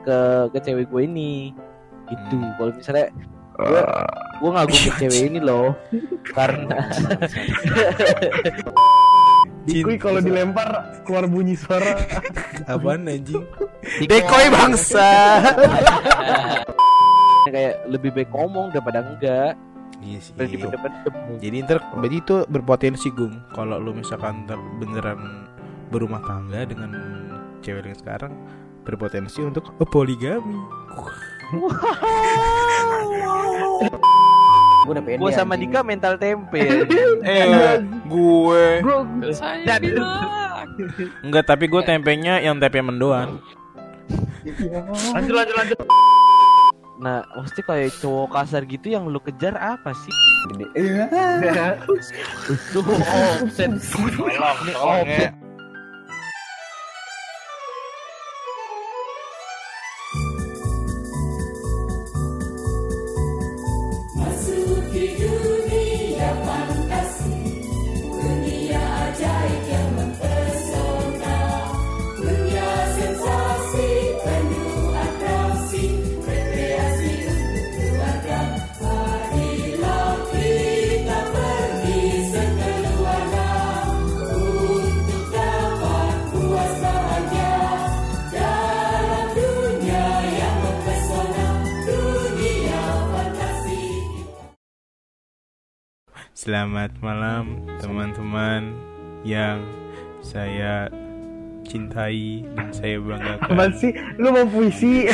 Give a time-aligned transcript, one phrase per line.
[0.00, 0.18] ke
[0.50, 1.32] ke cewek gue ini
[2.06, 2.52] gitu Hmm.
[2.56, 3.06] kalau misalnya
[3.54, 3.82] gue
[4.40, 5.74] gue ngagumin cewek ini loh
[6.30, 6.78] karena
[9.60, 11.92] Dikui kalau dilempar keluar bunyi suara.
[12.72, 13.44] Apaan anjing?
[14.00, 15.36] Dekoy bangsa.
[17.44, 19.58] kayak lebih baik ngomong daripada enggak
[19.98, 20.32] Iya sih.
[20.32, 21.12] dipendem-pendem
[21.42, 25.50] Jadi ntar berarti itu berpotensi gung kalau lu misalkan ntar beneran
[25.90, 26.94] berumah tangga dengan
[27.60, 28.32] cewek yang sekarang
[28.90, 30.58] berpotensi untuk poligami.
[34.80, 35.18] Gue udah pede.
[35.18, 35.70] gue sama anjing.
[35.70, 36.60] Dika mental tempe
[37.22, 38.96] Eh, gue Gue
[39.30, 39.78] Saya
[41.20, 43.38] enggak tapi gue tempenya yang tempe mendoan.
[45.12, 45.78] lanjut lanjut lanjut.
[46.96, 50.12] nah mesti kayak cowok kasar gitu yang lu kejar apa sih
[50.74, 51.76] Iya.
[52.72, 54.32] tuh offset ini
[54.74, 55.32] offset
[96.40, 98.72] Selamat malam teman-teman
[99.28, 99.60] yang
[100.24, 100.88] saya
[101.68, 103.70] cintai dan saya Apa banggakan.
[103.76, 103.92] sih?
[104.16, 105.04] Lu mau puisi?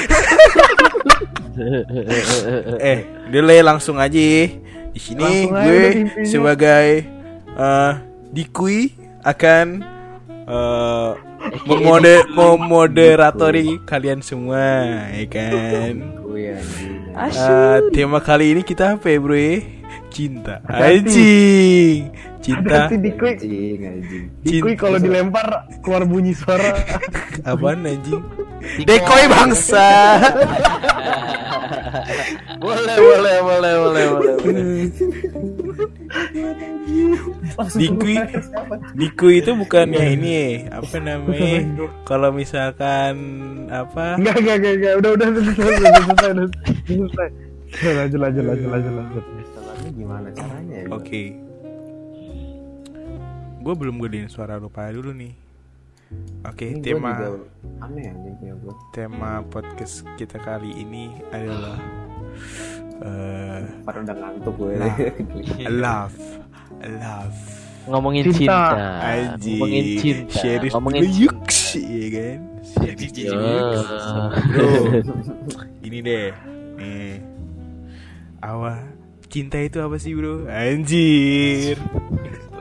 [2.78, 4.46] eh, dele langsung aja.
[4.94, 5.86] Di sini Langsung aja gue
[6.22, 6.86] sebagai
[7.58, 7.92] eh
[8.30, 8.94] Dikui
[9.26, 9.82] akan
[10.46, 11.10] eh
[11.66, 16.06] memode memoderatori kalian semua, ya kan?
[17.18, 19.74] Eh, tema kali ini kita apa ya, bro?
[20.10, 20.62] Cinta.
[20.66, 22.10] Anjing.
[22.40, 22.88] Cinta.
[22.88, 24.24] Anjing anjing.
[24.42, 24.80] Dikui Cinta.
[24.80, 26.72] kalau dilempar keluar bunyi suara.
[27.42, 28.22] Apaan anjing?
[28.86, 29.88] Dekoy bangsa.
[32.56, 34.34] boleh boleh boleh boleh boleh
[37.76, 38.16] Dikui
[38.94, 41.66] Dikui itu bukannya ini ya, apa namanya?
[42.06, 43.14] Kalau misalkan
[43.68, 44.16] apa?
[44.18, 44.92] Enggak enggak enggak enggak.
[45.02, 46.46] Udah udah udah udah udah udah selesai udah
[46.86, 47.28] selesai.
[47.66, 49.24] Udah, Lanjut lanjut lanjut lanjut lanjut.
[50.06, 50.88] Gimana caranya ya?
[50.94, 51.34] Oke.
[53.58, 55.34] Gue belum gedein suara lupa dulu nih.
[56.46, 57.12] Oke, Ini gua tema
[57.82, 58.74] aneh anjing punya gue.
[58.94, 61.74] tema podcast kita kali ini adalah
[63.02, 64.78] eh Pada udah ngantuk gue.
[64.78, 64.94] Nah.
[65.82, 66.18] love,
[66.86, 67.38] love.
[67.90, 68.38] ngomongin Cinta.
[68.38, 71.50] cinta, Aji, ngomongin cinta Series ngomongin Yux,
[71.82, 72.38] iya kan?
[73.10, 73.42] Cinta.
[74.54, 74.70] Bro,
[75.82, 76.30] ini deh.
[76.78, 77.18] Nih.
[78.46, 78.95] Awal
[79.26, 80.46] cinta itu apa sih, Bro?
[80.46, 81.76] Anjir.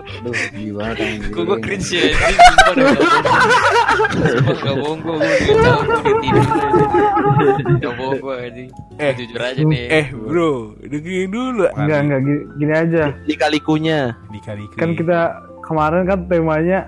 [0.06, 1.20] Aduh, anjing.
[1.34, 2.04] Gue gue cringe ya.
[2.14, 3.26] Ini sumpah udah gak bohong.
[4.26, 5.16] Sumpah gak bohong gue.
[5.18, 6.46] Gue udah gue tidur.
[7.82, 8.70] Gak bohong gue anjing.
[9.02, 9.86] Eh, Jujur aja nih.
[9.90, 11.64] Eh, Bro, dengerin dulu.
[11.74, 13.04] Enggak enggak gini, gini aja.
[13.26, 14.00] Lika-likunya
[14.30, 15.20] Dikali Kan kita
[15.66, 16.80] kemarin kan temanya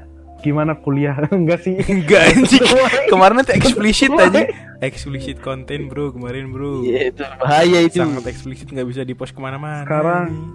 [0.46, 1.76] gimana kuliah enggak sih?
[1.90, 2.64] Enggak anjing.
[3.10, 4.46] Kemarin tuh eksplisit aja.
[4.78, 6.86] Eksplisit konten, Bro, kemarin, Bro.
[6.86, 9.82] Iya itu bahaya itu Sangat eksplisit nggak bisa di-post ke mana-mana.
[9.82, 10.54] Sekarang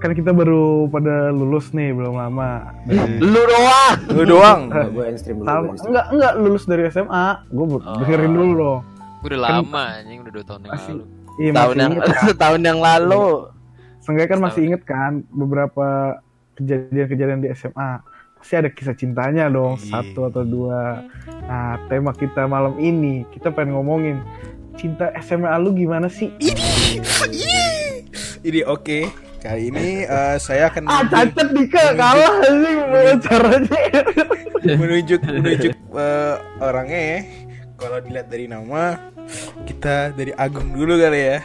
[0.00, 2.72] kan kita baru pada lulus nih belum lama.
[2.88, 4.60] Eh, lu doang Lu doang.
[4.72, 5.76] gue stream dulu.
[5.76, 7.26] Enggak enggak lulus dari SMA.
[7.46, 8.00] Gue Oh.
[8.00, 8.78] dengerin dulu loh.
[9.20, 10.24] Gue udah lama anjing.
[10.24, 11.04] Udah 2 tahun yang Masih lalu.
[11.36, 12.24] Iya tahun yang inget kan.
[12.32, 13.24] setahun yang lalu
[14.00, 15.88] Seenggaknya kan masih inget kan beberapa
[16.56, 18.00] kejadian-kejadian di SMA.
[18.40, 20.00] Pasti ada kisah cintanya dong, Iya.
[20.00, 21.04] satu atau dua.
[21.44, 24.16] Nah, tema kita malam ini kita pengen ngomongin
[24.74, 26.32] cinta SMA lu gimana sih?
[28.40, 28.98] Ini oke.
[29.40, 33.80] Kali ini eh, saya akan Ah, cacat Dika kalah sih wawancaranya.
[34.76, 37.18] menunjuk, menunjuk, eh, orangnya ya.
[37.76, 39.00] Kalau dilihat dari nama,
[39.64, 41.38] kita dari Agung dulu kali ya.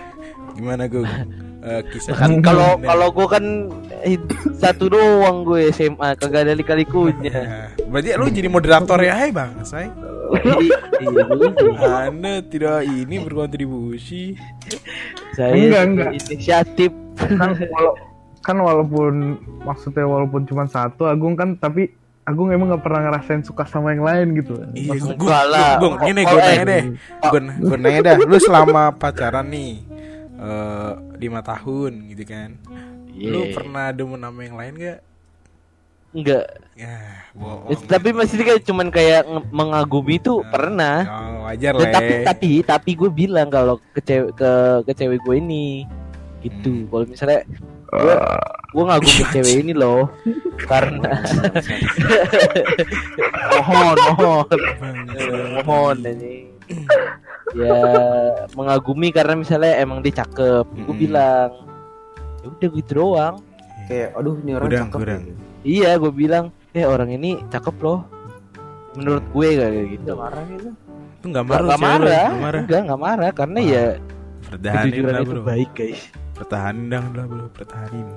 [0.53, 1.07] Gimana Gung?
[1.65, 3.45] Eh, kisah kan kalau kalau gue kan
[4.00, 4.21] eh,
[4.53, 9.50] satu doang gue SMA kagak ada lika-likunya Nah, berarti lu jadi moderator ya, hai bang,
[9.63, 9.89] say.
[11.01, 12.06] Iya, iya.
[12.07, 14.38] Anda tidak ini berkontribusi.
[15.33, 16.09] saya Enggak, enggak.
[16.15, 17.97] inisiatif kan walau-
[18.39, 19.13] kan walaupun
[19.59, 21.89] maksudnya walaupun cuma satu Agung kan tapi
[22.23, 24.53] Agung emang nggak pernah ngerasain suka sama yang lain gitu.
[24.71, 25.77] Iya, Maksud- gue, lah.
[25.77, 26.45] gue, ini Oh, gue eh.
[26.47, 26.83] nanya deh,
[27.23, 29.81] gue, gue nanya dah, lu selama pacaran nih
[30.37, 32.49] eh, lima tahun gitu kan,
[33.09, 33.53] lu Iya.
[33.53, 34.99] pernah demen sama yang lain gak?
[36.11, 36.47] enggak.
[36.73, 36.95] Ya,
[37.31, 37.67] bohong.
[37.67, 41.03] Eh, tapi masih kayak cuman kayak mengagumi itu pernah.
[41.03, 41.91] Oh, wajar Ya, lah.
[41.91, 44.51] tapi tapi tapi gue bilang kalau ke cewek ke
[44.87, 45.83] ke cewek gue ini
[46.39, 46.71] gitu.
[46.73, 46.88] Hmm.
[46.88, 47.41] Kalau misalnya
[47.85, 48.15] gue
[48.71, 50.07] gue ngagumin cewek ini loh
[50.63, 51.11] karena
[53.61, 54.59] mohon mohon
[55.15, 56.35] Eh, mohon ini
[57.55, 57.79] ya
[58.51, 60.99] mengagumi karena misalnya emang dia cakep gue Mm-mm.
[60.99, 61.49] bilang
[62.41, 63.35] ya udah gitu doang
[63.85, 64.99] Kayak aduh ini orang Kurang, cakep.
[64.99, 65.21] kurang.
[65.61, 67.99] iya gue bilang eh orang ini cakep loh
[68.93, 70.69] menurut gue kayak gitu marah gitu.
[71.15, 72.61] Itu enggak Nggak marah, nggak marah, nggak marah.
[72.61, 73.85] enggak nggak marah karena ya
[74.45, 75.41] Pertahanin itu Bro.
[75.43, 76.01] baik guys
[76.33, 77.45] Pertahanin dong lah, Bro.
[77.51, 78.07] Pertahanin.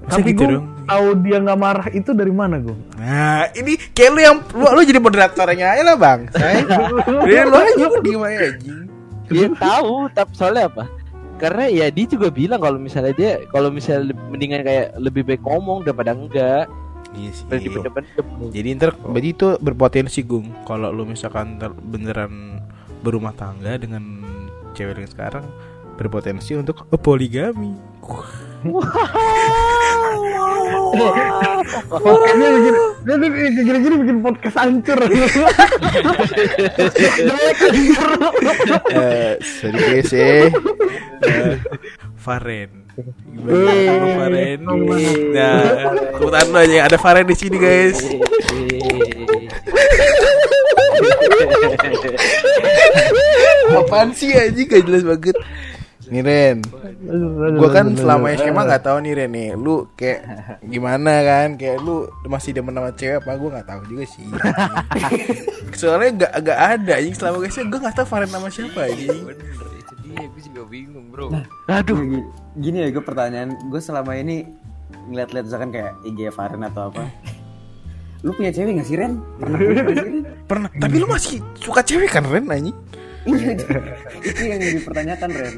[0.00, 0.66] Masa Tapi gitu gue dong?
[0.84, 2.72] tahu dia nggak marah itu dari mana gue?
[2.94, 6.20] Nah, ini kayak lu yang lu, lu jadi moderatornya aja lah, Bang.
[6.32, 6.64] Saya.
[7.28, 8.80] Jadi lu aja lu diem aja anjing.
[9.28, 10.84] dia tahu tapi soalnya apa
[11.36, 15.84] karena ya dia juga bilang kalau misalnya dia kalau misalnya mendingan kayak lebih baik ngomong
[15.84, 16.64] daripada enggak
[17.12, 17.44] Iya sih.
[17.44, 22.64] daripada dipendem Jadi ntar berarti itu berpotensi Gung Kalau lu misalkan beneran
[23.00, 24.00] berumah tangga dengan
[24.72, 25.44] cewek yang sekarang
[25.94, 27.76] Berpotensi untuk poligami
[31.88, 34.98] Podcastnya begini, dia tuh gini-gini bikin podcast hancur.
[37.14, 38.10] Jelek hancur.
[38.90, 39.38] Eh,
[39.70, 40.50] guys eh.
[41.22, 41.54] Eh,
[42.18, 42.70] Faren
[43.30, 44.58] Gimana lu Faren
[45.30, 45.62] Nah
[46.18, 46.90] Tepuk tangan lu aja.
[46.90, 48.02] Ada Faren di sini guys.
[53.70, 54.66] Apaan sih anjing?
[54.66, 55.38] Gak jelas banget
[56.08, 56.58] Nih Ren
[57.58, 59.48] Gue kan selama SMA gak tahu nih Ren nih.
[59.54, 60.20] Lu kayak
[60.64, 61.48] gimana kan?
[61.60, 63.30] Kayak lu masih demen sama cewek apa?
[63.36, 64.24] Gue gak tahu juga sih.
[65.80, 67.14] Soalnya gak, gak ada anjing.
[67.16, 69.20] Selama gue SMA gue gak tahu Faren nama siapa anjing.
[69.24, 71.28] Bener, itu dia, gue juga bingung bro.
[71.68, 71.96] Aduh.
[71.96, 72.20] Gini,
[72.58, 74.48] gini ya gue pertanyaan, gue selama ini
[75.08, 77.04] ngeliat-liat misalkan kayak IG Faren atau apa.
[78.26, 79.22] Lu punya cewek gak sih Ren?
[79.38, 79.58] Pernah?
[79.62, 80.22] Sih?
[80.50, 80.68] Pernah.
[80.74, 82.74] Tapi lu masih suka cewek kan Ren anjing?
[83.28, 83.54] Iya,
[84.28, 85.54] itu yang dipertanyakan Ren.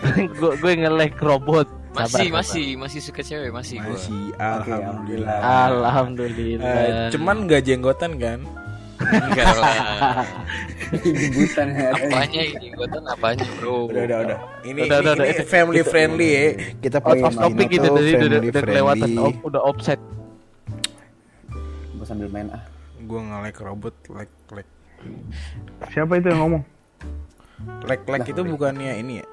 [0.40, 1.68] gue gue nge-like robot.
[1.92, 5.28] Masih, Sabar, masih, masih suka cewek, masih gue Masih Alhamdulillah.
[5.28, 5.68] sabar.
[5.76, 6.72] alhamdulillah.
[6.72, 8.40] Eh, Cuman gak jenggotan kan?
[9.02, 9.76] Enggak lah.
[11.04, 11.90] Jembutan ya.
[11.92, 12.40] Apanya
[12.88, 13.92] tuh apanya bro?
[13.92, 14.38] Udah udah udah.
[14.64, 15.26] Ini, Udah, ini, udah, udah.
[15.26, 16.44] ini family friendly ya.
[16.80, 20.00] Kita out pakai of topic gitu tadi udah, udah kelewatan op, udah offset.
[21.92, 22.62] Gue sambil main ah.
[23.02, 24.70] Gue nge-like robot Like like.
[25.90, 26.62] Siapa itu yang ngomong?
[27.84, 29.26] Like like itu bukannya ini ya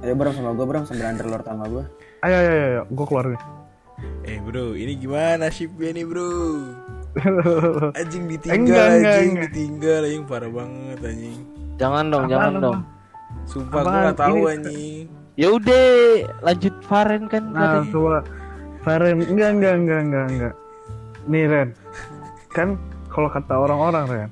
[0.00, 1.84] Ayo Bram sama gue Bram sambil underlord sama gue.
[2.20, 2.82] Ayo ayo ayo, ayo.
[2.86, 3.42] gue keluar nih.
[4.22, 6.32] Eh bro ini gimana shipnya nih bro
[8.00, 9.44] Anjing Enggak, ditinggal enggak, anjing enggak.
[9.46, 11.38] ditinggal anjing parah banget anjing
[11.76, 12.78] jangan dong Apaan, jangan dong
[13.44, 15.04] Sumpah gue gak tahu Ini- anjing
[15.36, 15.88] ya udah
[16.40, 17.88] lanjut Faren kan Nah, katanya.
[17.90, 18.18] coba
[18.80, 20.54] Faren, enggak enggak enggak enggak enggak.
[21.26, 21.68] Nih Ren,
[22.50, 22.68] kan
[23.06, 24.30] kalau kata orang-orang Ren,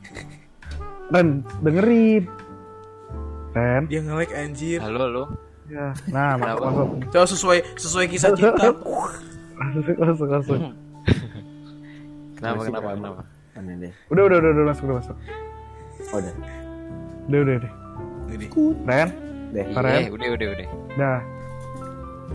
[1.11, 1.29] Ren
[1.61, 2.25] dengerin.
[3.51, 5.25] Ren, Dia nge-like anjir Halo, halo
[5.69, 5.87] ya.
[6.11, 8.69] Nah, masuk masuk Coba sesuai sesuai kisah cinta
[9.59, 10.59] masuk masuk masuk.
[12.39, 13.23] Kenapa, kenapa, kenapa
[13.59, 13.93] Mana deh?
[14.15, 15.17] Udah udah udah udah masuk udah masuk.
[16.15, 16.33] Oh, udah.
[17.27, 17.73] Udah udah udah.
[18.29, 18.47] Gini.
[18.87, 19.09] Ren,
[19.51, 19.67] Deh.
[19.75, 19.99] Faren.
[20.07, 21.19] Iya, udah, udah, udah Nah,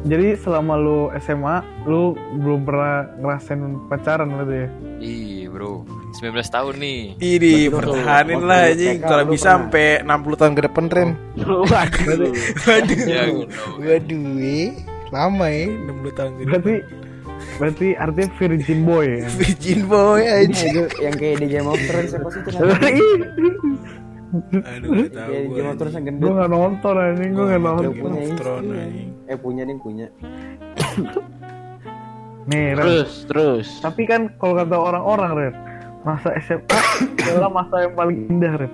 [0.03, 4.69] jadi selama lu SMA, lu belum pernah ngerasain pacaran berarti ya?
[5.00, 5.85] Iya bro
[6.17, 10.85] 19 tahun nih Ini pertahanin lah anjing TK Kalau bisa sampai 60 tahun ke depan
[10.89, 12.33] Ren Waduh.
[12.66, 13.69] Waduh Ya, gue tahu.
[13.85, 14.69] Waduh eh.
[15.13, 16.75] Lama ya 60 tahun ke depan Berarti
[17.54, 19.28] berarti artinya virgin boy ya?
[19.30, 22.42] Virgin boy Ini anjing itu yang kayak di Game of Thrones siapa sih?
[24.49, 26.31] Aduh gak tau gue Game of Thrones yang gue gendut.
[26.33, 27.92] nggak nonton anjing, gue nggak nonton.
[27.94, 30.07] Game of Thrones anjing Eh punya nih punya.
[32.45, 32.78] Nih, Ren.
[32.78, 35.54] terus terus Tapi kan kalau kata orang-orang Ren,
[36.02, 36.80] masa SMA
[37.28, 38.73] adalah masa yang paling indah Ren.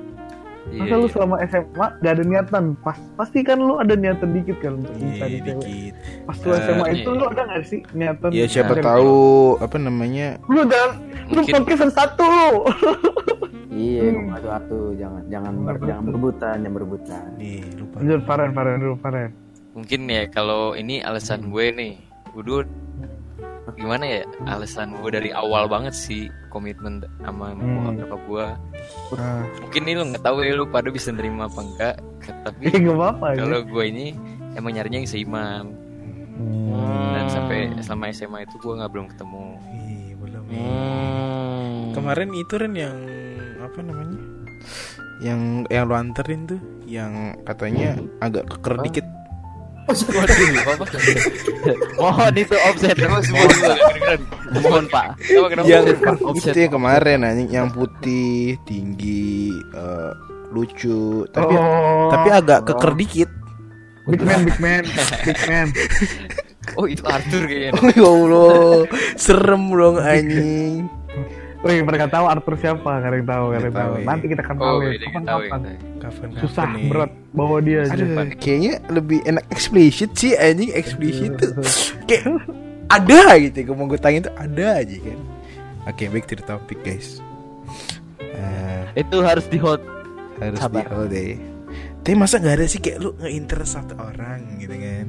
[0.70, 1.12] Iya, Masa lu iya.
[1.12, 1.66] selama SMA
[1.98, 2.64] gak ada niatan?
[2.78, 5.58] Pas, pasti kan lu ada niatan dikit kan untuk Iya mencari cewek.
[5.58, 7.18] dikit Pas lu Eh, SMA itu iya.
[7.18, 8.30] lu ada gak sih niatan?
[8.30, 9.14] Ya siapa mencari tahu
[9.60, 10.46] Apa namanya cewek?
[10.48, 10.92] Lu jangan,
[11.26, 12.52] lu Mungkin- podcast satu lu.
[13.72, 17.24] Iya, atu atu jangan jangan ber, jangan berebutan, jangan berebutan.
[17.36, 19.30] Nih lupa Lanjut Faren, Faren dulu Faren.
[19.72, 21.94] Mungkin ya kalau ini alasan gue nih
[22.32, 22.68] Udah
[23.76, 27.94] Gimana ya Alasan gue dari awal banget sih Komitmen sama Hmm.
[27.96, 28.46] bokap gue
[29.12, 31.96] Nah, Mungkin nih lu gak tahu ya lu pada bisa nerima apa enggak
[32.42, 33.38] Tapi apa-apa ya.
[33.40, 34.06] kalau gue ini
[34.54, 35.66] Emang nyarinya yang seiman
[36.34, 37.12] Hmm.
[37.12, 40.56] Dan sampai selama SMA itu gue gak belum ketemu Ih, belum ya.
[40.56, 41.76] Hmm.
[41.92, 42.96] Kemarin itu Ren yang
[43.60, 44.16] Apa namanya
[45.20, 47.12] Yang yang lu anterin tuh Yang
[47.44, 49.19] katanya agak keker dikit Waduh, apa
[51.96, 52.96] Mohon itu offset.
[54.54, 55.08] Mohon Pak.
[55.66, 56.54] Yang Offset.
[56.54, 60.12] itu yang kemarin anjing yang putih tinggi eh,
[60.50, 62.10] lucu tapi Oh.
[62.10, 63.30] tapi agak keker dikit
[64.06, 64.82] Big man, big man,
[65.22, 65.70] big man.
[66.74, 67.78] Oh itu Arthur kayaknya.
[67.78, 68.74] oh ya allah
[69.16, 70.90] serem dong anjing
[71.60, 73.92] Wih, mereka tahu Arthur siapa, kalian tahu, kalian Nggak tahu.
[73.92, 74.06] tahu, ya.
[74.08, 74.68] Nanti kita akan tahu.
[74.70, 74.92] Oh, ya.
[74.98, 75.60] Kapan kapan?
[76.00, 76.88] kapan Susah nih?
[76.88, 77.94] berat bawa dia aja.
[77.94, 81.52] Aduh, kayaknya lebih enak eksplisit sih anjing eksplisit tuh
[82.06, 82.24] kayak
[82.88, 85.20] ada gitu gue mau gue tanya tuh ada aja kan
[85.86, 87.20] oke back to the topic guys
[88.18, 89.84] Eh, Itu harus di hot.
[90.40, 90.82] harus Sabar.
[90.82, 91.36] di hold deh
[92.00, 95.06] tapi masa nggak ada sih kayak lu nge-interest satu orang gitu kan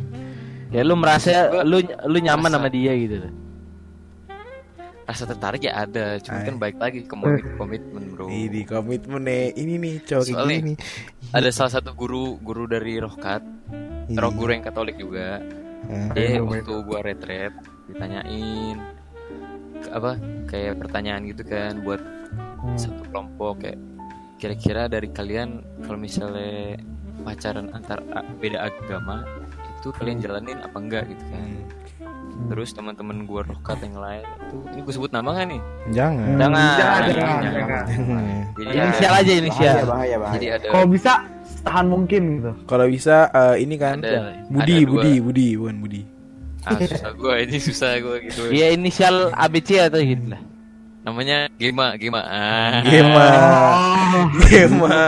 [0.68, 1.30] Ya lu merasa
[1.62, 3.32] lu lu nyaman sama dia gitu loh.
[5.10, 8.30] Rasa tertarik ya ada, cuma kan baik lagi ke komit komitmen bro.
[8.30, 10.76] ini komitmen nih ini nih cowok Soalnya- gini nih
[11.30, 13.42] Ada salah satu guru guru dari Rohkat,
[14.06, 14.16] Iya.
[14.16, 15.42] roh guru yang Katolik juga.
[15.84, 17.50] Eh, Dia Iya, waktu gua retret
[17.86, 18.78] ditanyain
[19.80, 20.10] ke- apa
[20.46, 21.98] kayak pertanyaan gitu kan buat
[22.60, 22.76] Hmm.
[22.76, 23.78] satu kelompok kayak
[24.36, 25.48] kira-kira dari kalian
[25.80, 26.78] kalau misalnya
[27.20, 27.98] pacaran antar
[28.36, 29.26] beda agama
[29.74, 31.48] itu kalian jalanin apa enggak gitu kan
[32.46, 36.38] terus teman-teman gua rokat yang lain itu ini gue sebut nama gak nih jangan Jangan.
[36.38, 37.84] Jangan, Jangan, jangan, jangan.
[37.86, 38.24] jangan.
[38.50, 39.74] jadi Inisial aja inisial.
[39.74, 40.34] Bahaya, bahaya, bahaya.
[40.34, 41.12] jadi ada Kalau bisa
[41.60, 42.52] tahan mungkin gitu.
[42.64, 44.88] kalau bisa eh, ini kan ada Budi ada.
[44.88, 46.02] Budi Budi bukan Budi
[46.62, 50.40] ah, susah gue ini susah gue gitu Iya inisial ABC atau gitu lah.
[51.00, 53.28] namanya Gema Gema ah Gema
[54.42, 55.00] Gema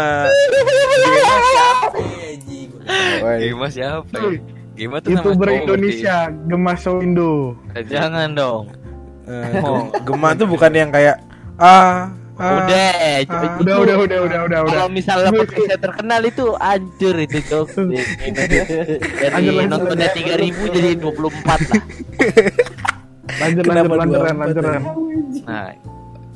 [3.39, 4.41] Gema siapa ya?
[4.73, 7.33] Gema tuh nama Youtuber cowok Indonesia, Gemas Indo.
[7.67, 7.91] berarti.
[7.91, 8.65] Jangan dong.
[9.23, 9.63] eh,
[10.03, 11.17] Gema tuh bukan yang kayak
[11.57, 13.17] ah, ah Udah, ah.
[13.19, 14.61] itu- Udah, udah, udah, udah, udah, udah.
[14.67, 17.67] Kalau misalnya podcastnya terkenal itu hancur itu cok.
[17.77, 20.17] Dari Lanjut, lanjut, nontonnya lanjut.
[20.17, 21.13] tiga ribu jadi 24
[21.69, 21.83] lah.
[23.33, 24.69] Lanjut, Kenapa lanjut, lanjut, dua empat lanjut, ya?
[24.69, 24.83] Ren.
[25.45, 25.69] Nah,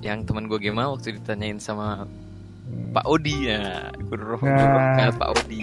[0.00, 2.06] yang teman gue Gema waktu ditanyain sama
[2.92, 4.38] Pak Odi ya, guru Nah.
[4.38, 5.60] guru rohkat Pak Odi,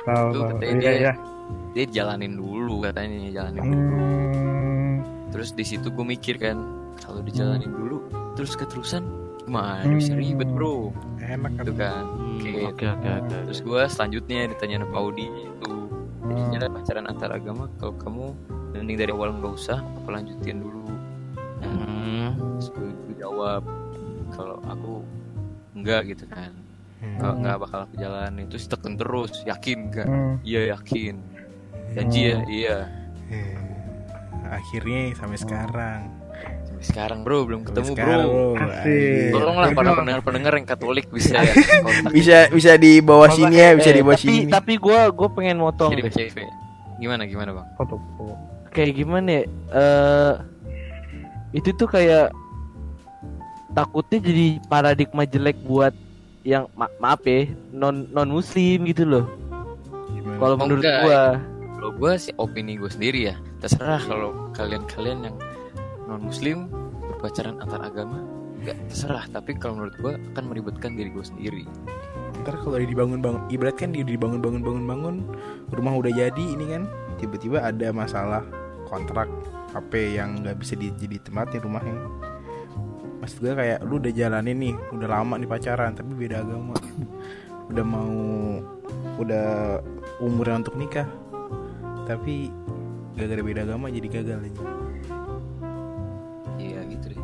[0.00, 0.42] Tahu, tahu.
[0.50, 1.12] katanya Iya, dia- iya.
[1.70, 3.94] Dia jalanin dulu katanya jalanin dulu.
[3.94, 4.94] Hmm.
[5.30, 6.58] Terus di situ gue mikir kan,
[6.98, 8.02] kalau dijalanin dulu,
[8.34, 9.06] terus keterusan
[9.46, 9.98] gimana Hmm.
[9.98, 12.04] bisa ribet bro, enak kan gitu kan.
[12.38, 12.52] Oke.
[12.66, 13.36] Oke oke oke.
[13.50, 15.72] Terus gue selanjutnya ditanya sama Pak Odi itu,
[16.26, 18.24] jadinya pacaran antar agama kalau kamu
[18.74, 20.82] mending dari awal nggak usah, apa lanjutin dulu.
[21.60, 22.28] Nah, Hmm.
[22.56, 23.62] terus gue, gue jawab
[24.30, 25.02] kalau aku
[25.74, 26.52] enggak gitu kan
[27.00, 30.36] nggak nggak bakal aku jalanin terus tekan terus yakin gak Hmm.
[30.44, 31.16] iya yakin
[31.92, 32.76] janji ya iya
[33.30, 33.54] Eh,
[34.44, 36.00] akhirnya sampai sekarang
[36.64, 38.68] sampai sekarang bro belum Sampai ketemu sekarang, bro bro.
[39.32, 39.96] Tolonglah para Bro.
[39.96, 41.54] pendengar pendengar yang Katolik bisa ya
[42.16, 45.28] bisa bisa di bawah sini ya bisa Eh, di bawah tapi, sini Tapi gue gue
[45.30, 46.48] pengen motong jadi deh.
[46.98, 47.66] Gimana gimana bang.
[48.68, 49.42] Kayak gimana ya?
[49.72, 50.32] Eh
[51.52, 52.30] itu tuh kayak
[53.70, 55.94] takutnya jadi paradigma jelek buat
[56.42, 59.26] yang ma- maaf ya non non muslim gitu loh.
[60.34, 61.02] Kalau Oh, menurut enggak.
[61.04, 61.22] gua
[61.80, 63.34] kalau gue sih opini gue sendiri ya
[63.64, 65.36] terserah kalau kalian-kalian yang
[66.04, 66.68] non muslim
[67.00, 68.20] berpacaran antar agama
[68.60, 69.24] enggak terserah.
[69.32, 71.64] Tapi kalau menurut gue akan meribetkan diri gue sendiri.
[72.44, 75.16] Ntar kalau dibangun bangun ibarat kan dia dibangun bangun bangun bangun
[75.72, 76.82] rumah udah jadi ini kan
[77.16, 78.44] tiba-tiba ada masalah
[78.88, 79.28] kontrak
[79.72, 81.96] HP yang nggak bisa di, jadi tempatin rumahnya.
[83.24, 86.76] Maksud gue kayak lu udah jalanin nih udah lama nih pacaran tapi beda agama.
[87.70, 88.10] Udah mau
[89.22, 89.78] udah
[90.18, 91.06] umurnya untuk nikah
[92.04, 92.48] tapi
[93.14, 94.62] gara-gara beda agama jadi gagal aja
[96.56, 97.18] iya gitu deh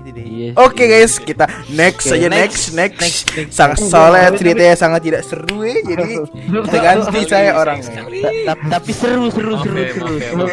[0.00, 0.88] gitu deh Iya Oke sih.
[0.88, 3.00] guys, kita next Oke, aja next, next next.
[3.04, 3.52] next, next.
[3.52, 6.12] Sangat soalnya ceritanya sangat tidak seru ya, jadi
[6.66, 9.78] kita ganti saya ta- tapi seru seru seru
[10.16, 10.44] seru.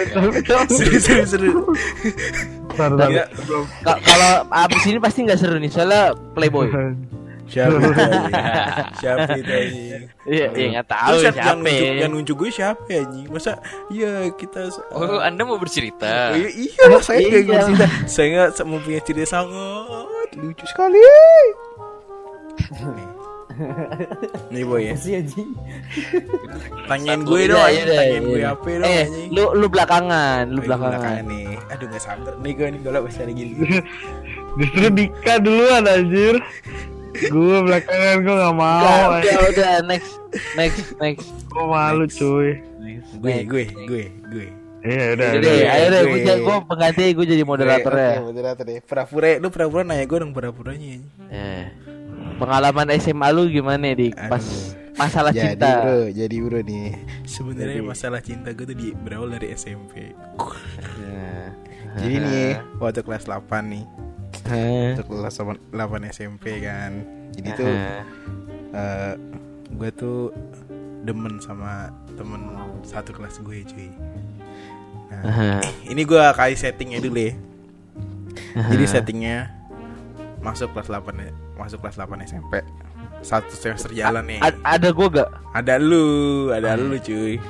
[0.68, 1.52] Seru seru seru.
[3.88, 6.68] Kalau abis ini pasti nggak seru nih soalnya playboy.
[7.48, 7.92] Siapa itu?
[8.98, 9.48] Siapa itu?
[9.50, 10.04] anjing?
[10.24, 11.64] Iya, iya nggak tahu Terus yang- yang siapa.
[11.64, 11.94] nunjuk, ya.
[11.98, 13.26] yang nunjuk gue siapa ya anjing?
[13.28, 13.52] Masa
[13.88, 14.60] iya kita
[14.92, 17.30] oh anda mau bercerita iya, iya lah, saya Iya.
[17.42, 17.86] kayak cerita.
[18.06, 21.00] Saya nggak mempunyai cerita sangat lucu sekali.
[24.52, 24.64] Nih.
[24.64, 24.94] Boy ya.
[24.94, 25.50] sih anjing
[26.86, 28.30] Tanyain gue Iya, dong, iya, iya, tanyain iya.
[28.30, 29.30] gue apa dong Eh, anjing.
[29.32, 31.26] lu lu belakangan, lu belakangan.
[31.26, 31.58] nih.
[31.68, 33.44] Aduh gak sabar nih gue nih kalau bisa lagi.
[34.60, 36.36] Justru Dika duluan anjir.
[37.28, 38.80] Gue belakangan gue gak mau.
[38.80, 39.32] Udah, anjir.
[39.32, 40.12] udah, udah, next,
[40.54, 41.28] next, next.
[41.48, 42.50] Gue malu cuy.
[43.18, 44.48] gue, gue, gue, gue.
[44.80, 45.30] Iya udah.
[45.34, 45.74] Jadi, udah.
[45.74, 46.20] ayo deh, gue.
[46.22, 48.12] gue gue pengganti, gue jadi moderatornya.
[48.14, 48.80] Oke, moderator deh.
[48.80, 51.02] Pura-pura, lu pura-pura nanya gue dong pura-puranya.
[51.28, 51.64] Eh,
[52.38, 54.14] pengalaman SMA lu gimana dik?
[54.16, 54.46] Pas
[54.96, 55.72] masalah Jadi cinta.
[55.82, 56.90] bro, jadi bro nih.
[57.24, 60.10] sebenarnya masalah cinta gue tuh di berawal dari SMP
[60.98, 61.54] Ya.
[61.96, 62.48] jadi nih
[62.78, 63.86] waktu kelas 8 nih
[64.48, 66.92] Waktu kelas 8 SMP kan.
[67.36, 68.04] Jadi tuh Hah.
[68.74, 69.14] eh
[69.68, 70.32] gue tuh
[71.04, 72.52] demen sama temen
[72.82, 73.90] satu kelas gue cuy.
[75.08, 77.34] Nah, ini gue kasih settingnya dulu ya.
[78.58, 79.52] Jadi settingnya
[80.40, 82.62] masuk kelas 8 ya masuk kelas 8 SMP
[83.26, 84.40] satu semester jalan nih.
[84.40, 85.30] A- ada gua gak?
[85.52, 86.06] ada lu
[86.54, 87.42] ada lu cuy.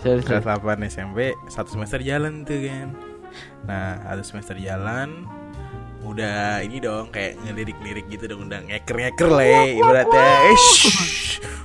[0.00, 0.80] Sorry, kelas sorry.
[0.80, 1.18] 8 SMP
[1.52, 2.88] satu semester jalan tuh kan.
[3.68, 5.28] Nah satu semester jalan
[6.00, 10.24] udah ini dong kayak ngelirik-lirik gitu dong udah ngeker-ngeker lah ya ibaratnya.
[10.48, 10.58] Eh.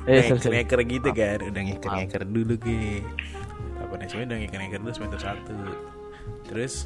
[0.06, 3.02] Eh, ngeker-ngeker gitu kan udah ngeker-ngeker dulu gue
[3.80, 6.86] 8 SMP udah ngeker-ngeker dulu semester 1 terus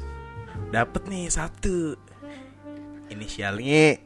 [0.70, 1.98] dapet nih satu
[3.10, 3.98] inisialnya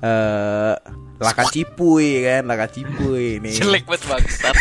[0.00, 0.76] eh
[1.20, 3.52] laka cipuy kan laka cipuy nih.
[3.60, 4.56] Jelek banget bangsat.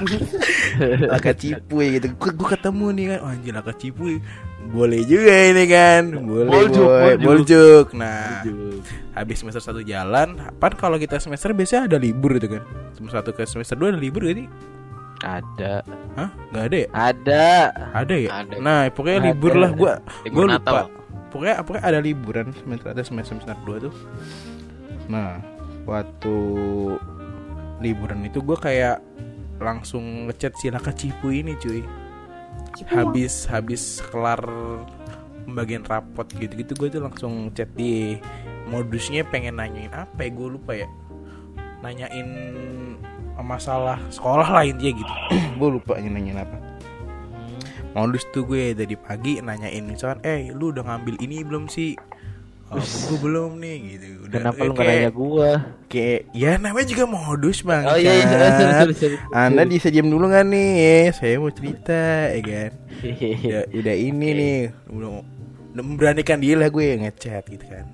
[1.16, 2.12] laka cipuy gitu.
[2.20, 4.20] Gue ketemu nih kan oh, anjir laka cipuy
[4.60, 7.24] boleh juga ini kan boleh Boljuk, boy boljuk.
[7.24, 8.44] boljuk nah
[9.16, 12.62] habis semester satu jalan kan kalau kita semester biasanya ada libur gitu kan
[12.92, 14.48] semester satu ke semester dua ada libur gak sih
[15.20, 15.84] Ada.
[16.16, 16.32] Hah?
[16.48, 16.88] Nggak ada ya?
[16.96, 17.48] Ada.
[17.92, 18.30] Ada ya?
[18.40, 18.54] Ada.
[18.56, 19.28] Nah, pokoknya Ada.
[19.28, 20.00] libur lah gua.
[20.24, 20.56] Libur Gua lupa.
[20.56, 20.76] Natal.
[21.28, 23.94] Pokoknya pokoknya ada liburan semester ada semester semester 2 tuh.
[25.12, 25.44] Nah,
[25.84, 26.36] waktu
[27.80, 29.04] liburan itu gua kayak
[29.60, 31.84] langsung ngechat si Laka Cipu ini cuy.
[32.86, 34.40] Habis habis kelar
[35.44, 38.16] pembagian rapot gitu-gitu gue tuh langsung chat di
[38.70, 40.88] modusnya pengen nanyain apa ya gue lupa ya.
[41.80, 42.28] Nanyain
[43.40, 45.14] masalah sekolah lah intinya gitu.
[45.58, 46.60] Gue lupa nanyain apa.
[47.96, 51.96] Modus tuh gue dari pagi nanyain misalkan eh lu udah ngambil ini belum sih
[52.70, 54.06] oh, gue belum nih gitu.
[54.24, 55.50] Udah Kenapa eh, lu kayak- nanya gua?
[55.86, 57.82] kayak ya namanya juga modus bang.
[57.84, 59.16] Oh iya, iya, sorry, sorry, sorry.
[59.32, 60.70] anda bisa diam dulu nggak nih?
[61.10, 62.00] Saya mau cerita
[62.30, 62.70] ya kan?
[63.00, 63.36] Hehehe.
[63.42, 64.56] udah, udah ini nih
[64.88, 65.10] udah,
[65.72, 67.90] udah memberanikan diri lah gue ngechat gitu kan.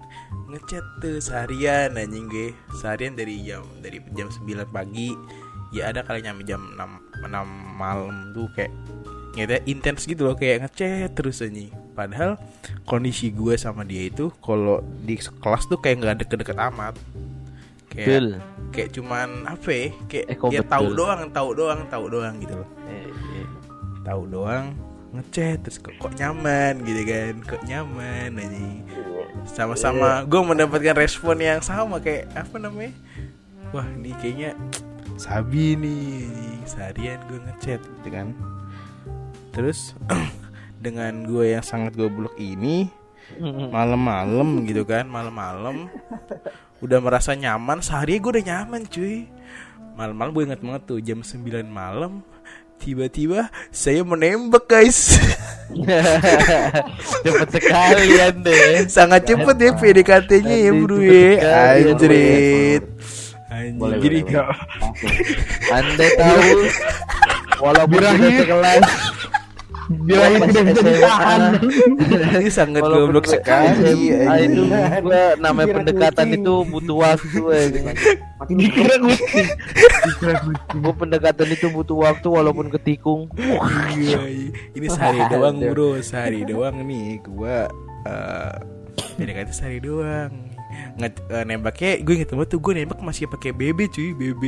[0.46, 2.52] Ngechat tuh seharian anjing gue.
[2.76, 5.10] Seharian dari jam dari jam 9 pagi.
[5.70, 7.32] Ya ada kali nyampe jam 6, 6
[7.74, 8.70] malam tuh kayak
[9.34, 12.36] gitu intens gitu loh kayak ngechat terus anjing padahal
[12.84, 16.94] kondisi gue sama dia itu kalau di kelas tuh kayak nggak deket-deket amat.
[17.88, 18.26] Kayak Betul.
[18.76, 22.54] kayak cuman apa ya kayak Eh, kok ya tahu doang tahu doang tahu doang gitu
[22.60, 22.68] loh.
[22.92, 23.08] Eh,
[23.40, 23.46] eh.
[24.04, 24.76] tahu doang
[25.16, 28.68] ngechat terus kok, kok nyaman gitu kan kok nyaman aja.
[29.48, 32.92] Sama-sama gue mendapatkan respon yang sama kayak apa namanya?
[33.72, 34.52] Wah ini kayaknya
[35.16, 36.28] sabi nih
[36.68, 38.36] seharian gue ngechat gitu kan.
[39.56, 39.96] Terus
[40.86, 42.86] dengan gue yang sangat goblok ini
[43.74, 45.90] malam-malam gitu kan malam-malam
[46.78, 49.26] udah merasa nyaman sehari gue udah nyaman cuy.
[49.98, 52.22] Malam-malam gue inget banget tuh jam 9 malam
[52.78, 55.18] tiba-tiba saya menembak guys.
[57.26, 61.30] Cepet sekali anda sangat cepet ya PDKT-nya ya bro ya.
[61.34, 62.84] ya, anjrit.
[63.74, 65.26] Boleh, jadi boleh, boleh.
[65.72, 66.50] Anda tahu
[67.64, 68.44] Walaupun Birahi.
[68.44, 68.44] kita
[69.86, 71.40] sekelas Birahi tidak bisa ditahan.
[72.42, 74.62] ini sangat goblok sekali Ah, itu
[75.02, 77.38] gua namanya pendekatan itu butuh waktu.
[78.42, 79.48] Makin Dikira kucing.
[80.18, 80.54] Kucing.
[80.82, 83.30] Gua pendekatan itu butuh waktu walaupun ketikung.
[83.96, 84.50] Iya, iya.
[84.74, 87.70] ini sehari doang bro sehari doang nih gua
[88.06, 88.54] eh
[89.16, 90.32] PDKT sehari doang
[90.96, 94.42] nggak eh, nembaknya gue inget banget tuh gue nembak masih pakai BB cuy BB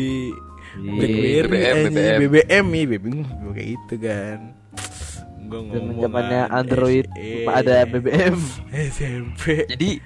[0.76, 1.76] BlackBerry BBM.
[1.88, 2.18] BBM.
[2.20, 4.38] BBM nih BBM gue kayak itu kan
[5.48, 8.36] gue ngomong Zamannya kan, Android eh, ada BBM.
[8.68, 10.04] SMP Jadi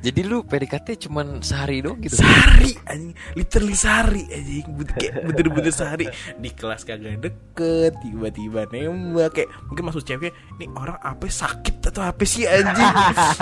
[0.00, 2.24] jadi lu PDKT cuman sehari doang gitu.
[2.24, 3.12] sehari anjing.
[3.36, 4.64] Literally sehari anjing.
[4.96, 6.08] Kayak bener-bener sehari.
[6.40, 9.36] Di kelas kagak deket tiba-tiba nembak.
[9.36, 12.92] Kayak mungkin maksud ceweknya ini orang apa sakit atau apa sih anjing?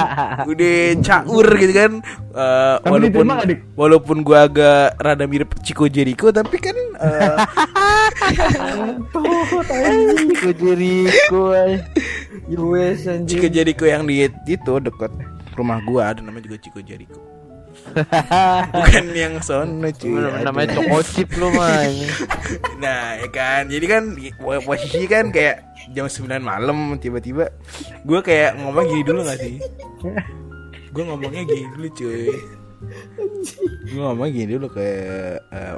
[0.51, 1.93] Udah caur gitu kan.
[2.35, 3.27] Eh, Tapi walaupun
[3.79, 7.37] walaupun gua agak rada mirip Chico Jericho tapi kan eh,
[9.15, 11.55] Gua Jericho.
[13.31, 15.28] Chico Jericho yang di itu deket
[15.59, 17.19] rumah gua ada namanya juga Chico Jericho.
[18.75, 20.19] Bukan yang sono cuy.
[20.43, 21.87] Namanya Choco Chip lu mah.
[22.83, 23.71] Nah ya kan.
[23.71, 24.03] Jadi kan
[24.41, 25.63] po- Posisi kan kayak
[25.95, 27.49] Jam 9 malam Tiba-tiba
[28.05, 29.57] Gue kayak ngomong gini dulu gak sih?
[30.91, 32.29] Gue ngomongnya gini dulu cuy.
[33.89, 34.89] Gue ngomong gini dulu ke
[35.39, 35.77] eh,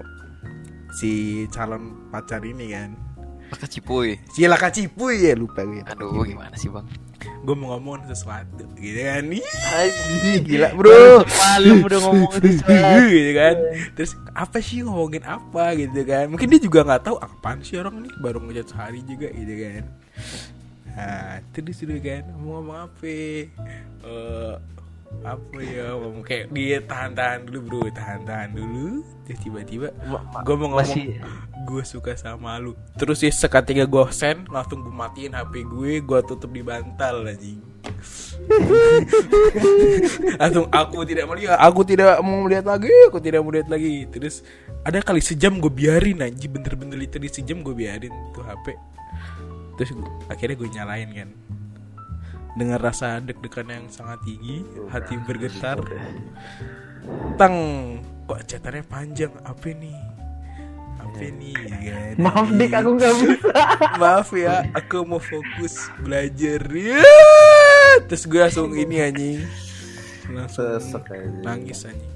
[0.96, 2.90] Si calon pacar ini kan
[3.50, 4.16] Maka cipuy.
[4.30, 5.82] Si Laka Cipuy ya lupa gue.
[5.84, 6.86] Aduh gimana sih bang?
[7.40, 9.24] gue mau ngomong sesuatu gitu kan?
[9.32, 10.44] Ih, Anjing.
[10.44, 11.24] gila bro.
[11.24, 12.48] Malam udah ngomong itu
[13.16, 13.56] gitu kan?
[13.96, 16.28] Terus apa sih ngomongin apa gitu kan?
[16.28, 19.84] Mungkin dia juga nggak tahu apaan sih orang nih baru ngechat sehari juga gitu kan?
[20.90, 23.08] Nah terus dulu kan mau ngomong apa?
[23.08, 24.54] Eh,
[25.20, 27.82] apa ya ngomong kayak dia tahan-tahan dulu bro.
[27.90, 29.02] Tahan-tahan dulu.
[29.26, 31.18] Terus tiba-tiba gue mau ngomong Masih-
[31.66, 32.72] gue suka sama lu.
[32.96, 37.60] Terus ya seketika gue send langsung gue matiin hp gue gue tutup di bantal anjing.
[40.40, 44.08] Langsung aku tidak melihat aku tidak mau melihat lagi aku tidak mau lihat lagi.
[44.08, 44.40] Terus
[44.82, 46.48] ada kali sejam gue biarin anjing.
[46.48, 48.72] Bener-bener literally sejam gue biarin tuh hp
[49.76, 51.28] terus gua- akhirnya gue nyalain kan
[52.52, 55.78] dengan rasa deg-degan yang sangat tinggi hati bergetar.
[57.34, 57.54] Tang
[58.24, 59.32] kok catatannya panjang?
[59.42, 59.98] Apa nih?
[61.00, 61.54] Apa nih?
[61.56, 63.50] Kan Maaf dik aku nggak bisa.
[63.96, 66.60] maaf ya aku mau fokus belajar.
[66.68, 67.00] Ya.
[68.04, 69.40] Terus gue langsung ini anjing.
[70.28, 71.26] Langsung Sesek aja.
[71.42, 72.12] nangis anjing.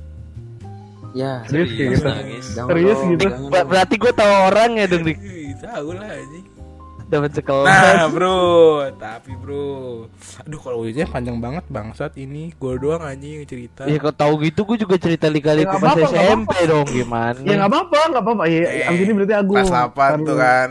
[1.15, 2.05] Ya, Serius kayak gitu.
[2.05, 2.45] nangis.
[2.53, 3.27] Serius gitu?
[3.49, 3.67] Ber-.
[3.67, 5.19] Berarti gue tahu orang ya dong dik
[5.57, 6.45] tahu lah anjing
[7.15, 7.71] dapat sekelas.
[7.95, 8.43] nah bro.
[8.93, 10.11] Tapi bro.
[10.41, 12.51] Aduh kalau ujian panjang banget bangsat ini.
[12.53, 13.85] Gue doang anjing yang cerita.
[13.85, 17.39] Ya kau tahu gitu gue juga cerita kali-kali Ya, pas SMP dong gimana?
[17.39, 18.45] Ya nggak apa-apa, nggak apa-apa.
[18.47, 19.53] Ya, Eh, abis ini berarti aku.
[19.55, 20.69] kelas 8 tuh kan.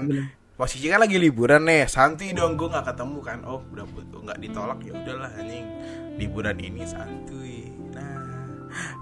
[0.53, 1.87] posisi kan lagi liburan nih.
[1.87, 3.39] Santuy dong gue nggak ketemu kan.
[3.43, 4.79] Oh udah butuh nggak ditolak?
[4.81, 5.65] Ya udahlah anjing.
[6.13, 7.62] Liburan ini santuy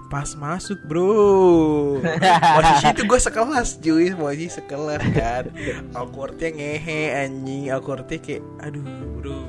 [0.08, 1.98] pas masuk bro.
[2.56, 4.06] Posisi itu gue sekelas cuy.
[4.12, 5.44] Posisi sekelas kan.
[5.92, 7.72] Awkwardnya ngehe anjing.
[7.72, 8.84] Awkwardnya kayak aduh
[9.18, 9.40] bro.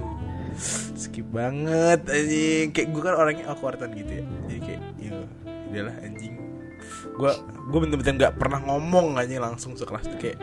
[0.96, 2.72] Skip banget anjing.
[2.72, 4.26] Kayak gue kan orangnya awkwardan gitu ya.
[4.48, 5.12] Jadi kayak ya
[5.72, 6.34] udahlah anjing.
[7.14, 7.32] Gue
[7.70, 10.40] gue bener-bener nggak pernah ngomong aja langsung sekelas tuh kayak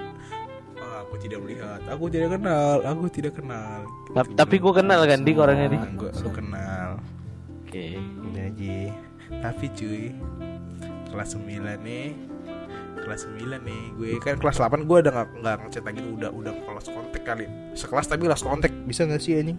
[0.78, 1.80] "Ah, aku tidak melihat.
[1.88, 2.76] Aku tidak kenal.
[2.84, 3.80] Aku tidak kenal.
[4.10, 5.82] Tapi, tapi gue kenal kan dik orangnya dik.
[5.96, 6.98] gue kenal.
[7.66, 7.94] Oke.
[7.94, 8.09] aja
[9.40, 10.12] tapi cuy
[11.10, 12.14] kelas 9 nih
[13.00, 16.52] kelas 9 nih gue kan kelas 8 gue udah nggak nggak ngechat lagi udah udah
[16.52, 17.46] kelas kontak kali.
[17.74, 19.58] Sekelas tapi kelas kontak bisa nggak sih anjing?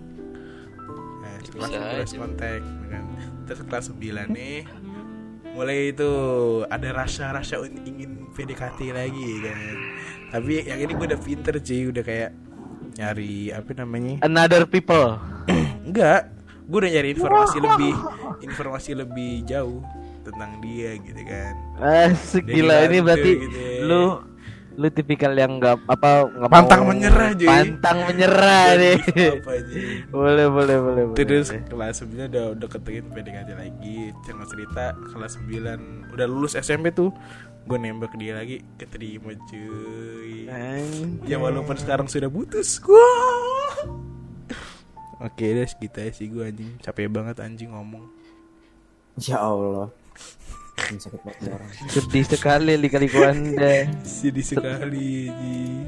[1.21, 3.03] Nah, sekelas kelas kontak ya kan.
[3.49, 4.63] terus kelas 9 nih
[5.51, 6.11] mulai itu
[6.71, 9.77] ada rasa-rasa ingin PDKT lagi kan?
[10.31, 12.31] Tapi yang ini gue udah pinter cuy udah kayak
[12.95, 14.23] nyari apa namanya?
[14.23, 15.19] Another people.
[15.83, 16.31] Enggak,
[16.61, 17.93] gue udah nyari informasi lebih
[18.39, 19.81] informasi lebih jauh
[20.21, 21.53] tentang dia gitu kan.
[21.77, 23.81] Asik Jadi gila ini berarti gitu ya.
[23.81, 24.03] lu
[24.71, 27.43] lu tipikal yang nggak apa nggak mau Pantang menyerah, Joy.
[27.43, 28.97] pantang menyerah nih
[29.35, 29.51] Apa
[30.09, 31.67] boleh boleh boleh boleh Terus boleh.
[31.67, 33.97] kelas 9 udah udah ketekin PDKT lagi.
[34.23, 37.11] Cerita cerita kelas 9 udah lulus SMP tuh.
[37.61, 40.47] Gue nembak dia lagi keterima cuy.
[41.21, 43.05] Ya walaupun sekarang sudah putus gua.
[45.21, 48.09] Oke deh segitu aja sih gue anjing Capek banget anjing ngomong
[49.19, 49.91] Ya Allah.
[50.81, 51.69] Ini sakit banget orang.
[51.87, 55.85] sedih sekali lika-liku anda Sedih sekali anjing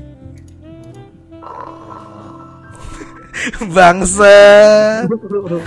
[3.70, 4.38] Bangsa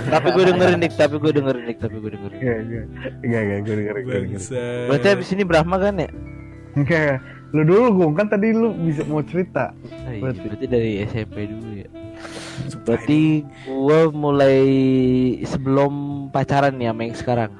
[0.07, 2.85] tapi gue dengerin dik tapi gue dengerin dik tapi gue dengerin Enggak, enggak.
[3.21, 4.31] Enggak, enggak, gue denger, gue denger.
[4.33, 6.09] Bangsa berarti abis ini Brahma kan ya
[6.73, 7.19] Enggak,
[7.51, 9.73] lu dulu gue kan tadi lu bisa mau cerita.
[9.83, 10.39] Iya, Berarti.
[10.41, 11.89] berarti dari SMP dulu ya
[12.81, 13.21] berarti
[13.63, 14.59] gue mulai
[15.43, 15.93] sebelum
[16.29, 17.51] pacaran ya yang sekarang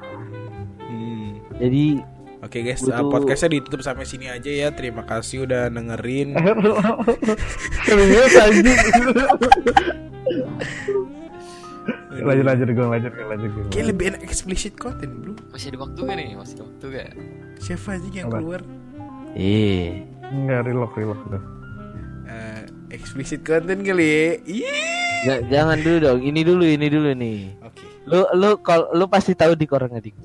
[0.80, 1.38] Hmm.
[1.58, 2.02] jadi
[2.38, 4.70] Oke guys, Gua uh, tuh- podcastnya ditutup sampai sini aja ya.
[4.70, 6.38] Terima kasih udah dengerin.
[12.18, 13.64] Lanjut lanjut gue lanjut gue lanjut gue.
[13.70, 15.34] Kayak lebih enak explicit content bro.
[15.50, 16.28] Masih ada waktu gak nih?
[16.34, 17.10] Masih ada waktu gak?
[17.58, 18.38] Siapa aja yang Apa?
[18.38, 18.62] keluar?
[19.34, 21.42] eh Enggak relock relock tuh.
[22.90, 25.36] Explicit content kali ya.
[25.44, 27.84] Jangan dulu dong ini dulu ini dulu nih Oke.
[28.06, 30.16] lu lu kalau lu pasti tahu di orangnya dik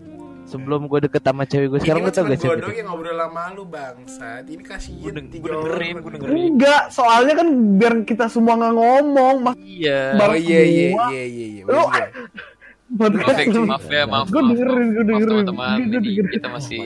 [0.44, 2.76] sebelum gue deket sama cewek gue sekarang gue tau cuma gak gue doang Dik?
[2.76, 4.44] yang ngobrol lama lu bangsat.
[4.44, 6.36] Ini kasihan Gue deng- gue dengerin, gue dengerin.
[6.52, 9.56] Enggak, soalnya kan biar kita semua nggak ngomong, mas.
[9.56, 10.12] Iya.
[10.14, 11.46] Oh iya iya iya iya.
[11.56, 11.62] iya.
[11.64, 12.04] Lu- Iya.
[12.92, 14.26] Maaf ya, maaf ya, maaf.
[14.28, 14.92] Gue maaf, dengerin, maaf.
[14.92, 15.30] gue Maaf, dengerin.
[15.32, 15.72] teman-teman.
[15.72, 16.28] Gue Jadi dengerin.
[16.30, 16.80] kita masih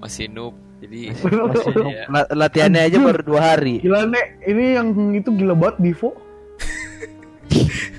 [0.00, 0.54] masih noob.
[0.80, 1.76] Jadi Masih
[2.08, 6.16] la- latihannya aja baru dua hari Gila nek, ini yang itu gila banget Divo.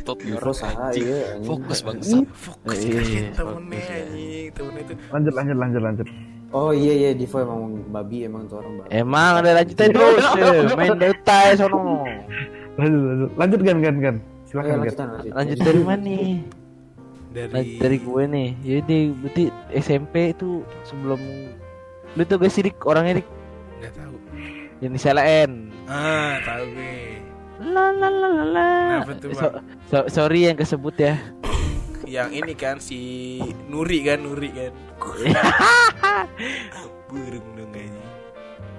[0.01, 1.37] tot Info saha iya.
[1.41, 2.25] Fokus bangsat.
[2.31, 4.01] Fokus Iya, iya, temennya fokus, ya.
[4.01, 4.45] anjing.
[4.49, 4.93] Temennya itu.
[5.07, 6.07] Lanjut lanjut lanjut lanjut.
[6.49, 8.89] Oh iya iya Divo emang babi emang tuh orang babi.
[8.91, 10.25] emang ada lanjutan terus
[10.75, 11.77] main Dota ya sono
[12.73, 13.29] Lanjut lanjut.
[13.37, 14.15] Lanjut kan kan kan.
[14.43, 14.79] Silakan kan.
[14.81, 15.31] lanjut.
[15.31, 16.25] lanjut dari mana nih
[17.31, 20.49] Dari lanjut dari gue nih jadi berarti SMP itu
[20.83, 21.21] sebelum
[22.11, 23.27] lu tuh gak sih Dik orangnya Dik
[23.79, 24.15] Nggak tahu.
[24.79, 24.93] yang
[25.45, 25.51] N
[25.85, 26.95] Ah, tahu gue.
[27.61, 28.69] la la la la la.
[29.03, 31.19] Kenapa tuh, So- so- sorry yang kesebut ya.
[32.03, 32.99] Yang ini kan si
[33.67, 34.71] Nuri kan, Nuri kan.
[37.07, 38.03] Burung dong kayaknya.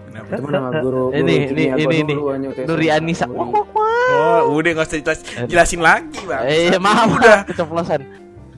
[0.09, 0.31] Kenapa?
[0.35, 2.13] Nama guru, guru Ini ini gua ini
[2.49, 2.97] waktu Nuri SMA.
[2.99, 3.25] Anissa.
[3.27, 3.39] Nuri.
[3.39, 4.41] Wah, wah, wah.
[4.45, 6.43] Oh, udah nggak usah jelas- jelasin lagi, Bang.
[6.45, 7.39] Eh, maaf, Udah.
[7.45, 8.01] keceplosan.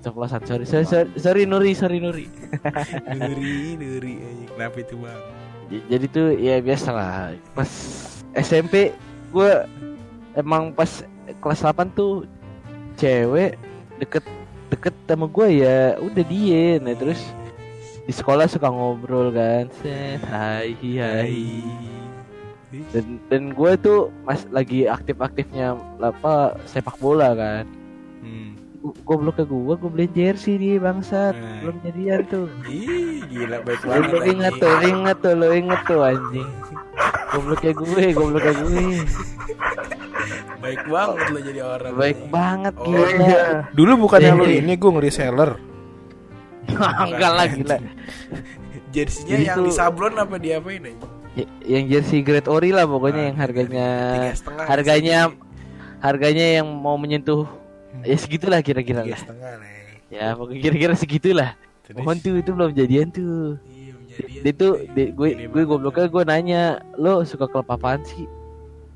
[0.04, 0.44] Keceplosan.
[0.44, 2.28] Sorry, sorry, sorry, sorry Nuri, sorry Nuri.
[3.16, 4.14] Nuri, Nuri.
[4.52, 5.16] Kenapa itu, Bang?
[5.88, 7.32] Jadi tuh ya biasa lah.
[7.56, 7.72] Pas
[8.36, 8.92] SMP
[9.32, 9.50] gue
[10.36, 11.08] emang pas
[11.40, 12.28] kelas 8 tuh
[13.00, 13.56] cewek
[13.96, 14.28] deket
[14.68, 17.18] deket sama gue ya udah dia nah terus
[18.04, 21.62] di sekolah suka ngobrol kan set hai hai
[22.90, 27.66] dan dan gue tuh mas lagi aktif aktifnya apa sepak bola kan
[28.84, 28.92] Hmm.
[28.94, 31.56] gue blok ke gue gue beli jersey nih bangsat Hai.
[31.58, 34.04] belum jadian tuh Ih, gila baik banget.
[34.06, 36.48] lu inget tuh, lu inget tuh, lu inget tuh anjing.
[37.26, 38.84] Gobloknya gue, gobloknya gue.
[40.60, 41.92] Baik banget lo jadi orang.
[41.94, 42.30] Baik anjing.
[42.30, 43.44] banget Oh, gila.
[43.70, 44.58] Dulu bukan yang lu Iya.
[44.60, 45.50] ini gue nge-reseller.
[47.04, 47.76] Enggak lah gila.
[48.90, 51.06] Jersinya yang tuh- di sablon apa diapain aja?
[51.34, 53.88] Y- yang jersey grade ori lah pokoknya Ah, yang harganya
[54.62, 55.18] harganya
[55.98, 57.48] harganya yang mau menyentuh
[58.04, 59.18] ya segitulah kira-kira lah.
[59.18, 59.82] setengah nih.
[60.12, 61.50] Ya pokoknya kira-kira segitulah.
[61.82, 62.00] Terus?
[62.00, 63.58] Mohon tuh itu belum jadian tuh.
[63.66, 63.92] Iya,
[64.40, 66.62] Dia tuh di- gue gue gobloknya gue nanya,
[66.94, 68.24] "Lo suka klub apaan sih?"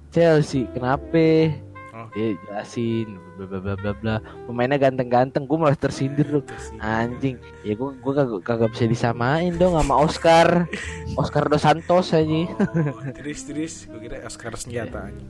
[0.09, 0.65] Chelsea.
[0.73, 1.53] Kenapa?
[1.93, 2.07] Oh.
[2.15, 4.15] Dia jelasin bla bla bla bla bla.
[4.47, 6.41] Pemainnya ganteng-ganteng, gue malah tersindir loh.
[6.41, 6.79] Terus sih.
[6.79, 10.65] Anjing, ya gue gue kagak, kagak bisa disamain dong sama Oscar,
[11.13, 12.25] Oscar dos Santos aja.
[12.25, 15.29] Oh, terus terus gue kira Oscar senjata anjing.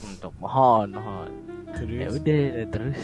[0.00, 1.30] Untuk mohon, mohon.
[1.76, 2.12] Ya Terus.
[2.16, 3.00] udah, terus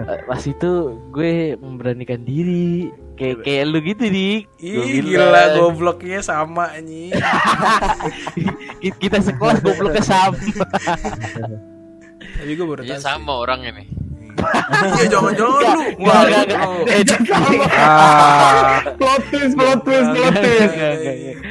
[0.00, 0.70] Eh, pas itu
[1.08, 4.50] gue memberanikan diri, kayak kayak lu gitu dik.
[4.58, 7.14] Ih, gila gobloknya sama anjing.
[8.82, 10.34] ki- Kita sekolah gobloknya sama.
[12.18, 13.84] Tapi gue baru Iya sama orang ini.
[14.38, 15.70] Iya, jangan-jangan lu.
[15.98, 16.66] Enggak, enggak, enggak.
[16.88, 17.02] Eh,
[17.76, 18.82] Ah.
[18.92, 20.74] Plot twist, plot twist, plot twist.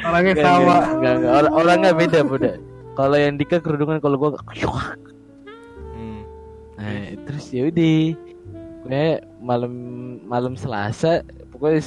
[0.04, 0.60] Orangnya sama.
[0.60, 1.32] enggak, enggak, enggak.
[1.34, 2.52] Orang orangnya beda, beda.
[2.93, 5.15] Kalau yang Dika kerudungan, kalau gua Hmm.
[6.88, 8.00] Nah, terus ya udah.
[8.88, 9.06] Gue
[9.43, 9.73] malam
[10.23, 11.19] malam Selasa,
[11.52, 11.84] pokoknya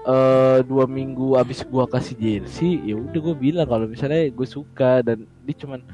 [0.00, 5.04] eh dua minggu abis gua kasih jersey, ya udah gue bilang kalau misalnya gue suka
[5.04, 5.84] dan dia cuman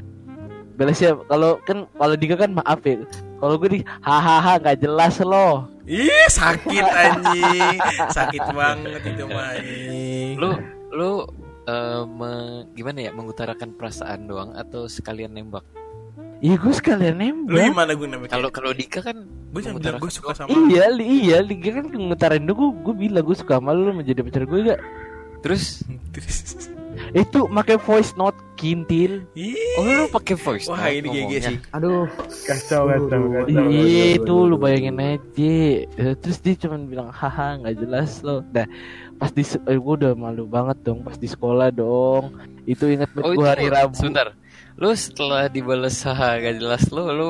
[0.78, 3.02] balas ya kalau kan kalau Dika kan maaf ya
[3.42, 7.78] kalau gue di hahaha nggak jelas loh Ih, sakit anjing.
[8.10, 9.54] Sakit banget itu mah.
[10.34, 10.50] Lu
[10.90, 11.10] lu
[12.10, 15.62] me- gimana ya mengutarakan perasaan doang atau sekalian nembak?
[16.38, 18.30] Iya gue sekalian Lu nembak gimana gue namanya?
[18.30, 21.86] Kalau kalau Dika kan gue jangan bilang gue suka sama iya li- iya Dika kan
[21.88, 24.80] ngetarin dulu gue bilang gue suka sama lu menjadi pacar gue gak
[25.40, 25.80] terus
[26.12, 26.68] Terus.
[27.12, 29.52] itu pakai voice note kintil Ih.
[29.76, 31.56] oh lu pakai voice Wah, note ini GG sih.
[31.70, 32.08] Aduh,
[32.42, 33.66] Kacau, kacau, kacau.
[33.68, 38.64] Iya itu lu bayangin aja Eh, Terus dia cuman bilang haha nggak jelas lo Nah
[39.16, 42.32] pas di eh, gue udah malu banget dong pas di sekolah dong
[42.64, 44.32] Itu inget Oh gue hari Rabu Sebentar.
[44.76, 47.28] Lu setelah dibales haha gak jelas lu lu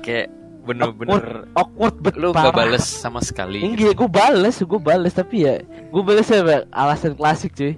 [0.00, 2.48] kayak bener-bener Awkward bet lu parah.
[2.48, 3.60] gak bales sama sekali.
[3.60, 7.76] Enggak gue bales gue bales Tapi ya gue bales ya alasan klasik cuy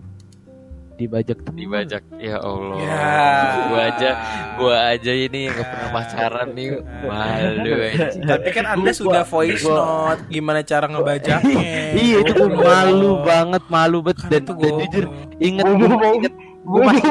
[0.97, 2.77] Dibajak temen Dibajak ya Allah.
[2.77, 3.01] Ya.
[3.65, 4.11] Gua aja
[4.55, 6.69] gua aja ini yang gak pernah pacaran nih.
[7.01, 7.73] Malu.
[8.29, 9.81] Tapi kan Anda sudah voice Gua-
[10.13, 11.97] note gimana cara ngebajaknya.
[11.97, 12.63] Iya itu gue Goblok.
[12.63, 15.05] malu banget Malu banget Kan Dan, itu dan jujur
[15.41, 17.09] Inget Gua gue mau- inget Gue masih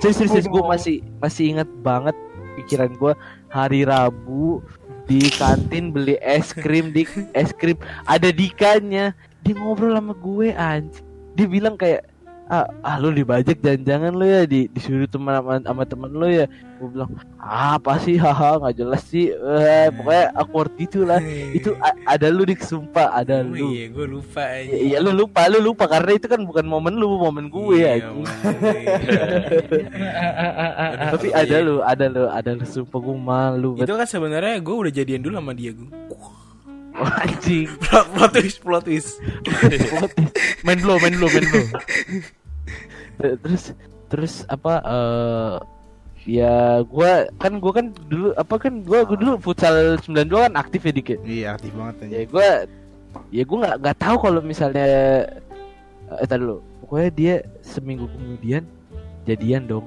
[0.00, 0.48] Serius, serius, serius.
[0.48, 2.16] gue masih masih ingat banget
[2.56, 3.12] pikiran gue
[3.52, 4.64] hari Rabu
[5.04, 7.04] di kantin beli es krim di
[7.36, 7.76] es krim.
[8.08, 9.12] Ada dikanya.
[9.40, 12.09] Dia ngobrol sama gue anjing dia bilang kayak
[12.50, 16.46] ah, ah lu dibajak jangan-jangan lu ya di disuruh teman sama, sama temen lu ya.
[16.76, 18.16] Gue bilang ah, apa sih?
[18.16, 19.30] Haha nggak jelas sih.
[19.30, 21.20] Eh, pokoknya awkward gitu lah.
[21.54, 23.70] Itu ada lu di sumpah ada Oh, lu.
[23.70, 24.66] iya, gue lupa aja.
[24.66, 28.02] Ya, iya lu lupa lu lupa karena itu kan bukan momen lu momen gue Iya,
[28.02, 28.10] iya.
[31.12, 34.92] tapi ada lu ada lu ada lu sumpah gue malu Itu kan sebenarnya gue udah
[34.92, 35.88] jadian dulu sama dia gue.
[37.00, 37.68] Wah, anjing.
[37.82, 39.10] Plot, plot twist, plot twist.
[40.62, 41.66] main blow main blow main blow.
[43.40, 43.72] Terus
[44.12, 45.54] terus apa eh
[46.28, 50.84] ya gua kan gua kan dulu apa kan gua, gua dulu futsal 92 kan aktif
[50.84, 52.48] ya dikit Iya, aktif banget ya gua
[53.32, 54.86] ya gua nggak nggak tahu kalau misalnya
[56.10, 56.58] eh tadi dulu.
[56.84, 58.66] Pokoknya dia seminggu kemudian
[59.24, 59.86] jadian dong.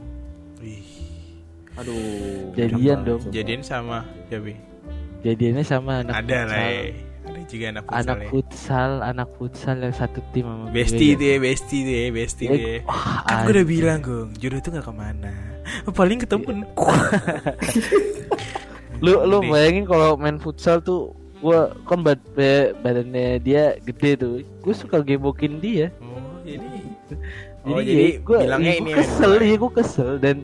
[1.76, 2.54] Aduh.
[2.54, 3.22] Jadian dong.
[3.34, 4.73] Jadian sama Jabi.
[5.24, 6.60] Jadiannya sama anak Ada futsal.
[6.60, 6.84] ya.
[7.24, 8.00] Ada juga anak futsal.
[8.04, 8.28] anak ya.
[8.30, 11.18] futsal anak futsal yang satu tim sama gue Bestie ya.
[11.18, 12.80] deh, bestie deh, bestie Ya, deh.
[12.84, 15.32] wah, Kan gue udah bilang, Gung, jodoh tuh gak ke mana.
[15.90, 16.44] paling ketemu
[19.00, 19.50] lu lu Gede.
[19.50, 25.00] bayangin kalau main futsal tuh gua kan bad, ba- badannya dia gede tuh gue suka
[25.00, 26.68] gebokin dia oh jadi
[27.64, 30.38] jadi, oh ya, jadi gua, bilangnya ya, ini gua kesel ya gue kesel dan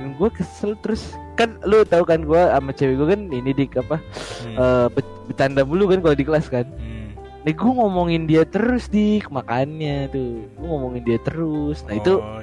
[0.00, 1.12] dan gue kesel terus.
[1.36, 4.00] Kan lu tahu kan gue sama cewek gue kan ini di apa
[4.40, 4.56] Hmm.
[4.56, 6.64] eh, be- bercanda mulu kan kalau di kelas kan.
[6.64, 7.12] Hmm.
[7.40, 10.44] nih gue ngomongin dia terus di makannya tuh.
[10.50, 11.84] Gue ngomongin dia terus.
[11.84, 12.40] Nah itu Oh,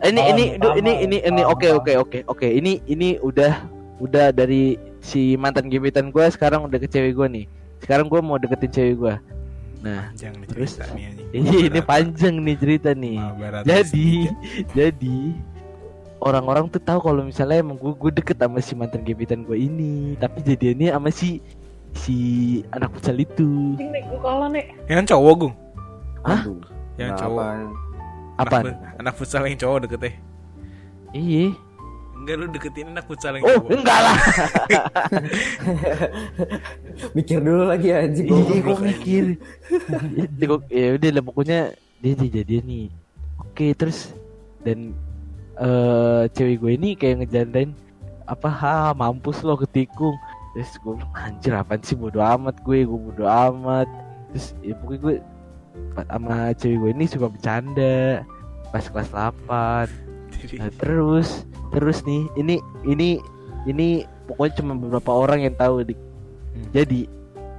[0.00, 2.48] ini Paham, ini paham, ini ini ini paham, oke oke oke oke.
[2.48, 3.52] Ini ini udah
[3.98, 7.46] udah dari si mantan gebetan gue sekarang udah ke cewek gue nih.
[7.78, 9.14] Sekarang gue mau deketin cewek gue
[9.80, 13.16] nah jangan Terus, cerita nih ini ini panjang nih cerita nih.
[13.64, 14.08] Jadi
[14.76, 15.16] jadi
[16.20, 20.14] orang-orang tuh tahu kalau misalnya emang gue gue deket sama si mantan gebetan gue ini.
[20.16, 21.40] Tapi jadiannya sama si
[21.90, 22.16] si
[22.70, 23.74] anak futsal itu.
[23.74, 24.48] Nih gue kalah
[24.86, 25.54] yang cowok gung?
[26.22, 26.40] Hah?
[26.44, 26.60] Aduh.
[26.94, 27.44] yang Nah, cowok.
[28.36, 30.12] Apa anak, fu- anak futsal yang cowok deketnya
[31.10, 31.50] iya.
[32.20, 33.68] Enggak lu deketin anak futsal yang oh cowok.
[33.74, 34.16] enggak lah.
[37.16, 38.28] Mikir dulu lagi anjing.
[38.28, 39.24] iya gue mikir.
[40.40, 41.58] Ya gua- ya udah lah pokoknya
[41.98, 42.86] dia dia jadian nih.
[43.40, 44.12] Oke terus
[44.62, 44.92] dan
[45.60, 47.76] eh cewek gue ini kayak ngejandain
[48.24, 50.16] apa ha mampus lo ketikung.
[50.56, 53.86] Terus gue bilang anjir apaan sih bodo amat gue gue bodo amat.
[54.32, 55.16] Terus ya pokoknya gue
[56.08, 58.24] sama cewek gue ini suka bercanda
[58.70, 59.90] pas kelas 8
[60.30, 61.44] Jadi, Nah, terus
[61.74, 63.18] terus nih ini ini
[63.66, 65.94] ini pokoknya cuma beberapa orang yang tahu di
[66.50, 66.66] Hmm.
[66.74, 67.06] jadi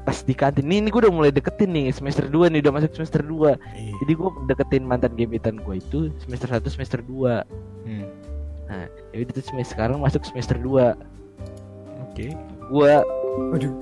[0.02, 0.66] pas di kantin.
[0.66, 3.94] Ini, ini gue udah mulai deketin nih semester 2 nih udah masuk semester 2 iya.
[4.02, 7.46] jadi gue deketin mantan gebetan gue itu semester 1 semester 2
[7.82, 8.08] Hmm.
[9.12, 10.96] ya udah terus semester sekarang masuk semester 2
[12.08, 12.26] oke.
[12.72, 12.94] Gue
[13.52, 13.74] Waduh.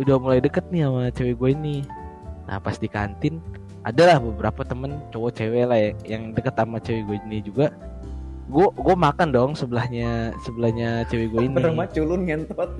[0.00, 1.76] udah mulai deket nih sama cewek gue ini.
[2.48, 3.44] Nah pas di kantin
[3.84, 7.72] adalah beberapa temen cowok cewek lah ya, yang deket sama cewek gue ini juga
[8.48, 11.54] gue gue makan dong sebelahnya sebelahnya cewek gue ini.
[11.60, 12.70] Rumah culun ngentot.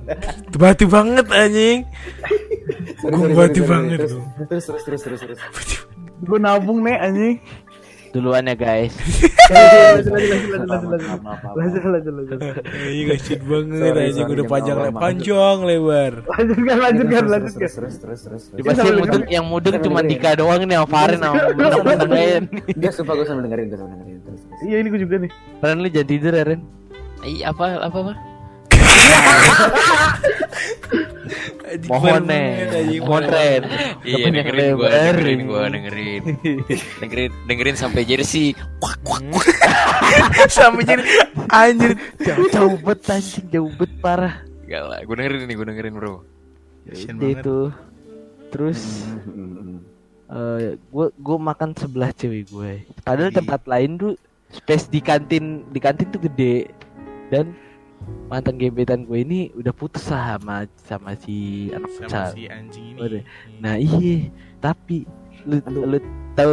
[0.57, 1.79] batu banget anjing.
[2.99, 3.97] Sorry, batu banget
[4.49, 5.39] terus terus terus terus terus.
[6.19, 7.35] gue nabung nih anjing
[8.09, 8.93] duluan ya guys
[9.49, 11.55] lanjut lanjut lanjut lanjut lanjut Maaf, maaf, maaf.
[11.55, 12.39] lanjut lanjut lanjut
[12.85, 15.01] anjing kasian banget sorry, udah panjang maaf, le- maaf.
[15.01, 18.43] panjang lebar lanjutkan lanjutkan lanjutkan terus terus terus terus.
[18.51, 22.43] Ya, pasti yang mudeng yang mudeng cuma Dika doang nih sama Farin sama menang-menang lain
[22.69, 24.41] Enggak sumpah gue sambil dengerin, gue sambil dengerin terus.
[24.41, 24.61] terus.
[24.63, 26.61] iya ini gue juga nih Ren lu jangan tidur ya Ren
[27.19, 28.13] Iya apa apa apa?
[31.85, 32.49] Mohon nih
[33.01, 33.29] Mohon parah.
[33.29, 33.63] Ren
[34.01, 35.13] Iya dengerin gua, lebar.
[35.13, 36.21] dengerin gua, dengerin.
[37.01, 38.57] dengerin dengerin sampai jersey.
[38.81, 39.21] Kuak kuak.
[40.57, 41.03] sampai jadi
[41.53, 41.93] anjir
[42.25, 46.13] Jauh jauh bet anjing jauh bet parah Enggak lah, gua dengerin ini, gua dengerin, Bro.
[46.89, 47.37] Banget.
[47.37, 47.59] itu
[48.49, 49.05] Terus
[50.29, 54.13] Hmm, gue gue makan sebelah cewek gue padahal tempat lain tuh
[54.53, 56.69] space di kantin di kantin tuh gede
[57.33, 57.49] dan
[58.29, 62.99] mantan gebetan gue ini udah putus sama sama si anak sama futsal si anjing ini.
[63.01, 63.23] Waduh.
[63.57, 64.29] nah iya.
[64.61, 65.09] Tapi
[65.47, 65.83] lu Aduh.
[65.85, 65.97] lu
[66.37, 66.51] tahu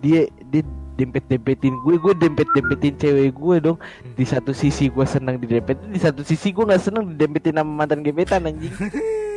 [0.00, 0.62] dia dia
[0.98, 3.78] dempet dempetin gue gue dempet dempetin cewek gue dong.
[4.16, 8.00] Di satu sisi gue senang didempetin di satu sisi gue nggak senang didempetin sama mantan
[8.00, 8.72] gebetan anjing.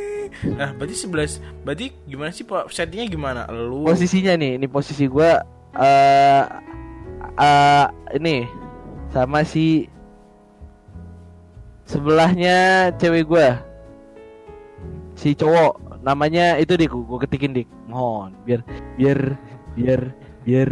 [0.56, 3.40] Nah berarti 11 berarti gimana sih pak settingnya gimana?
[3.52, 5.44] Lu posisinya nih ini posisi gua
[5.76, 6.44] eh
[7.36, 8.48] eh ini
[9.12, 9.91] sama si
[11.92, 13.60] sebelahnya cewek gua.
[15.12, 17.68] Si cowok namanya itu dik gua ketikin dik.
[17.84, 18.60] Mohon biar
[18.96, 19.20] biar
[19.76, 20.00] biar
[20.48, 20.70] biar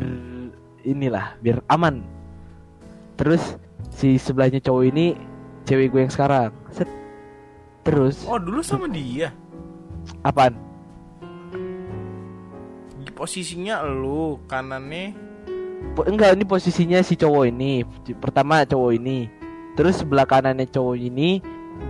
[0.88, 2.00] inilah biar aman.
[3.20, 3.60] Terus
[3.92, 5.12] si sebelahnya cowok ini
[5.68, 6.50] cewek gue yang sekarang.
[6.72, 6.88] Set.
[7.80, 9.32] terus oh dulu sama dia?
[10.24, 10.56] Apaan?
[13.12, 15.12] Posisinya lu kanannya?
[15.92, 17.84] Po- enggak ini posisinya si cowok ini.
[18.16, 19.39] Pertama cowok ini
[19.72, 21.38] terus sebelah kanannya cowok ini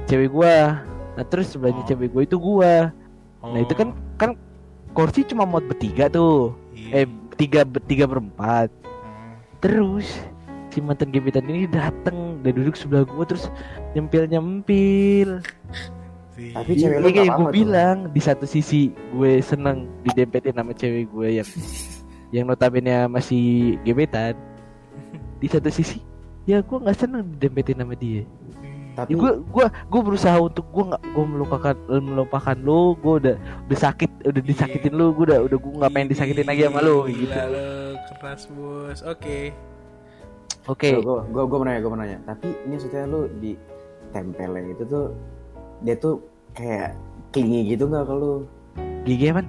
[0.04, 0.80] cewek gua
[1.14, 1.88] nah terus sebelahnya Oh.
[1.88, 2.74] cewek gua itu gua
[3.40, 4.30] nah itu kan Oh, kan
[4.90, 7.02] kursi cuma muat bertiga tuh iya.
[7.02, 8.68] eh tiga bertiga berempat
[9.00, 9.40] Hmm.
[9.58, 10.06] terus
[10.68, 13.50] si mantan gebetan ini dateng dan duduk sebelah gua terus
[13.92, 15.42] nyempil nyempil.
[16.40, 17.52] Tapi Iya, cewek lu kayak gue tuh.
[17.52, 21.48] bilang di satu sisi gue seneng didempetin sama cewek gue yang
[22.34, 24.32] yang notabene masih gebetan
[25.36, 26.00] di satu sisi
[26.48, 28.24] ya gue nggak seneng didempetin sama dia.
[28.90, 33.36] Tapi gue gue gue berusaha untuk gue nggak gue melupakan melupakan lo gue udah
[33.70, 37.06] udah sakit udah disakitin lo gue udah udah gue nggak pengen disakitin lagi sama lo
[37.06, 37.38] Gila gitu.
[37.38, 37.68] lo,
[38.18, 39.00] keras bos.
[39.06, 39.54] Oke.
[40.68, 41.00] Oke.
[41.00, 42.18] Gue gue gue menanya gue menanya.
[42.28, 43.52] Tapi ini maksudnya lu di
[44.10, 45.06] tempelnya itu tuh
[45.86, 46.20] dia tuh
[46.52, 46.98] kayak
[47.30, 48.44] klingi gitu nggak kalau
[49.06, 49.46] gigi apa?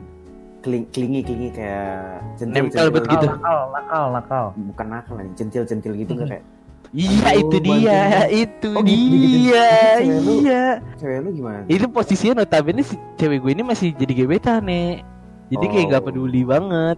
[0.61, 3.25] Kling klingi klingi kayak centil Nempel bet gitu.
[3.25, 4.45] nakal nakal nakal.
[4.53, 6.45] Bukan nakal nih centil centil gitu nggak kayak
[6.91, 8.37] Iya itu dia, bantuin.
[8.37, 9.37] itu Oh, gitu, gitu.
[9.47, 9.65] dia,
[9.95, 10.31] Cewek lu.
[10.37, 10.63] iya.
[10.99, 11.63] Cewek lu gimana?
[11.65, 15.01] Itu posisinya notabene si cewek gue ini masih jadi gebetan nih.
[15.47, 16.05] Jadi kayak nggak Oh.
[16.05, 16.97] peduli banget.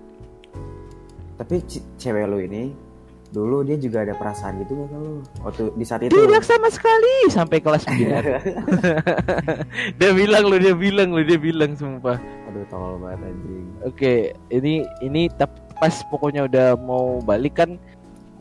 [1.35, 1.55] Tapi
[1.95, 2.71] cewek lu ini
[3.29, 5.13] dulu dia juga ada perasaan gitu gak ke lu?
[5.41, 6.11] Waktu di saat itu.
[6.11, 7.93] Tidak sama sekali sampai kelas 9
[9.97, 12.17] Dia bilang lu, dia bilang lu, dia bilang sumpah.
[12.47, 13.65] Aduh tolol banget anjing.
[13.83, 14.13] Oke,
[14.49, 17.75] ini ini tap- pas pokoknya udah mau balik kan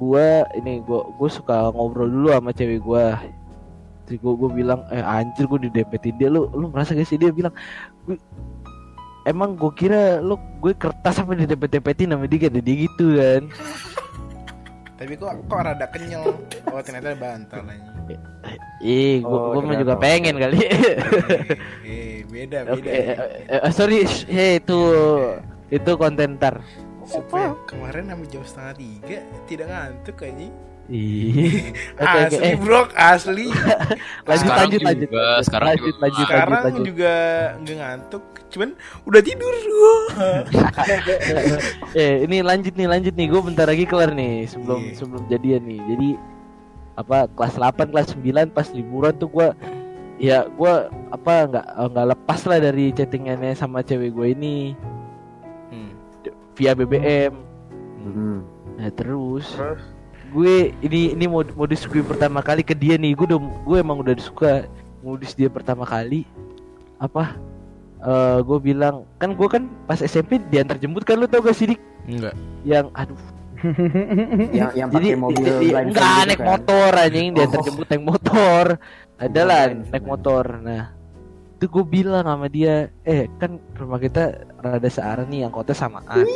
[0.03, 3.22] gua ini gua gua suka ngobrol dulu sama cewek gua.
[4.03, 6.50] Terus gua, gua bilang, "Eh anjir gua didepetin dia lu.
[6.50, 7.55] Lu merasa gak sih?" Dia bilang,
[8.03, 8.18] "Gua-
[9.22, 13.42] Emang gua kira lu gue kertas apa didepet-depetin sama dia kayak dia gitu kan.
[14.98, 16.34] Tapi kok kok rada kenyal.
[16.66, 17.90] Oh ternyata bantal aja.
[18.82, 20.59] Ih, gua, Oh, gua mah juga pengen kali.
[21.86, 22.90] Eh, beda Oke, beda.
[23.46, 24.78] eh, eh, sorry, hey, itu
[25.70, 26.59] itu konten ntar.
[27.05, 30.16] Supaya kemarin sampai jam setengah tiga tidak ngantuk.
[30.92, 33.46] Oke, oke, asli eh, bro, asli.
[34.28, 35.09] lanjut Sekarang lanjut juga, lanjut.
[35.46, 36.03] sekarang lanjut, juga.
[36.03, 36.84] lanjut, Sekarang lanjut, lanjut.
[36.84, 37.12] juga
[37.55, 38.70] nggak ngantuk, cuman
[39.07, 39.96] udah tidur gua.
[41.96, 44.94] eh ini lanjut nih lanjut nih gue bentar lagi kelar nih sebelum Iya.
[44.98, 46.09] sebelum jadian nih jadi
[46.92, 49.48] apa kelas 8 kelas 9 pas liburan tuh gue
[50.18, 50.72] ya gue
[51.09, 54.57] apa nggak nggak lepas lah dari chattingannya sama cewek gue ini.
[56.63, 57.35] Via BBM
[57.99, 58.47] Hmm.
[58.75, 59.47] nah terus
[60.29, 63.13] gue ini ini mod- modus gue pertama kali ke dia nih.
[63.13, 64.65] Gue udah gue emang udah suka
[65.01, 66.25] modus dia pertama kali.
[66.97, 67.37] Apa?
[68.01, 71.69] Eh gue bilang kan gue kan pas SMP diantar jemput kan lu tau gak sih
[71.69, 71.81] dik?
[72.05, 72.35] Enggak.
[72.63, 73.19] yang aduh.
[74.51, 76.47] Yang yang jadi pakai mobil i- i- blind enggak gitu naik kan?
[76.49, 77.65] motor anjing diantar Oh.
[77.65, 78.65] jemput naik motor.
[79.23, 80.45] Adalah naik motor.
[80.59, 80.83] Nah
[81.63, 86.27] itu gue bilang sama dia eh kan rumah kita rada searah nih angkotnya samaan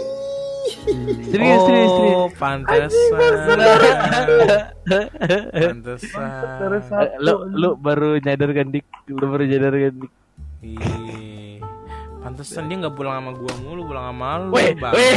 [1.26, 2.94] serius serius serius Oh, pantesan.
[5.82, 7.02] Pantesan.
[7.02, 10.12] Eh, lu lu baru nyadar kan dik lu baru nyadar kan dik
[10.62, 11.58] Ih,
[12.22, 14.50] Pantesan dia nggak pulang sama gua mulu, pulang sama lu.
[14.54, 15.10] Weh, weh,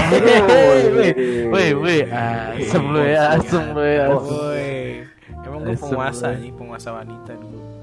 [0.90, 1.14] weh,
[1.54, 4.06] weh, weh, asem lu ya, asem lu ya.
[4.14, 4.30] asem.
[4.30, 5.06] Woi.
[5.42, 7.79] Emang gue penguasa nih, penguasa wanita dulu.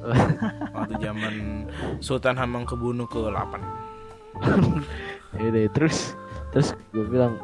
[0.74, 1.34] Waktu zaman
[1.98, 3.52] Sultan Hamengkubuwono ke-8.
[5.36, 6.14] Ya deh, terus
[6.54, 7.36] terus gue bilang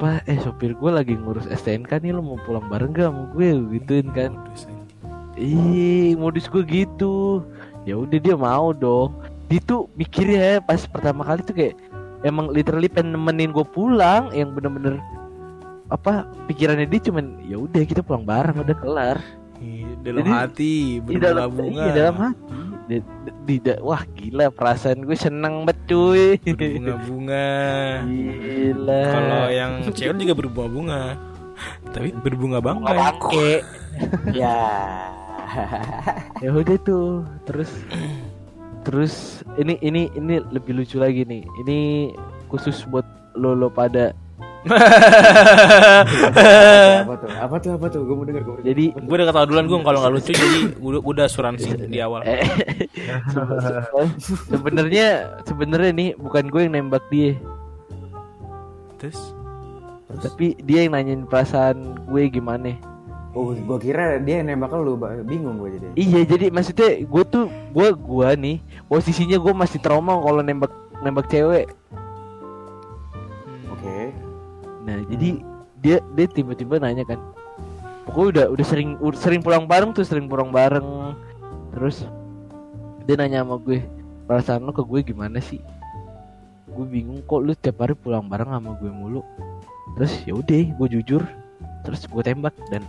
[0.00, 3.60] apa eh sopir gue lagi ngurus STNK nih lo mau pulang bareng gak sama gue
[3.76, 4.32] gituin kan.
[5.36, 7.44] Ih modus gue gitu.
[7.84, 9.16] Ya udah dia mau dong.
[9.52, 11.76] Dia tuh mikir ya pas pertama kali tuh kayak
[12.24, 15.00] emang literally pengen nemenin gue pulang yang bener-bener
[15.90, 19.18] apa pikirannya dia cuman ya udah kita pulang bareng udah kelar
[19.60, 22.42] Ih, dalam Jadi, hati di dalam iya, dalam hati
[22.88, 22.96] di,
[23.44, 27.48] di, di- wah gila perasaan gue seneng banget cuy berbunga-bunga.
[28.02, 31.00] gila Kalau yang cewek juga berbunga-bunga.
[31.92, 32.96] Tapi berbunga bangkai.
[32.96, 33.52] bangke
[34.40, 34.56] Ya.
[36.38, 37.68] ya udah tuh terus
[38.80, 39.14] terus
[39.58, 41.78] ini ini ini lebih lucu lagi nih ini
[42.46, 43.04] khusus buat
[43.34, 44.14] lo lo pada
[47.00, 47.28] apa tuh?
[47.32, 47.70] Apa tuh?
[47.76, 48.00] Apa tuh?
[48.04, 48.42] Gue mau denger.
[48.44, 48.68] Gue mau denger.
[48.68, 52.20] jadi gue udah ketawa duluan gue kalau nggak lucu jadi udah, udah asuransi di awal.
[52.24, 52.40] eh,
[54.52, 55.06] sebenarnya
[55.44, 57.36] sebenarnya nih bukan gue yang nembak dia
[59.00, 59.16] Terus
[60.20, 62.76] tapi dia yang nanyain perasaan gue gimana
[63.30, 65.86] Oh, gue kira dia yang nembak lu, bingung gue jadi.
[65.94, 68.56] iya jadi maksudnya gue tuh gue gue nih
[68.90, 71.70] posisinya gue masih trauma kalau nembak nembak cewek
[73.70, 74.10] Oke.
[74.84, 75.40] Nah, jadi
[75.80, 77.20] dia dia tiba-tiba nanya kan.
[78.08, 81.14] Pokoknya udah udah sering udah sering pulang bareng tuh, sering pulang bareng.
[81.76, 82.04] Terus
[83.04, 83.84] dia nanya sama gue,
[84.26, 85.60] perasaan lo ke gue gimana sih?
[86.70, 89.22] Gue bingung kok lu tiap hari pulang bareng sama gue mulu.
[89.98, 91.22] Terus ya udah, gue jujur.
[91.82, 92.84] Terus gue tembak dan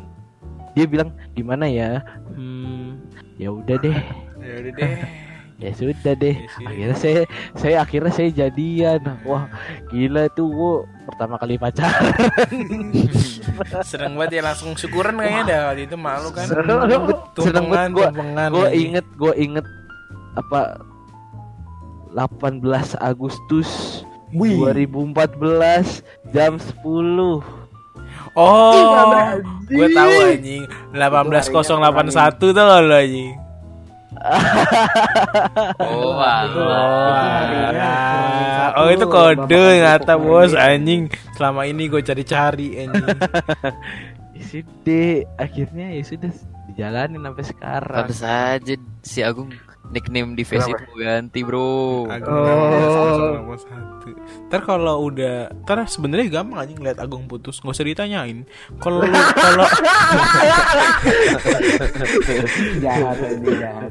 [0.75, 2.03] dia bilang gimana ya?
[2.35, 2.99] Hmm,
[3.35, 3.97] ya udah deh.
[4.45, 4.93] ya udah deh.
[5.61, 6.33] Ya sudah deh.
[6.33, 6.69] Ya sudah.
[6.73, 7.21] Akhirnya saya
[7.53, 8.97] saya akhirnya saya jadian.
[9.21, 9.45] Wah,
[9.93, 10.75] gila tuh gue
[11.11, 12.49] pertama kali pacaran.
[13.91, 16.47] Seneng banget ya langsung syukuran kayaknya dah waktu itu malu kan.
[16.47, 18.07] Seneng banget, gue
[18.67, 18.79] lagi.
[18.79, 19.65] inget gue inget
[20.39, 20.79] apa
[22.15, 22.63] 18
[22.99, 24.01] Agustus
[24.31, 24.55] Wih.
[24.55, 27.43] 2014 jam 10
[28.31, 29.35] Oh,
[29.67, 30.63] gue tahu anjing.
[30.95, 33.35] 18081 tuh lo anjing.
[35.81, 37.49] Oh, alah.
[37.73, 38.67] alah.
[38.77, 41.09] oh itu kode ternyata bos anjing.
[41.33, 43.05] Selama ini gue cari-cari anjing.
[44.37, 45.09] ya sudah
[45.41, 46.31] akhirnya ya sudah
[46.71, 49.51] dijalanin sampai sekarang Pantes aja si Agung
[49.91, 53.55] nickname di face itu ganti bro Agung Oh.
[53.57, 54.09] satu.
[54.47, 58.43] Ntar kalau udah, ntar sebenarnya gampang aja ngeliat Agung putus, nggak usah ditanyain.
[58.77, 59.67] Kalau lu- kalau.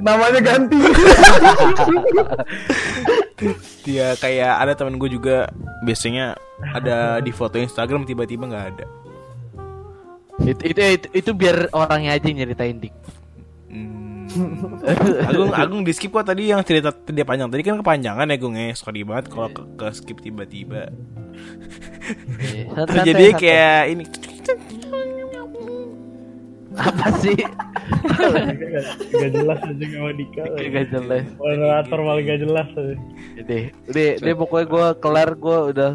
[0.01, 0.78] Namanya ganti.
[3.82, 5.48] dia kayak ada temen gue juga
[5.82, 6.36] biasanya
[6.72, 8.86] ada di foto Instagram tiba-tiba nggak ada.
[10.40, 12.94] itu, itu itu itu biar orangnya aja yang nyeritain dik
[13.68, 14.09] Hmm.
[15.26, 17.51] Agung Agung di skip kok tadi yang cerita dia panjang.
[17.51, 20.91] Tadi kan kepanjangan ya Gung ya sorry banget kalau ke, ke skip tiba-tiba.
[22.87, 24.05] Terus jadi kayak ini.
[26.78, 27.37] Apa sih?
[29.11, 30.43] Gak jelas aja sama Dika.
[30.47, 31.24] gak jelas.
[31.37, 32.95] Moderator paling gak jelas aja.
[33.41, 35.93] deh udah deh pokoknya gue kelar gue udah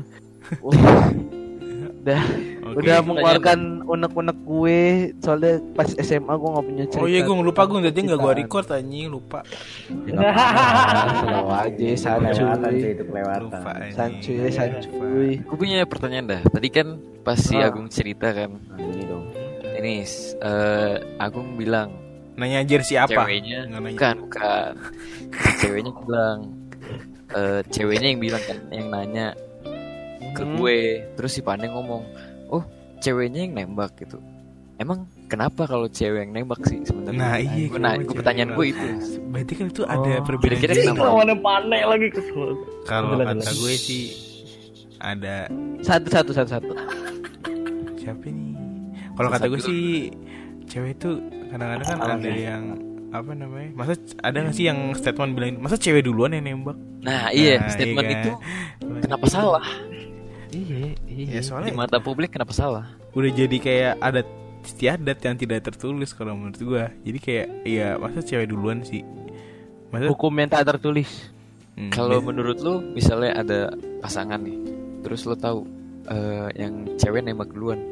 [2.04, 2.22] udah
[2.66, 2.82] Oke.
[2.82, 4.80] udah mengeluarkan unek-unek gue
[5.20, 8.34] soalnya pas SMA gue nggak punya cerita Oh iya Gung lupa Gung jadi nggak gua
[8.34, 9.45] record anjing lupa
[9.86, 13.41] selalu aja sancuy Kelewatan cuy itu kelewatan.
[13.45, 16.41] lupa sancuy sancuy Gue punya pertanyaan dah.
[16.43, 16.88] Tadi kan
[17.22, 17.70] pas si Ah.
[17.70, 19.26] Agung cerita kan, Nah, ini dong.
[19.76, 19.93] ini
[20.41, 21.89] eh, Agung bilang
[22.34, 23.13] Nanya jersey apa?
[23.24, 23.93] ceweknya nanya.
[23.93, 24.72] bukan bukan.
[25.61, 26.38] Ceweknya bilang
[27.32, 29.28] eh, ceweknya yang bilang kan yang nanya
[30.32, 30.57] ke Hmm.
[30.57, 30.80] gue.
[31.16, 32.03] Terus si Pandeng ngomong,
[32.48, 32.64] "Oh,
[33.00, 34.18] ceweknya yang nembak gitu."
[34.76, 37.16] Emang kenapa kalau cewek yang nembak sih sebenarnya?
[37.16, 38.88] Nah iya Gue nah, gue pertanyaan gue itu.
[39.32, 41.04] Berarti kan itu ada Oh, perbedaan kira-kira kenapa?
[41.08, 42.50] Lawannya panek lagi kesel.
[42.84, 44.04] Kalau kata gue sih
[45.00, 45.48] ada
[45.80, 46.74] satu satu satu satu
[47.96, 48.52] siapa nih?
[49.16, 49.82] Kalau kata gue sih
[50.68, 51.10] cewek itu
[51.50, 52.64] kadang-kadang kan ada yang
[53.12, 53.70] apa namanya?
[53.72, 56.76] Masa ada nggak sih yang statement bilang masa cewek duluan yang nembak?
[57.00, 58.24] Nah, iya, Nah, statement iya kan?
[58.28, 58.32] itu
[59.00, 59.64] kenapa salah?
[60.56, 62.86] Iya Ya iya Di soalnya mata publik kenapa salah?
[63.12, 64.28] udah jadi kayak adat
[64.62, 66.86] istiadat yang tidak tertulis kalau menurut gua.
[66.99, 69.06] Jadi kayak ya masa cewek duluan sih?
[69.88, 71.32] Masa hukum yang tak tertulis
[71.76, 73.60] Hmm, Kalau menurut lu misalnya ada
[73.99, 74.56] pasangan nih,
[75.03, 75.68] terus lu tahu
[76.08, 77.84] eh, yang cewek nembak duluan,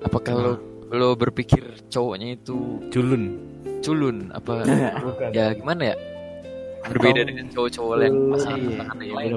[0.00, 0.52] apakah lo
[0.90, 3.40] lo berpikir cowoknya itu culun.
[3.80, 4.60] culun apa
[5.08, 5.28] Bukan.
[5.32, 5.96] ya gimana ya
[6.84, 9.32] berbeda dengan cowok-cowok yang pasangan Iya, pasangan yang iya, lain.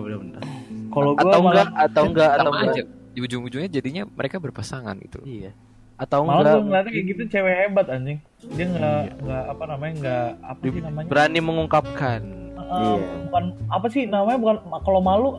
[0.88, 4.93] Kalau gua atau malah enggak atau enggak atau enggak aja di ujung-ujungnya jadinya mereka berpasangan
[4.99, 5.51] gitu iya
[5.97, 8.19] atau malah enggak gue ngeliatnya kayak gitu cewek hebat anjing.
[8.53, 11.07] Dia nggak nggak apa namanya nggak apa sih namanya?
[11.09, 12.21] berani mengungkapkan
[12.57, 13.07] Eh, Iya.
[13.25, 15.29] Bukan apa sih namanya bukan kalau malu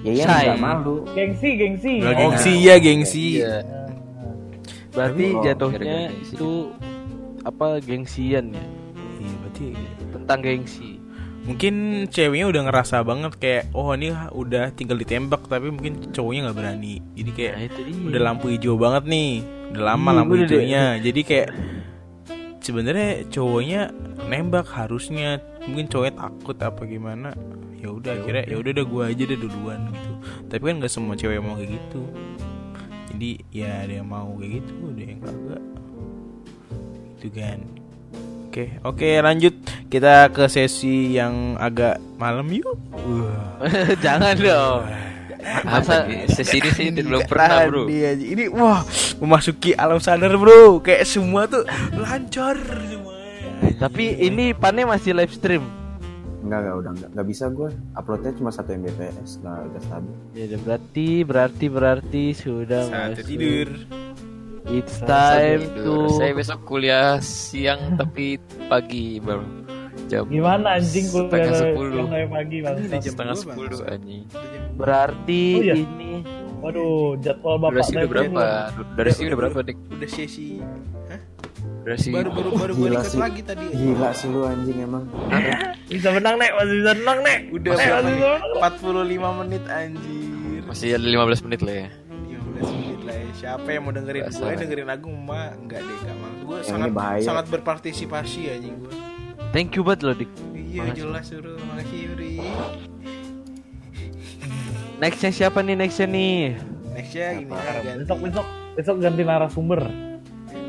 [0.00, 0.44] Ya iya Shy.
[0.48, 0.96] nggak malu.
[1.10, 1.94] gengsi gengsi.
[2.00, 3.26] Oh, gengsi ya gengsi.
[3.38, 3.62] Iya.
[4.88, 6.50] berarti Oh, jatuhnya itu
[7.40, 8.64] apa gengsian ya
[9.16, 9.66] Iya, berarti
[10.10, 10.97] tentang gengsi
[11.48, 16.58] mungkin ceweknya udah ngerasa banget kayak oh ini udah tinggal ditembak tapi mungkin cowoknya nggak
[16.60, 17.00] berani.
[17.16, 19.30] Jadi kayak nah udah lampu hijau banget nih
[19.72, 20.48] udah lama Iya, lampu udah deh.
[20.52, 20.84] hijaunya.
[21.00, 21.48] Jadi kayak
[22.60, 23.80] sebenarnya cowoknya
[24.28, 25.40] nembak harusnya.
[25.64, 27.32] Mungkin cowoknya takut apa gimana.
[27.80, 28.84] Ya udah akhirnya ya udah.
[28.84, 30.12] gua aja deh duluan gitu.
[30.52, 32.02] Tapi kan nggak semua cewek mau kayak gitu.
[33.08, 35.62] Jadi ya ada yang mau kayak gitu ada yang kagak.
[37.16, 37.58] Itu kan
[38.58, 39.54] oke oke lanjut
[39.86, 43.62] kita ke sesi yang agak malam yuk Wah.
[44.04, 44.82] jangan dong
[45.62, 46.26] apa nih?
[46.26, 47.86] sesi ini sih belum pernah bro.
[47.86, 48.82] Ini wah
[49.22, 50.82] memasuki alam sadar bro.
[50.82, 51.62] Kayak semua tuh
[51.94, 53.14] lancar semua.
[53.78, 55.62] tapi ini pane masih live stream
[56.38, 57.70] Enggak enggak udah enggak, enggak bisa gue.
[57.94, 60.14] Uploadnya cuma satu Mbps enggak udah stabil.
[60.34, 63.24] ya berarti berarti berarti sudah Saat masuk.
[63.24, 63.68] tidur.
[64.70, 69.44] It's time to saya besok kuliah siang tapi pagi baru
[70.06, 72.76] jam Gimana anjing kuliah sepuluh pagi bang?
[72.78, 74.22] Ini jam setengah sepuluh anjing
[74.74, 75.74] berarti Oh, iya?
[75.76, 76.12] ini
[76.58, 78.44] Waduh, jadwal bapak durasi udah berapa
[78.98, 80.58] durasi udah berapa dik Udah sesi.
[81.80, 83.16] durasi Baru baru baru gue sih.
[83.16, 83.64] lagi tadi.
[83.70, 85.06] Gila sih lu anjing emang.
[85.88, 87.38] Bisa menang nek, masih bisa menang nek.
[87.48, 89.30] Udah Nek, berapa bisa menang.
[89.30, 90.60] 45 menit anjir.
[90.66, 91.88] masih ada 15 menit lah ya
[93.38, 96.30] Siapa yang mau dengerin gue dengerin Agung mah enggak deh enggak mau.
[96.42, 97.22] Gue sangat bahaya.
[97.22, 98.94] sangat berpartisipasi anjing gue.
[99.54, 100.30] thank you banget loh dik.
[100.58, 100.98] Iya Makasih.
[100.98, 102.34] jelas suruh makasih Yuri.
[104.98, 105.74] nextnya siapa nih?
[105.78, 106.38] Nextnya nih.
[106.98, 108.02] Nextnya ini ganti.
[108.02, 108.46] Besok besok.
[108.74, 109.80] Besok ganti narasumber.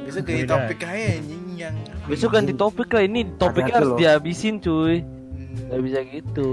[0.06, 3.02] Besok ganti topik aja anjing yang besok ganti topik lah.
[3.02, 3.98] Ini topiknya harus loh.
[3.98, 5.02] dihabisin cuy.
[5.02, 6.52] Hmm, nggak bisa gitu.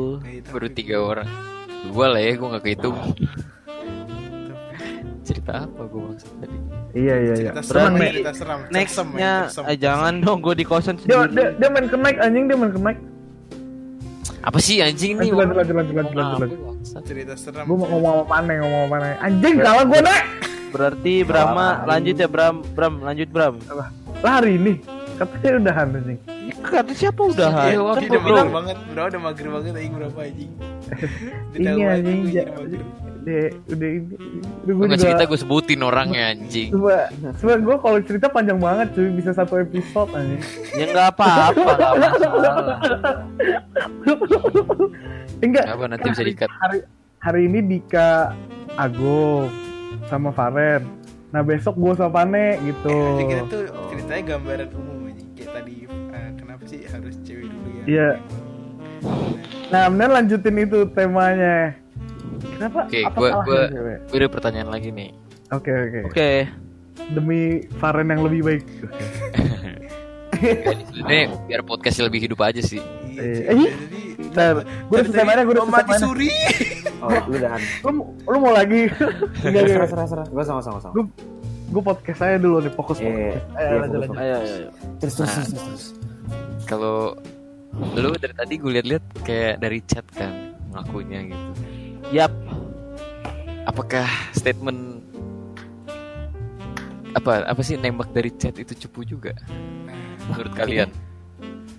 [0.49, 1.29] Baru tiga orang.
[1.93, 2.97] Dua lah ya gue nggak kehitung
[5.27, 6.57] cerita apa gue maksud tadi
[6.95, 7.51] Iya iya iya.
[7.53, 8.59] Cerita Berarti seram, cerita seram.
[8.71, 9.33] Nextnya
[9.67, 12.57] eh, jangan dong gue di kosan Dia, sendiri dia, dia main ke mic anjing dia
[12.57, 12.97] main ke mic.
[14.41, 16.61] apa sih anjing nih Lanjut lanjut lanjut lanjut lanjut lanjut.
[16.63, 17.03] Bangsat.
[17.03, 17.67] cerita seram.
[17.67, 19.15] Gue mau ngomong apa aneh ngomong apa aneh.
[19.21, 20.23] Anjing salah gue nek.
[20.67, 23.55] berarti Brahma lanjut ya Bram Bram lanjut Bram
[24.21, 24.79] Lah hari ini
[25.19, 26.19] katanya udahan anjing.
[26.63, 27.49] Kata siapa udah?
[27.51, 30.51] Iya, Kan dia gua udah mager bilang banget, bro, udah mager banget aing berapa anjing.
[31.53, 32.21] Dia Ini aja anjing,
[33.27, 33.51] mager.
[33.67, 34.17] Udah, udah ini.
[34.63, 34.97] Udah gue juga.
[35.03, 36.71] cerita gue sebutin orangnya anjing.
[36.71, 40.37] Coba, coba gue kalau cerita panjang banget cuy, bisa satu episode aja.
[40.79, 41.73] ya nggak apa-apa.
[45.45, 45.67] Enggak.
[45.69, 46.49] Apa nanti bisa diikat?
[46.49, 46.79] Hari
[47.21, 48.33] hari ini Dika
[48.79, 49.51] Agung
[50.07, 50.87] sama Faren.
[51.35, 52.97] Nah besok gue sama Pane gitu.
[53.21, 53.63] Kita tuh
[53.93, 55.29] ceritanya gambaran umum anjing.
[55.37, 57.85] Kayak tadi eh, kenapa sih harus cewek dulu ya?
[57.85, 58.11] Iya.
[59.75, 61.86] Nah bener lanjutin itu temanya.
[62.39, 62.81] Kenapa?
[62.87, 63.63] Oke, apa gue gue
[64.07, 65.11] gue ada pertanyaan lagi nih.
[65.51, 65.99] Oke oke.
[66.11, 66.31] Oke.
[67.13, 68.65] Demi Faren yang lebih baik.
[70.37, 71.19] Ini
[71.49, 72.81] biar podcastnya lebih hidup aja sih.
[73.17, 76.29] Eh, Iya, eh, jadi Bentar, gue udah selesai mainnya, gue udah selesai mati suri.
[77.01, 77.51] Oh, lu udah.
[77.85, 78.81] Lu, lu mau lagi?
[79.47, 79.89] Enggak, enggak.
[79.89, 80.27] serah, serah.
[80.29, 80.93] Gue sama, sama, sama.
[80.93, 81.05] Gue
[81.67, 83.25] gue podcast saya dulu nih, fokus Iya, podcast.
[83.27, 84.21] iya, Ayo, lanjut, fokus, lanjut.
[84.21, 84.69] Ayo, ayo, ayo.
[85.01, 85.85] Terus, terus, terus, terus, terus.
[86.69, 86.97] Kalau
[87.97, 90.33] lu dari tadi gue liat-liat kayak dari chat kan
[90.73, 91.51] ngakunya gitu.
[92.09, 92.33] Yap.
[93.67, 95.03] Apakah statement
[97.17, 99.35] apa apa sih nembak dari chat itu cupu juga?
[100.29, 100.91] Menurut kalian?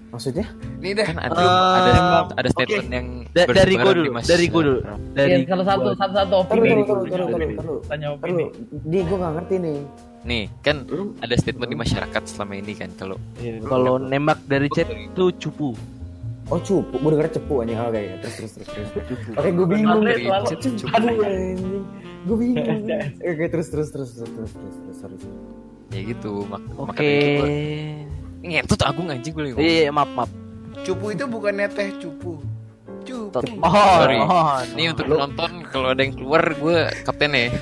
[0.08, 0.48] Maksudnya?
[0.80, 1.06] Nih dah.
[1.06, 1.92] Kan ada Eh, ada
[2.34, 4.80] ada statement yang Da- dari gue dulu, dari gue dulu,
[5.14, 6.68] dari Iya, kalau satu satu satu opini.
[6.82, 7.80] taruh, taruh, taruh.
[7.86, 8.46] Tanya opini.
[8.84, 9.78] Di, gue gak ngerti nih.
[10.26, 10.76] Nih, kan
[11.22, 13.16] ada statement di masyarakat selama ini kan kalau
[13.64, 15.72] Kalau nembak dari chat itu cupu.
[16.48, 17.92] Oh cupu, gue denger cepu aja.
[17.92, 19.20] Oke, terus, terus, terus, terus.
[19.36, 20.00] Oke, gue bingung.
[20.00, 21.84] Aduh, anjing.
[22.24, 22.88] Gue bingung.
[23.36, 25.40] Oke, terus, terus, terus, terus, terus, terus, terus, sorry, sorry.
[25.92, 26.84] Ya gitu, mak Oke.
[26.84, 27.50] makanya itu gua
[28.48, 30.32] ngetut Agung anjing gue lagi Iya, maaf, maaf.
[30.84, 32.40] Cupu itu bukannya teh cupu.
[33.08, 33.40] Cupu.
[33.60, 34.18] Mohon, Sorry.
[34.20, 34.66] mohon.
[34.76, 36.78] Ini untuk penonton kalau ada yang keluar gue
[37.08, 37.48] kapten ya.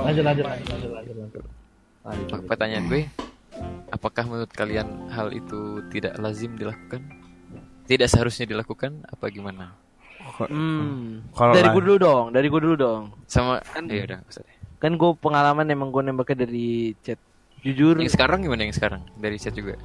[0.00, 1.59] Lanjut, lanjut, lanjut, lanjut, lanjut,
[2.02, 2.06] lanjut.
[2.06, 2.48] Lanjut, lanjut.
[2.48, 3.02] Pertanyaan gue,
[3.90, 7.02] apakah menurut kalian hal itu tidak lazim dilakukan?
[7.84, 9.02] Tidak seharusnya dilakukan?
[9.10, 9.74] Apa gimana?
[10.46, 11.26] Hmm.
[11.34, 13.02] Kalau dari gue dulu dong, dari gue dulu dong.
[13.26, 14.20] Sama Kan- ya udah.
[14.80, 17.18] Kan gue pengalaman emang gue nembaknya dari chat.
[17.60, 19.04] Jujur, Yang sekarang gimana yang sekarang?
[19.20, 19.76] Dari chat juga.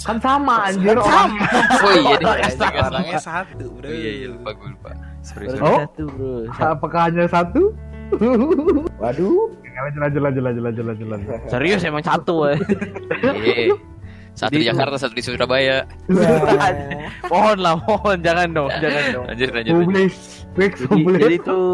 [0.00, 1.30] Kan sama anjir orang.
[1.84, 2.36] Oh iya deh.
[2.58, 3.86] Orangnya satu, bro.
[3.92, 4.90] Iya iya lupa gue lupa.
[5.20, 5.62] Sorry sorry.
[5.62, 5.78] Oh.
[5.84, 6.32] satu bro.
[6.56, 6.72] Satu.
[6.72, 7.62] Apakah hanya satu?
[9.02, 9.52] Waduh.
[9.78, 11.30] Lanjut, lanjut, lanjut, lanjut, lanjut, lanjut, lanjut.
[11.46, 12.50] Serius emang satu.
[12.50, 12.58] eh.
[13.22, 13.74] Iya.
[14.34, 15.82] Satu di Jakarta, satu di Surabaya.
[17.26, 19.24] mohon lah, mohon jangan dong, jangan dong.
[19.26, 19.72] Lanjut lanjut.
[19.74, 19.86] lanjut.
[19.90, 20.16] Publis,
[20.54, 21.20] fix, Jadi, publis.
[21.22, 21.68] jadi tuh,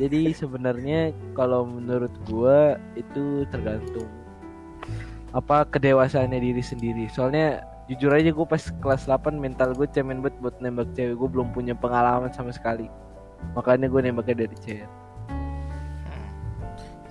[0.00, 1.00] jadi sebenarnya
[1.36, 4.08] kalau menurut gua itu tergantung
[5.36, 7.04] apa kedewasaannya diri sendiri.
[7.12, 11.28] Soalnya jujur aja gue pas kelas 8 mental gue cemen banget buat nembak cewek gue
[11.30, 12.90] belum punya pengalaman sama sekali
[13.54, 14.56] makanya gue nembaknya dari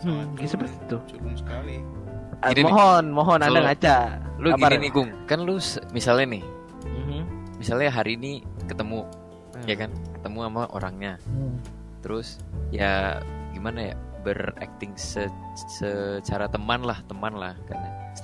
[0.06, 0.98] Hmm, Sangat seperti itu.
[1.34, 1.76] Sekali.
[2.46, 3.98] Ah, Gini nih, mohon mohon anda ngaca.
[4.38, 5.58] Lu Apa, gini nih Gung, kan lu
[5.90, 6.44] misalnya nih,
[6.86, 7.20] Mhm.
[7.58, 9.66] misalnya hari ini ketemu, Hmm.
[9.66, 11.58] ya kan, ketemu sama orangnya, Hmm.
[12.06, 12.38] terus
[12.70, 13.18] ya
[13.50, 15.26] gimana ya berakting se
[15.74, 17.78] secara teman lah, teman lah kan.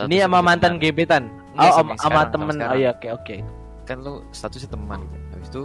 [0.06, 1.32] ini sama mantan gebetan?
[1.58, 2.56] Oh sama sama, temen.
[2.62, 3.36] oh iya oke oke.
[3.90, 5.04] Kan lu statusnya teman.
[5.34, 5.64] Habis itu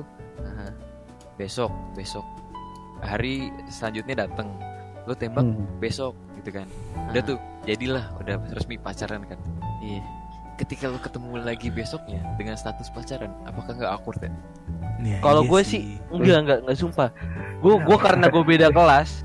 [1.36, 2.24] besok besok.
[3.04, 4.48] Hari selanjutnya dateng
[5.06, 5.66] lu tembak Hmm.
[5.78, 6.66] besok gitu kan.
[7.08, 9.38] Udah tuh jadilah udah resmi pacaran kan.
[9.80, 10.02] Iya.
[10.56, 14.32] Ketika lu ketemu lagi besoknya dengan status pacaran apakah nggak awkward ya?
[14.98, 16.00] Iya, Kalau gue sih.
[16.08, 17.08] enggak enggak enggak sumpah.
[17.58, 19.22] Gue gue karena gue beda kelas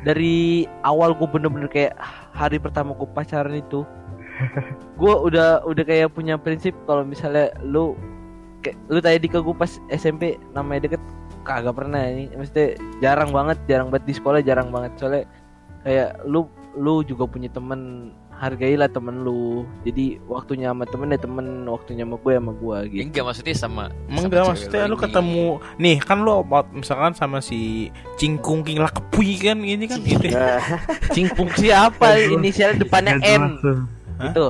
[0.00, 1.92] dari awal gue bener-bener kayak
[2.32, 3.84] hari pertama gue pacaran itu
[5.00, 7.92] gue udah udah kayak punya prinsip kalau misalnya lu
[8.60, 11.02] kayak lu tadi ke gue pas SMP namanya deket
[11.42, 12.28] kagak pernah ini.
[12.32, 14.92] Maksudnya jarang banget jarang banget di sekolah jarang banget.
[15.00, 15.24] Soalnya
[15.84, 16.46] kayak lu
[16.78, 19.68] lu juga punya temen hargailah temen lu.
[19.84, 23.02] Jadi waktunya sama temen ya temen waktunya sama gue sama gue Ya, gitu.
[23.04, 26.34] Enggak maksudnya sama Emang sama enggak maksudnya lu ketemu nih kan lu
[26.72, 30.24] misalkan sama si Cingkung King Lakepui kan ini kan gitu.
[31.14, 32.16] Cingpung siapa?
[32.16, 33.78] Inisial depannya N jelas tuh.
[34.24, 34.48] itu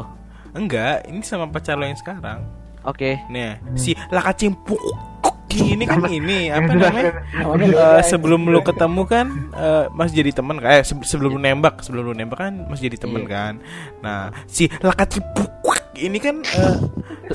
[0.50, 2.42] Enggak, ini sama pacar lo yang sekarang.
[2.82, 3.22] oke.
[3.30, 4.82] Nih, si Laka Cimpuk
[5.52, 7.12] ini kan ini apa namanya?
[7.98, 10.70] Eh, sebelum lu ketemu kan eh, masih jadi teman kan?
[10.70, 13.58] Eh, se- sebelum lu nembak, sebelum lu nembak kan masih jadi teman kan.
[13.98, 15.50] Nah, si Laka Cimpuk
[15.96, 16.76] ini kan eh,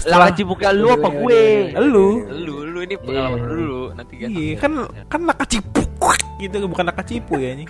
[0.07, 3.47] lah cibuknya lu apa gue lu lu lu ini pengalaman Iya.
[3.47, 4.71] dulu nanti kan Iya, kan
[5.05, 5.91] kan Laka Cipuk
[6.35, 7.65] gitu bukan Laka Cipu ya ini.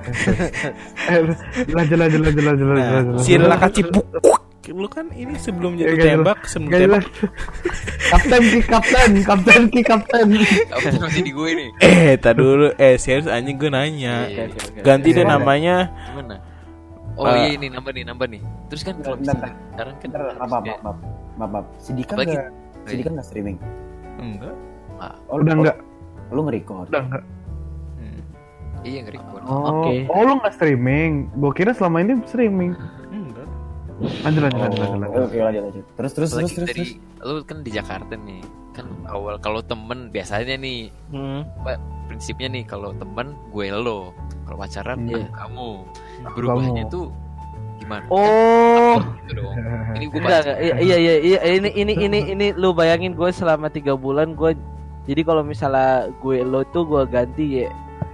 [0.00, 1.20] Eh,
[1.68, 4.06] lanjut, lanjut, lanjut, lanjut, lanjut, Nah, si Laka Cipuk
[4.62, 7.04] lu kan ini sebelum Ya, jatuh gak tembak, sebelum Gak tembak.
[8.06, 10.26] kapten ki kapten, kapten ki kapten.
[10.68, 11.68] Kapten masih di gue nih.
[11.80, 12.68] Eh, tak dulu.
[12.76, 14.28] Eh, serius anjing gue nanya.
[14.28, 14.80] Iya, oke.
[14.80, 15.32] Ganti deh Iya.
[15.32, 15.76] namanya.
[16.06, 16.36] Gimana?
[17.16, 17.34] Oh Eh.
[17.34, 18.42] iya ini nambah nih, nambah nih.
[18.68, 20.10] Terus kan kalau misalnya sekarang kan
[21.40, 21.64] maaf.
[21.78, 22.48] Si Dika Apalagi- nggak,
[22.84, 23.56] si Dika nggak streaming.
[24.18, 24.54] Enggak.
[25.26, 25.76] Oh, Udah oh, enggak,
[26.30, 26.86] Lu nge-record.
[26.86, 27.24] udah enggak.
[27.96, 28.20] Hmm.
[28.84, 29.42] Iya nge-record.
[29.42, 30.04] Oh, Oke.
[30.06, 31.10] oh lu nggak streaming?
[31.34, 32.76] Gua kira selama ini streaming.
[34.00, 35.00] Lanjut lanjut lanjut lanjut.
[35.04, 35.20] lanjut.
[35.28, 35.84] Oke, lanjut, lanjut.
[35.96, 37.28] Terus, terus, terus, terus, dari terus.
[37.28, 38.42] lu kan di Jakarta nih.
[38.72, 41.44] Kan awal kalau temen biasanya nih Hmm.
[41.60, 41.76] apa,
[42.08, 44.16] prinsipnya nih kalau temen gue lo,
[44.48, 45.70] kalau pacaran aku kamu.
[46.32, 46.92] Berubahnya kamu.
[46.92, 47.06] tuh
[47.76, 48.04] gimana?
[48.08, 48.96] Oh.
[49.26, 49.54] Gitu dong.
[49.96, 50.42] Ini gue Enggak.
[50.60, 54.54] Iya, iya, iya, iya, ini, ini, ini, ini, lu bayangin gue selama tiga bulan gue,
[55.08, 57.68] jadi kalau misalnya gue lo tuh gue ganti ya,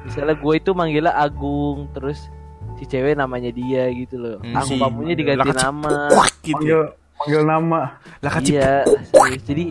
[0.06, 2.30] misalnya gue itu manggilnya Agung, terus
[2.76, 6.54] si cewek namanya dia gitu loh, Hmm, aku si- kamunya diganti nama, Wah, gitu.
[6.54, 6.80] Panggil
[7.16, 7.80] panggil nama.
[8.18, 8.52] Lah kacip.
[8.52, 9.42] iya, serius.
[9.42, 9.64] jadi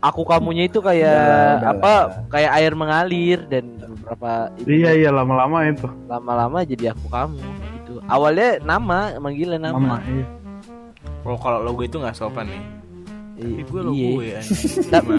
[0.00, 1.14] aku kamunya itu kayak
[1.56, 2.26] udah, apa, udah.
[2.28, 5.86] kayak air mengalir dan beberapa Iya iya lama-lama itu.
[6.04, 7.38] lama-lama jadi aku kamu
[7.76, 7.92] gitu.
[8.04, 9.78] Awalnya nama, manggilnya nama.
[9.78, 9.96] Nama.
[10.02, 10.26] Iya.
[11.22, 12.64] Oh, kalau lo gue itu nggak sopan nih.
[13.32, 14.08] Tapi gue lo iya.
[14.08, 14.86] gue anjing.
[14.88, 15.18] Tapi-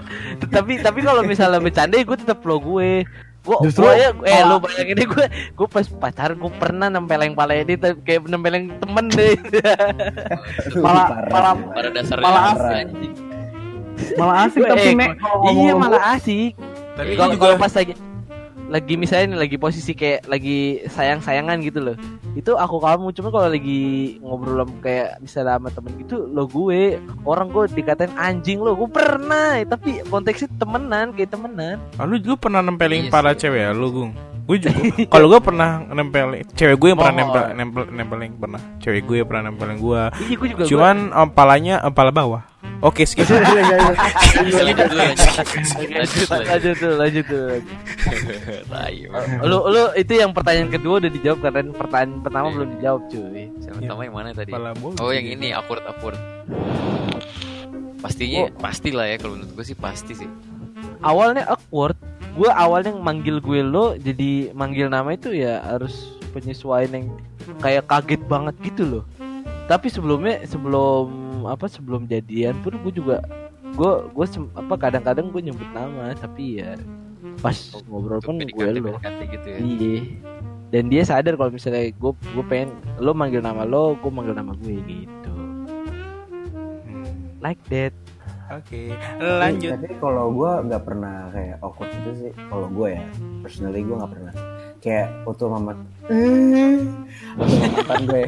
[0.54, 3.06] tapi tapi kalau misalnya bercanda gue tetap lo gue
[3.44, 7.32] gue Justru- gue ya eh lo bayangin deh gue gue pas pacaran gue pernah nempeleng
[7.32, 9.36] pala ini tapi kayak nempeleng temen deh.
[10.76, 12.86] Malah- malah- pada dasarnya Malah asik.
[14.16, 16.52] Malah asik tapi Eh, nek kalau ngomong iya malah gua, asik.
[16.94, 17.92] Tapi kalau juga kalau pas lagi
[18.68, 21.96] lagi misalnya nih lagi posisi kayak lagi sayang sayangan gitu loh.
[22.34, 26.98] Itu aku kamu cuma kalau lagi ngobrol sama kayak misalnya sama temen gitu lo gue
[27.22, 31.76] orang gue dikatain anjing lo gue pernah tapi konteksnya temenan kayak temenan.
[31.96, 34.12] Ah, lu pernah nempelin Iya para cewek ya lu gung?
[34.44, 34.76] Gue juga
[35.08, 37.20] kalau gue pernah nempelin cewek gue yang pernah Oh.
[37.20, 38.60] nempel nempel nempelin pernah.
[38.82, 42.42] Cewek gue yang pernah nempelin gue iya gue juga cuman em, palanya em, pala bawah
[42.80, 43.78] oke skip Iya, iya, iya.
[44.64, 45.30] Lanjut dulu, lanjut.
[45.34, 46.48] Lanjut, lanjut lanjut.
[46.48, 47.78] lanjut tuh lanjut tuh lanjut.
[48.66, 48.96] Tai,
[49.42, 51.68] lu lu itu yang pertanyaan kedua udah dijawab kan Ren?
[51.72, 54.50] pertanyaan pertama belum dijawab cuy Yang pertama yang mana tadi?
[55.00, 56.18] Oh yang ini awkward awkward.
[57.98, 60.28] Pastinya pasti lah ya kalau menurut gue sih pasti sih.
[61.00, 61.96] awalnya awkward
[62.34, 67.06] gue awalnya manggil gue lo jadi manggil nama itu ya harus penyesuaian yang
[67.60, 69.02] kayak kaget banget gitu loh
[69.64, 71.08] tapi sebelumnya sebelum
[71.48, 73.24] apa sebelum jadian pun gue juga
[73.74, 76.76] gue gue apa kadang-kadang gue nyebut nama tapi ya
[77.40, 77.56] pas
[77.88, 79.58] ngobrol pun gue lo gitu ya.
[79.58, 79.96] iya
[80.70, 84.52] dan dia sadar kalau misalnya gue gue pengen lo manggil nama lo gue manggil nama
[84.58, 85.32] gue gitu
[86.84, 87.94] Hmm, like that
[88.52, 88.80] oke
[89.20, 92.32] lanjut Tapi kalau gue nggak pernah kayak awkward itu sih.
[92.52, 93.06] Kalau gue ya,
[93.40, 94.34] personally gue nggak pernah.
[94.84, 95.78] Kayak foto mamat.
[97.34, 98.24] Mamatan gue.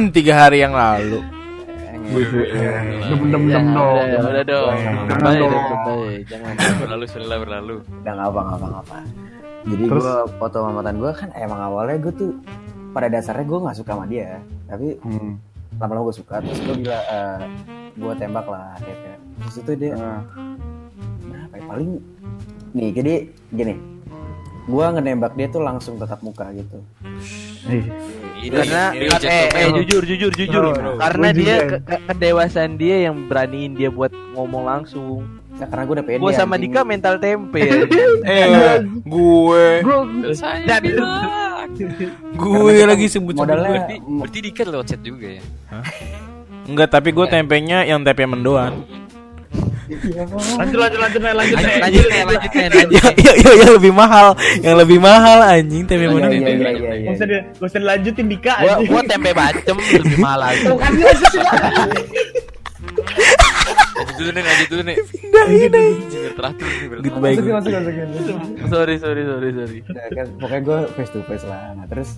[0.12, 1.18] tiga hari yang lalu
[2.10, 3.96] Dem dem dem dong.
[4.02, 5.52] udah, udah dong Jangan Bye, dong.
[5.52, 6.18] udah, bye.
[6.26, 7.74] jangan Berlalu sudah berlalu.
[8.02, 8.96] Udah nggak apa ngapa ngapa.
[9.62, 12.30] Jadi gue foto mamatan gue kan emang awalnya gue tuh
[12.90, 14.42] pada dasarnya gue nggak suka sama dia.
[14.66, 15.38] Tapi Hmm.
[15.78, 16.42] lama-lama gue suka.
[16.42, 17.38] Terus gue bilang, eh
[17.94, 19.14] gue tembak lah akhirnya.
[19.38, 20.20] Terus itu dia Nah,
[21.62, 21.90] paling
[22.72, 23.14] nih jadi
[23.50, 23.74] gini.
[24.62, 26.78] Gue ngenembak dia tuh langsung tatap muka gitu.
[28.40, 29.70] Karena ini eh, eh, gentleman.
[29.82, 30.30] jujur jujur.
[30.32, 35.26] Jujur Bro, karena dia ke- ke- kedewasaan dia yang beraniin dia buat ngomong langsung.
[35.52, 36.72] Nah, karena gue udah pede gue sama anjing.
[36.72, 37.60] Dika mental tempe
[38.24, 39.66] eh gue.
[40.32, 41.68] Saya bilang.
[42.32, 45.42] gue lagi sebut modalnya Berarti, berarti Dika lewat chat juga ya.
[46.64, 48.82] enggak tapi gue tempenya yang tempe mendoan
[49.90, 51.56] Lanjut lanjut lanjut Nek, lanjut.
[51.58, 51.76] Nek.
[51.82, 54.26] lanjut nih lanjut nih lanjut ya, ya, ya, yang lebih mahal.
[54.58, 57.08] Yang lebih mahal anjing tempe Iya, iya, iya, iya, iya.
[57.10, 60.62] Gak usah di- gak usah dilanjutin Dika gua gua tempe bacem lebih mahal lagi
[63.90, 64.96] Lanjut dulu nih, lanjut dulu nih.
[64.96, 65.46] Biar
[66.32, 67.52] terakhir nih, biar goodbye masukin gue.
[67.52, 68.08] masukin masukin
[68.68, 69.78] sorry sorry sorry sorry.
[69.84, 71.60] Udah, kan, pokoknya gue face to face lah.
[71.74, 72.10] Nah terus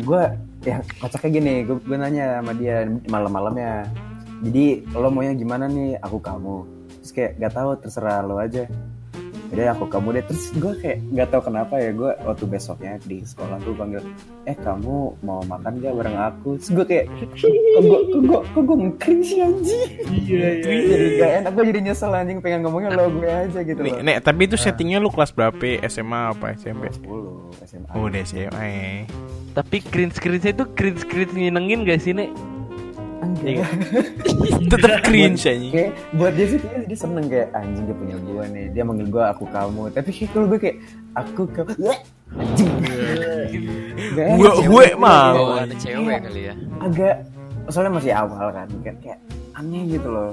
[0.00, 0.22] gue
[0.64, 1.54] ya kocaknya gini.
[1.64, 2.76] Gue nanya sama dia
[3.06, 3.86] malam-malamnya
[4.44, 5.96] jadi lo maunya gimana nih?
[5.98, 6.68] Aku kamu.
[7.00, 8.68] Terus kayak gak tahu terserah lo aja.
[9.44, 10.24] Jadi aku kamu deh.
[10.26, 14.02] Terus gue kayak gak tahu kenapa ya gue waktu besoknya di sekolah gue panggil
[14.44, 16.58] eh kamu mau makan gak bareng aku?
[16.58, 17.40] Terus gue kayak kok
[17.78, 19.82] gue kok gue kok gue ngekring sih anjing?
[20.10, 20.64] Iya iya.
[20.64, 22.38] jadi gak enak gue jadi nyesel anjing.
[22.42, 24.02] Pengen ngomongnya lo gue aja gitu Nih, loh.
[24.02, 25.60] Nek, tapi itu settingnya lu kelas berapa?
[25.86, 26.90] SMA apa SMP?
[26.90, 29.06] 10 SMA Oh, udah SMA.
[29.54, 32.26] tapi cringe cringe itu cringe cringe nyenengin gak sih nek
[33.24, 33.56] Anjing.
[34.72, 35.72] Tetep cringe anjing.
[35.72, 38.66] kayak buat dia sih kayak dia seneng kayak anjing dia punya gue nih.
[38.76, 39.82] Dia manggil gue aku kamu.
[39.96, 40.76] Tapi kayak kalau gue kayak
[41.16, 41.72] aku kamu
[42.44, 42.72] anjing.
[44.12, 45.32] Gue gue mau.
[45.32, 46.54] Bawa ada cewek kali ya.
[46.84, 47.14] agak
[47.72, 48.68] soalnya masih awal kan.
[48.84, 49.18] Kayak, kayak
[49.56, 50.32] aneh gitu loh.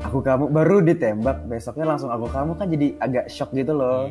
[0.00, 4.08] Aku kamu baru ditembak besoknya langsung aku kamu kan jadi agak shock gitu loh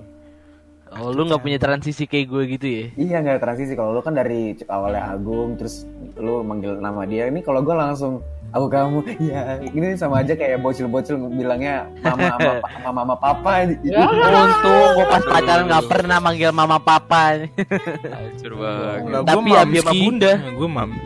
[0.97, 2.85] Oh, lu nggak punya transisi kayak gue gitu ya?
[2.97, 5.85] iya nggak transisi kalau lu kan dari awalnya Agung terus
[6.17, 8.99] lu manggil nama dia ini kalau gue langsung aku kamu
[9.31, 12.33] ya ini sama aja kayak bocil-bocil bilangnya mama
[12.81, 13.53] mama sama papa
[13.85, 14.01] Ya.
[14.09, 17.45] Untung gue pas pacaran nggak pernah manggil mama papa.
[17.45, 19.21] Hancur banget.
[19.29, 19.99] Tapi sama mamski.
[20.01, 20.31] bunda.
[20.35, 20.89] Nah, Gue mam.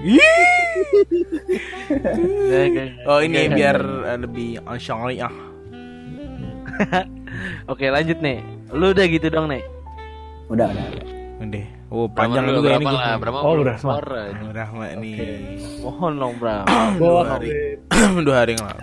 [3.03, 3.77] Oh ini biar
[4.19, 5.31] lebih syariah.
[7.71, 8.39] Oke lanjut nih.
[8.73, 9.61] Lu udah gitu dong nih.
[10.49, 11.05] udah udah, udah.
[11.43, 11.65] Udah.
[11.93, 12.85] Oh panjang juga ini.
[12.89, 13.21] lah, gua.
[13.21, 14.49] berapa Oh, udah, aja.
[14.49, 15.17] Rahmat nih.
[15.79, 16.65] Mohon dong Bram.
[16.97, 17.49] Gue Dua hari.
[18.25, 18.81] Dua hari yang lalu.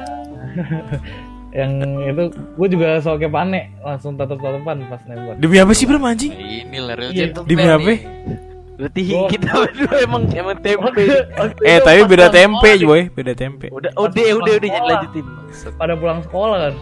[1.51, 1.73] yang
[2.07, 5.35] itu gue juga soal kayak panik langsung tatap tatapan pas nembak.
[5.43, 6.31] Demi apa sih Bram anjing?
[6.31, 7.21] Nah, Ini lah real Iya.
[7.27, 7.93] gentleman Demi apa?
[8.81, 11.05] Berarti kita berdua emang emang tempe.
[11.67, 13.67] Eh tapi beda tempe boy, beda tempe.
[13.69, 15.27] Udah udah udah udah jadi lanjutin.
[15.77, 16.75] pada pulang sekolah kan.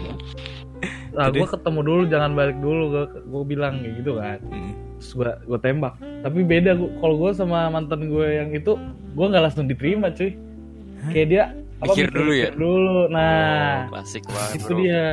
[1.19, 2.83] Nah, gue ketemu dulu, jangan balik dulu.
[2.89, 4.39] Gue gue bilang kayak gitu kan.
[4.47, 4.73] Hmm.
[4.99, 5.95] Terus gue gue tembak.
[5.99, 8.73] Tapi beda gua kalau gue sama mantan gue yang itu,
[9.13, 10.39] gue nggak langsung diterima cuy.
[11.11, 11.45] Kayak dia
[11.79, 12.51] Mikir dulu ya?
[12.51, 12.97] mikir dulu.
[13.07, 14.79] Nah, Oh, klasik banget itu bro.
[14.79, 15.05] dia.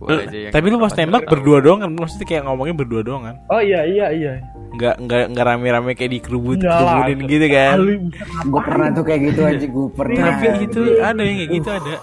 [0.00, 1.30] Gua aja yang Tapi lu pas tembak tahu.
[1.30, 1.90] berdua doang kan?
[1.92, 3.36] Maksudnya kayak ngomongnya berdua doang kan?
[3.46, 4.32] Oh iya iya iya.
[4.70, 7.76] Nggak nggak nggak rame-rame kayak dikerubut kerubudin gitu kan?
[8.42, 11.94] Gue pernah tuh kayak gitu aja gue pernah Tapi gitu ada yang kayak gitu ada.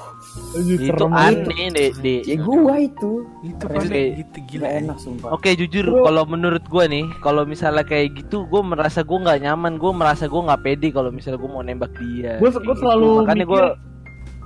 [0.58, 2.20] Itu aneh deh, deh.
[2.24, 3.12] ya gue itu
[3.44, 4.68] Itu kayak- gitu gila.
[4.76, 9.18] enak sumpah Oke jujur kalau menurut gue nih kalau misalnya kayak gitu gue merasa gue
[9.18, 12.62] nggak nyaman gue merasa gue nggak pede kalau misalnya gue mau nembak dia Gua- gua
[12.64, 12.74] gitu.
[12.78, 13.76] selalu makanya gue mikir-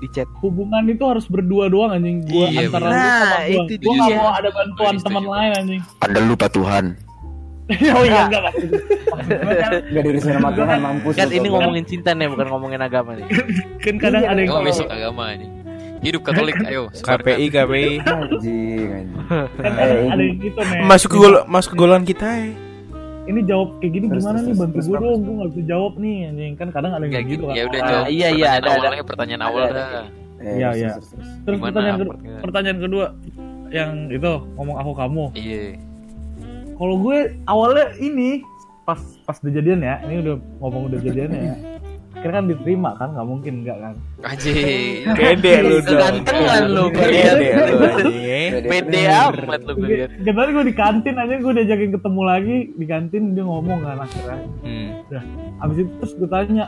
[0.02, 2.91] di chat hubungan itu harus berdua doang anjing gua Iya, antara bener.
[2.91, 3.64] lu sama Nah, gua.
[3.68, 5.06] itu Gua nggak mau ada bantuan Setuju.
[5.06, 5.82] teman lain anjing.
[5.99, 6.86] anda lupa Tuhan
[7.95, 8.82] oh iya enggak maksud gua.
[8.82, 12.82] Maksud gua kan, Gak diri sama Tuhan mampus kan ini ngomongin cinta nih bukan ngomongin
[12.82, 13.28] agama nih
[13.84, 15.49] kan kadang ada yang besok agama nih.
[16.02, 16.89] Hidup Katolik, ayo.
[16.91, 18.89] KPI KPI anjing anjing
[19.54, 20.82] kan ada yang gitu nih.
[20.82, 22.49] masuk ke gol masuk ke golongan kita ya.
[23.32, 24.88] Ini jawab kayak gini Terus, gimana terus, nih bantu terus.
[24.91, 27.43] dong gua nggak bisa jawab nih anjing kan kadang ada yang gitu gitu.
[27.47, 27.55] kan.
[27.55, 28.05] Ya udah Ah, jawab.
[28.11, 28.88] iya, iya, ada, ada.
[29.01, 30.05] pertanyaan awal Ada, dah.
[30.41, 30.91] Iya, iya.
[30.97, 31.09] terus,
[31.47, 31.99] Gimana pertanyaan
[32.41, 33.05] pertanyaan kedua
[33.71, 35.25] yang itu ngomong aku kamu.
[35.34, 35.63] Iya.
[36.75, 38.41] Kalau gue awalnya ini
[38.82, 41.55] pas pas udah jadian ya, ini udah ngomong udah jadian ya.
[42.22, 43.93] Kira kan diterima kan, nggak mungkin enggak kan?
[44.22, 45.09] Anjing.
[45.17, 45.89] Pede lu dong.
[45.89, 47.43] Kegantengan lu Pede lu
[48.22, 48.41] ya.
[48.61, 52.86] pede amat lu gue liat Kemarin gue di kantin aja gue diajakin ketemu lagi di
[52.86, 54.38] kantin dia ngomong kan akhirnya.
[54.61, 54.88] Hmm.
[55.09, 55.24] Udah,
[55.65, 56.65] abis itu terus gue tanya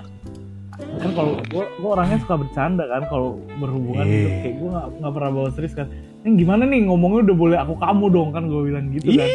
[0.74, 5.14] kan kalau gue gue orangnya suka bercanda kan kalau berhubungan gitu kayak gue nggak nggak
[5.14, 5.88] pernah bawa serius kan
[6.24, 6.88] ini gimana nih?
[6.88, 9.30] Ngomongnya udah boleh aku kamu dong kan gue bilang gitu kan.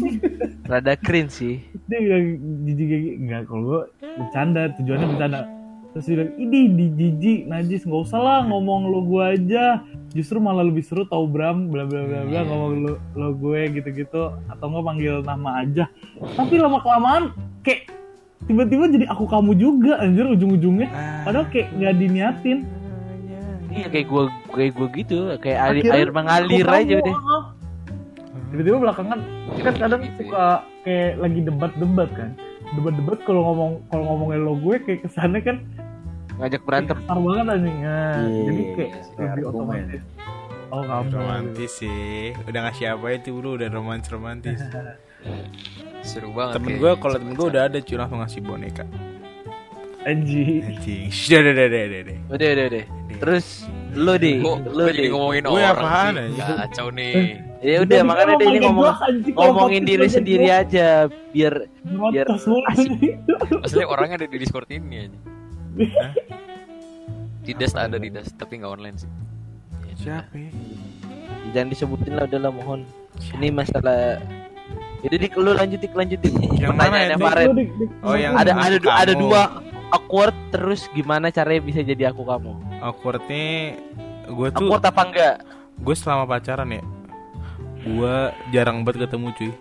[0.72, 1.54] Rada cringe sih.
[1.84, 2.24] Dia bilang
[2.64, 3.80] jijik kayak gitu enggak kalau gue
[4.16, 5.40] bercanda tujuannya bercanda.
[5.92, 7.84] Terus dia bilang ini di jijik najis.
[7.84, 9.84] Nggak usah lah ngomong lo gue aja.
[10.16, 13.88] Justru malah lebih seru tau Bram bla bla bla bla ngomong lo lo gue gitu
[13.92, 15.84] gitu atau nggak panggil nama aja.
[16.40, 17.92] Tapi lama kelamaan kayak
[18.48, 20.88] tiba-tiba jadi aku kamu juga anjir ujung-ujungnya.
[21.28, 22.58] Padahal kayak nggak diniatin
[23.74, 24.22] iya kayak gue
[24.54, 27.42] kayak gue gitu kayak air, Akhirnya air mengalir aja ah.
[28.54, 29.18] tiba-tiba belakangan
[29.60, 30.44] kan kadang suka
[30.86, 32.30] kayak lagi debat-debat kan
[32.78, 35.56] debat-debat kalau ngomong kalau ngomongin lo gue kayak kesannya kan
[36.38, 39.50] ngajak berantem kasar banget anjing nah, Iya, jadi kayak kayak lebih argumen.
[39.50, 40.02] otomatis
[40.74, 42.34] oh kamu Romantis sih.
[42.50, 44.58] Udah ngasih apa itu lu udah romantis romantis.
[46.08, 46.58] Seru banget.
[46.58, 48.84] Temen kayak gue kalau temen gue udah ada cuy langsung ngasih boneka.
[50.04, 51.08] anjing Anjing.
[51.30, 52.18] Udah udah udah udah.
[52.34, 52.84] udah udah udah
[53.16, 56.26] terus lu di lu di ngomongin Gue orang apaan sih?
[56.34, 56.44] aja?
[56.60, 57.38] Kacau nih.
[57.60, 58.94] ya udah makanya dia ini ngomongin
[59.30, 61.54] ngomong ngomongin diri sendiri aja biar
[62.10, 62.26] biar.
[63.54, 65.18] Maksudnya orangnya ada di Discord ini aja.
[67.42, 69.10] Didas ada Didas, tapi nggak online sih.
[69.96, 70.32] Siapa?
[70.32, 70.50] ya?
[71.46, 72.82] jangan disebutin lah udahlah mohon
[73.32, 74.18] ini masalah
[75.00, 77.16] jadi dik lu lanjutin lanjutin Yang mana pertanyaannya?
[77.20, 82.10] Farid di- di- Oh yang ada ada ada dua awkward terus gimana caranya bisa jadi
[82.10, 83.80] aku kamu awkwardnya
[84.28, 85.34] gue tuh awkward apa enggak?
[85.80, 86.84] gue selama pacaran ya
[87.84, 88.16] gue
[88.50, 89.52] jarang banget ketemu cuy.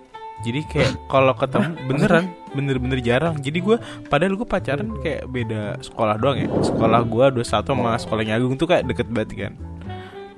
[0.44, 3.36] Jadi kayak kalau ketemu beneran bener-bener jarang.
[3.40, 6.50] Jadi gue padahal gue pacaran kayak beda sekolah doang ya.
[6.64, 9.54] Sekolah gue dua satu sama sekolahnya Agung tuh kayak deket banget kan.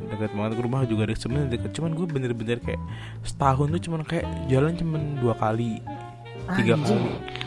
[0.06, 1.72] Deket banget ke rumah juga deket sebenarnya deket.
[1.78, 2.82] Cuman gue bener-bener kayak
[3.22, 5.82] setahun tuh cuman kayak jalan cuman dua kali
[6.54, 7.02] tiga kali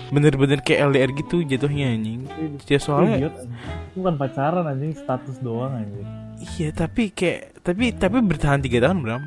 [0.09, 2.25] bener-bener kayak LDR gitu jatuhnya anjing
[2.65, 3.51] ya soalnya Idiot, anjing.
[3.85, 9.03] Itu bukan pacaran anjing status doang anjing Iya tapi kayak tapi tapi bertahan tiga tahun
[9.03, 9.23] Bram.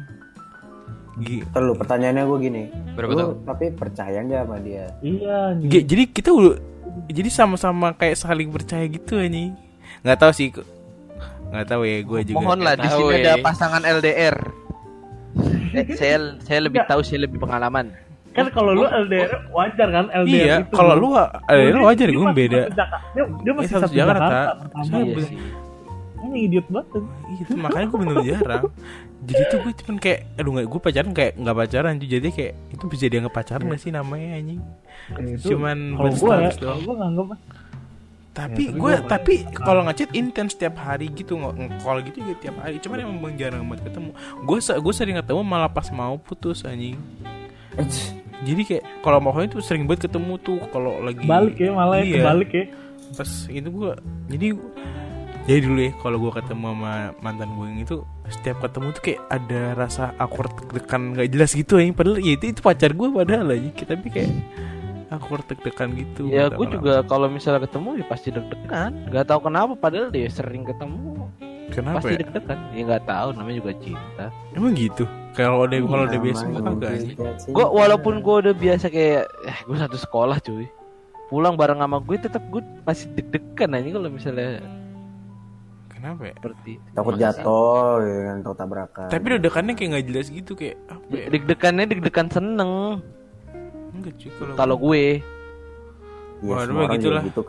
[1.17, 2.63] Gi- Terus pertanyaannya gue gini.
[2.93, 3.36] Berapa lu tahun?
[3.43, 4.86] tapi percaya nggak sama dia?
[5.01, 5.36] Iya.
[5.51, 5.69] anjing.
[5.86, 6.55] Jadi kita udah
[7.07, 9.51] jadi sama-sama kayak saling percaya gitu anjing.
[10.01, 10.55] Nggak tahu sih.
[11.51, 12.38] Nggak tahu ya gue juga.
[12.38, 13.19] Mohonlah di Tahu, sini eh.
[13.22, 14.36] ada pasangan LDR.
[15.72, 17.91] Eh, saya saya lebih tahu, saya lebih pengalaman.
[18.32, 20.71] Kan kalau lu LDR wajar kan LDR Iya, itu.
[20.71, 22.61] kalau lu eh, lu wajar gue beda.
[22.71, 24.23] Dia, dia masih Iya, satu Jakarta.
[24.23, 24.65] Jakarta.
[24.88, 25.27] Iya Iya.
[26.21, 27.01] Ini idiot banget.
[27.34, 28.63] Itu makanya gue bener jarang.
[29.21, 32.53] Jadi tuh gue cuman kayak aduh nggak gue pacaran kayak nggak pacaran tuh jadi kayak
[32.71, 34.61] itu bisa dianggap pacaran gak sih namanya anjing.
[35.11, 37.27] Ya, Cuman kalau gue ya, kalau gue nganggep
[38.32, 42.55] Tapi Ya, gue tapi kalau ngechat intens setiap hari gitu nge- nge-call gitu juga tiap
[42.63, 42.79] hari.
[42.79, 44.15] Cuman emang jarang banget ketemu.
[44.41, 46.95] Gue gue sering ketemu malah pas mau putus anjing.
[48.41, 52.05] Jadi kayak kalau mau itu sering banget ketemu tuh kalau lagi balik ya malah ya
[52.05, 52.15] Iya.
[52.26, 52.65] kebalik ya.
[53.11, 53.91] pas itu gue
[54.28, 54.47] jadi
[55.41, 57.95] jadi dulu ya kalau gue ketemu sama mantan gue yang itu
[58.26, 62.45] setiap ketemu tuh kayak ada rasa awkward deg-degan nggak jelas gitu ya padahal ya itu
[62.49, 64.32] itu pacar gue padahal aja tapi kayak
[65.11, 68.91] awkward deg-degan gitu Ya Nggak gue juga kalau misalnya ketemu ya pasti deg-degan.
[69.11, 71.28] Gak tahu kenapa padahal dia sering ketemu.
[71.72, 72.59] Kenapa pasti ya deg-degan.
[72.76, 74.26] Ya nggak tahu namanya juga cinta.
[74.53, 77.30] emang gitu kalau udah kalau udah biasa aja cinta.
[77.47, 80.67] Gue walaupun gue udah biasa kayak eh gue satu sekolah cuy.
[81.32, 84.59] Pulang bareng sama gue tetap gue masih deg-degan aja kalau misalnya
[85.88, 89.07] kenapa ya seperti takut jatuh ya kan takut tabrakan.
[89.13, 92.72] tapi deg-degannya kayak nggak jelas gitu kayak apa ya deg-degannya deg-degan seneng
[93.93, 95.22] enggak cuy kalau kalau gue
[96.41, 97.24] ya, orang gitu lah.
[97.24, 97.41] gitu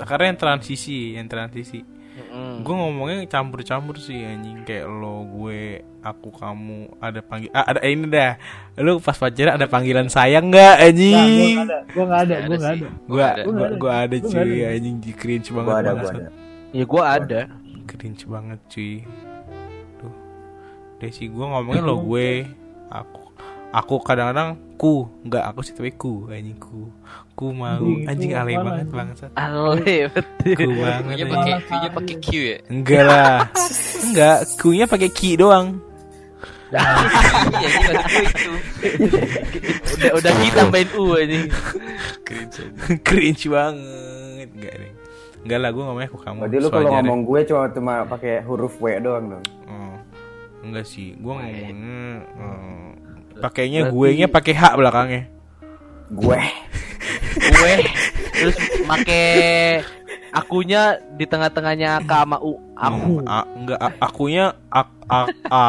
[0.00, 1.84] karena yang transisi, yang transisi.
[2.30, 2.62] Mm.
[2.62, 7.90] Gue ngomongnya campur-campur sih anjing kayak lo, gue, aku, kamu ada panggil ah, ada eh,
[7.90, 8.38] ini dah.
[8.78, 11.56] Lu pas pacaran ada panggilan sayang nggak Nah, gue anjing?
[11.58, 12.80] nggak ada, gue nggak ada, gue ada nggak sih.
[13.90, 14.16] ada.
[14.22, 14.68] Cuy ada.
[14.78, 16.28] anjing di cringe banget Gua ada, gua ada.
[16.70, 17.40] ya gue ada
[17.90, 18.94] Cringe banget cuy.
[19.98, 20.14] Tuh.
[21.02, 22.46] Deh sih gue ngomongnya lo gue,
[22.88, 23.19] aku
[23.70, 26.90] aku kadang-kadang ku, nggak aku sih tapi ku anjing ku.
[27.38, 29.30] Ku mau Anjing, alay banget bangsat.
[29.32, 31.02] ale betul Ku banget.
[31.08, 31.30] Anjing.
[31.32, 32.58] pakai Q-nya pakai Q ya.
[32.68, 33.36] Enggak lah.
[34.04, 35.68] Enggak, ku-nya pakai ki doang.
[36.70, 36.86] Iya,
[38.22, 38.52] itu.
[39.98, 41.38] udah udah kita tambahin u aja
[42.22, 42.62] Cringe.
[43.02, 44.48] Cringe banget.
[44.54, 44.92] Enggak deh.
[45.40, 46.38] Enggak lah, gue ngomongnya aku kamu.
[46.46, 49.44] Berarti lu kalau ngomong gue cuma cuma pakai huruf W doang dong.
[49.66, 49.96] Oh.
[50.62, 51.74] Enggak sih, gue ngomongnya
[53.40, 55.22] pakainya gue nya pakai H belakangnya.
[56.10, 56.40] Gue.
[57.30, 57.72] gue
[58.32, 59.22] terus make
[60.30, 60.82] akunya
[61.14, 65.62] di tengah-tengahnya K sama U aku A, enggak a, akunya a, a, a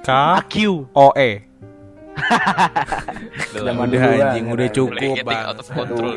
[0.00, 1.42] K aku O E.
[3.52, 5.44] Zaman Udah anjing, udah cukup Mulai getting bang.
[5.44, 6.12] out of control.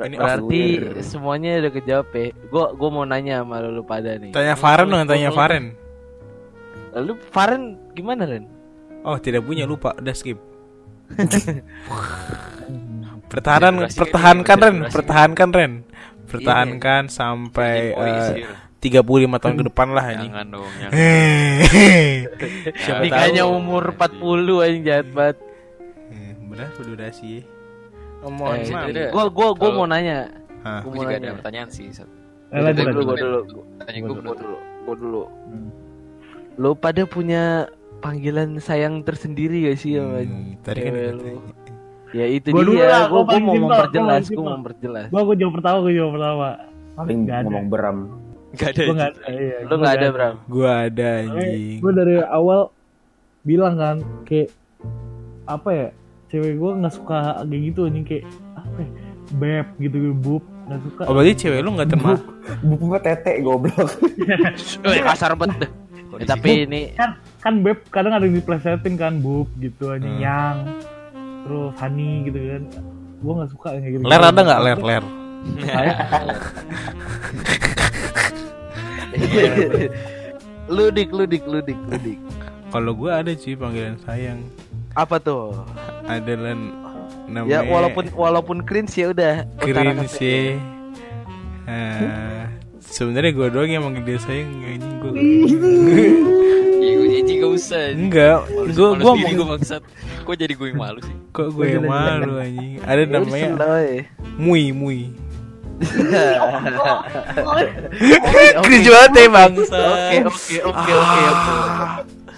[0.00, 4.30] Ini berarti Aku- semuanya udah kejawab ya gue gue mau nanya sama lu pada nih
[4.30, 5.64] tanya Faren dong, tanya Faren.
[6.94, 7.62] lu Faren
[7.92, 8.44] gimana Ren
[9.04, 10.40] Oh, tidak punya lupa, udah skip.
[13.24, 15.72] Pertahanan, Durasi pertahankan ini, Ren, pertahankan Ren,
[16.24, 18.44] pertahankan sampai Oh, iya, eh, sih.
[18.80, 19.02] 35
[19.38, 20.30] tahun ke depan lah anjing.
[20.30, 20.92] Jangan dong, jangan.
[22.84, 23.56] Siapa nikahnya tahu.
[23.56, 24.20] umur 40
[24.60, 25.36] aja jahat banget
[26.06, 27.32] Eh, Benar durasi.
[28.20, 28.86] Oh, mohon eh, maaf.
[28.88, 29.08] tidak.
[29.10, 30.18] gue gue gue Kalau- mau nanya
[30.80, 31.86] mau juga ada nanya pertanyaan sih.
[31.90, 33.38] Eh, dulu gue dulu
[33.82, 35.22] Tanya gue gue dulu gue dulu
[36.54, 37.66] lu pada punya
[38.04, 41.40] panggilan sayang tersendiri gak sih sama Hmm, tadi kan lu?
[42.12, 42.86] Ya itu Gua dulu dia.
[42.86, 44.24] lah, Gue gua paling mau simpel, gua memperjelas.
[44.28, 45.06] Gue mau memperjelas.
[45.08, 46.48] Gue gue jawab pertama, gue jawab pertama.
[46.94, 47.42] Paling ada.
[47.42, 47.98] ngomong beram.
[48.54, 48.82] Gak ada.
[48.86, 49.20] Nggak ada.
[49.26, 50.28] Iya, Lu nggak ada bro?
[50.46, 51.76] Gua ada anjing.
[51.80, 52.60] Gue dari awal
[53.42, 54.48] bilang kan kayak
[55.44, 55.88] apa ya
[56.26, 58.24] cewek gue nggak suka kayak gitu anjing kayak
[58.54, 58.90] apa ya,
[59.34, 62.14] beb gitu bub nggak suka Oh berarti cewek lu nggak terma
[62.62, 63.90] Buku mah tete goblok.
[64.86, 65.68] Eh, kasar banget
[66.16, 66.22] deh.
[66.22, 70.22] Eh, tapi ini kan kan beb kadang ada yang diplesetin kan bub gitu anjing Hmm.
[70.22, 70.54] yang
[71.42, 72.62] terus honey gitu kan
[73.20, 75.04] gue nggak suka yang kayak gitu ler ada nggak ler ler?
[80.66, 82.18] ludik ludik ludik ludik.
[82.70, 84.42] Kalau gua ada sih panggilan sayang.
[84.94, 85.54] Apa tuh?
[86.04, 86.58] Ada lan
[87.26, 89.34] namanya Ya walaupun walaupun cringe ya udah.
[89.58, 90.42] utarakan keren sih.
[91.64, 92.44] Eh,
[92.94, 94.54] sebenarnya gua doang yang manggil dia sayang
[95.02, 95.12] gua.
[96.84, 97.82] Iya, gue jadi gak usah.
[97.96, 98.38] Enggak,
[98.76, 99.82] gua gua mau gue bangsat.
[100.24, 101.16] Kok jadi gue yang malu sih?
[101.34, 102.78] kok gue yang malu anjing.
[102.86, 103.48] Ada Ya namanya
[103.82, 104.04] eh.
[104.38, 105.10] Mui Mui.
[108.14, 109.78] Oke, Cringe banget ya bangsa.
[109.82, 111.52] Oke oke oke oke oke.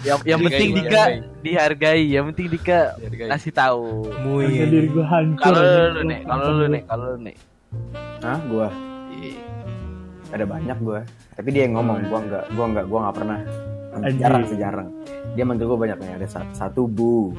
[0.01, 1.03] Yang yang penting Dika
[1.43, 2.03] dihargai.
[2.07, 3.29] Yang penting Dika Dihargai.
[3.35, 4.09] kasih tahu.
[4.25, 4.57] Mui.
[4.89, 5.05] gue
[5.37, 5.61] Kalau
[5.93, 7.35] lu nih, kalau lu nih, kalau lu nih.
[8.23, 8.86] Hah, gua.
[10.27, 11.01] Ada banyak gua.
[11.31, 13.39] Tapi dia yang ngomong, gua enggak, gua enggak, gua enggak pernah.
[13.89, 14.19] Anjing.
[14.21, 14.89] jarang sejarang
[15.33, 17.33] dia manggil gue banyak nih ada sa- satu bu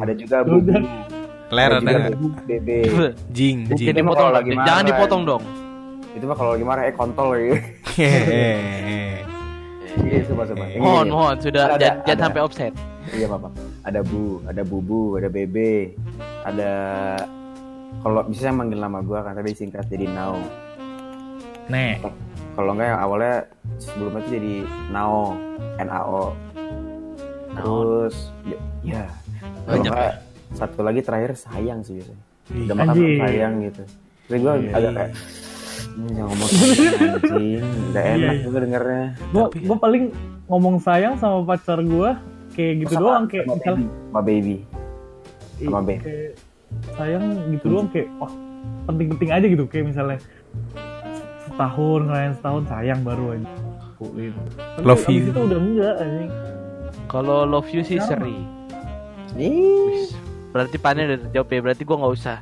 [0.00, 0.80] ada juga bu Udah.
[1.46, 2.16] Ler ada nggak?
[2.16, 2.78] bu bebe
[3.36, 3.92] Jing, Jangan jing.
[3.92, 4.64] Dipotong lagi marah.
[4.64, 5.42] Jangan dipotong dong.
[6.10, 7.52] itu mah kalau lagi marah eh kontol lagi
[8.00, 9.28] Hehehe.
[10.00, 12.72] iya coba coba Mohon, mohon sudah Ada, jangan, sampai offset.
[13.12, 13.52] iya bapak
[13.84, 15.92] ada bu ada bubu ada bebe
[16.42, 16.70] ada
[18.00, 20.40] kalau bisa manggil nama gue kan tapi singkat jadi now
[21.66, 21.96] Nek.
[22.52, 23.34] kalau enggak yang awalnya
[23.76, 24.54] sebelumnya itu jadi
[24.88, 25.36] nao
[25.76, 26.22] nao
[27.52, 29.04] terus ya, ya.
[29.66, 30.14] Kalau Banyak enggak,
[30.52, 32.22] satu lagi terakhir sayang sih biasanya.
[32.48, 33.82] Udah makan sayang gitu.
[34.26, 35.10] Terus gue Iya, agak kayak
[35.86, 37.64] "Hmm, jangan ngomong sayang, anjing.
[37.86, 38.42] Udah Iya, enak iya.
[38.42, 39.04] juga dengernya.
[39.28, 40.04] Gue gue paling
[40.46, 42.10] ngomong sayang sama pacar gue
[42.52, 43.86] kayak gitu Sama- doang kayak sama misal baby.
[44.06, 44.56] Sama baby.
[45.60, 46.32] Sama kayak
[46.94, 48.32] sayang gitu doang kayak wah
[48.86, 50.18] penting-penting aja gitu kayak misalnya
[51.56, 53.48] setahun ngelayan setahun sayang baru aja
[53.96, 54.32] lakuin.
[54.76, 55.22] Tapi Love you.
[55.26, 56.30] itu udah enggak anjing
[57.06, 58.12] Kalau love you sih Kenapa?
[58.20, 58.36] seri.
[59.34, 59.56] Ih,
[59.88, 60.12] Wis.
[60.48, 61.60] Berarti pane udah terjawab ya.
[61.62, 62.38] Berarti gua nggak usah.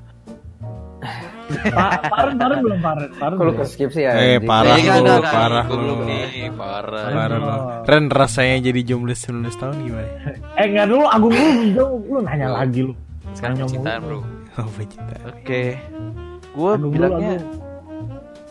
[1.45, 3.61] Pa- paren paren belum paren paren kalau belum.
[3.61, 4.49] ke skip sih ya Eh, anjing.
[4.49, 5.77] parah lu, parah lu.
[5.77, 7.05] belum nih, parah.
[7.07, 7.53] Parah lu.
[7.85, 10.11] Ren rasanya jadi jomblo 19 tahun gimana?
[10.59, 12.95] eh enggak dulu Agung lu lu, lu nanya lagi lu
[13.31, 13.85] Sekarang mulu.
[14.01, 14.19] Bro.
[14.55, 15.17] Oh, pecinta.
[15.29, 15.77] Oke.
[16.53, 17.37] Gua bilangnya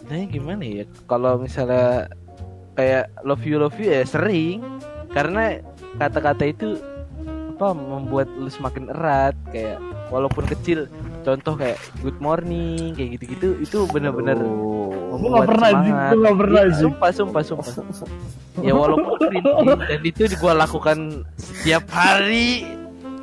[0.04, 0.84] Nah, gimana ya?
[1.06, 2.12] Kalau misalnya
[2.74, 4.60] kayak love you love you ya sering
[5.10, 5.62] karena
[5.96, 6.68] kata-kata itu
[7.54, 9.78] apa membuat lu semakin erat kayak
[10.10, 10.90] walaupun kecil
[11.22, 14.90] contoh kayak good morning kayak gitu-gitu itu benar-benar Oh.
[15.14, 15.94] Gua nggak pernah, anjing.
[15.94, 16.82] Gua nggak pernah, anjing.
[16.82, 17.74] sumpah sumpah sumpah
[18.60, 19.42] ya walaupun cringy
[19.86, 20.98] dan itu gua lakukan
[21.38, 22.66] setiap hari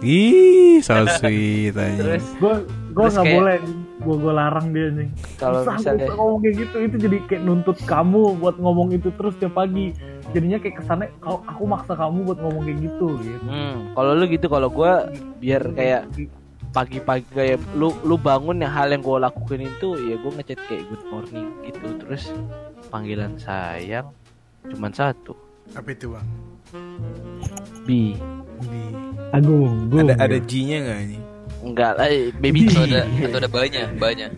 [0.01, 1.99] Ih, so sweet aja.
[1.99, 2.55] terus gue
[2.89, 3.59] gue nggak kayak- boleh
[4.01, 6.76] gue gue larang dia nih kalau misalnya usah ngomong kayak gitu.
[6.80, 9.92] Itu jadi kayak nuntut kamu buat ngomong itu terus tiap pagi.
[10.30, 13.44] Jadinya kayak kesannya kalau aku maksa kamu buat ngomong kayak gitu gitu.
[13.44, 16.03] Hmm, kalau lu gitu kalau gua biar kayak
[16.70, 20.86] pagi-pagi kayak lu lu bangun ya hal yang gue lakukan itu ya gue ngechat kayak
[20.86, 21.86] good morning gitu.
[21.98, 22.30] Terus
[22.88, 24.11] panggilan sayang
[24.70, 25.34] cuman satu.
[25.74, 26.26] Apa itu, Bang?
[27.84, 28.14] bi
[28.61, 28.94] Di-
[29.30, 31.22] Agung gue Ada ada G-nya enggak nih?
[31.71, 34.31] Enggak lah eh, baby Atau G ada atau ada banyak, banyak.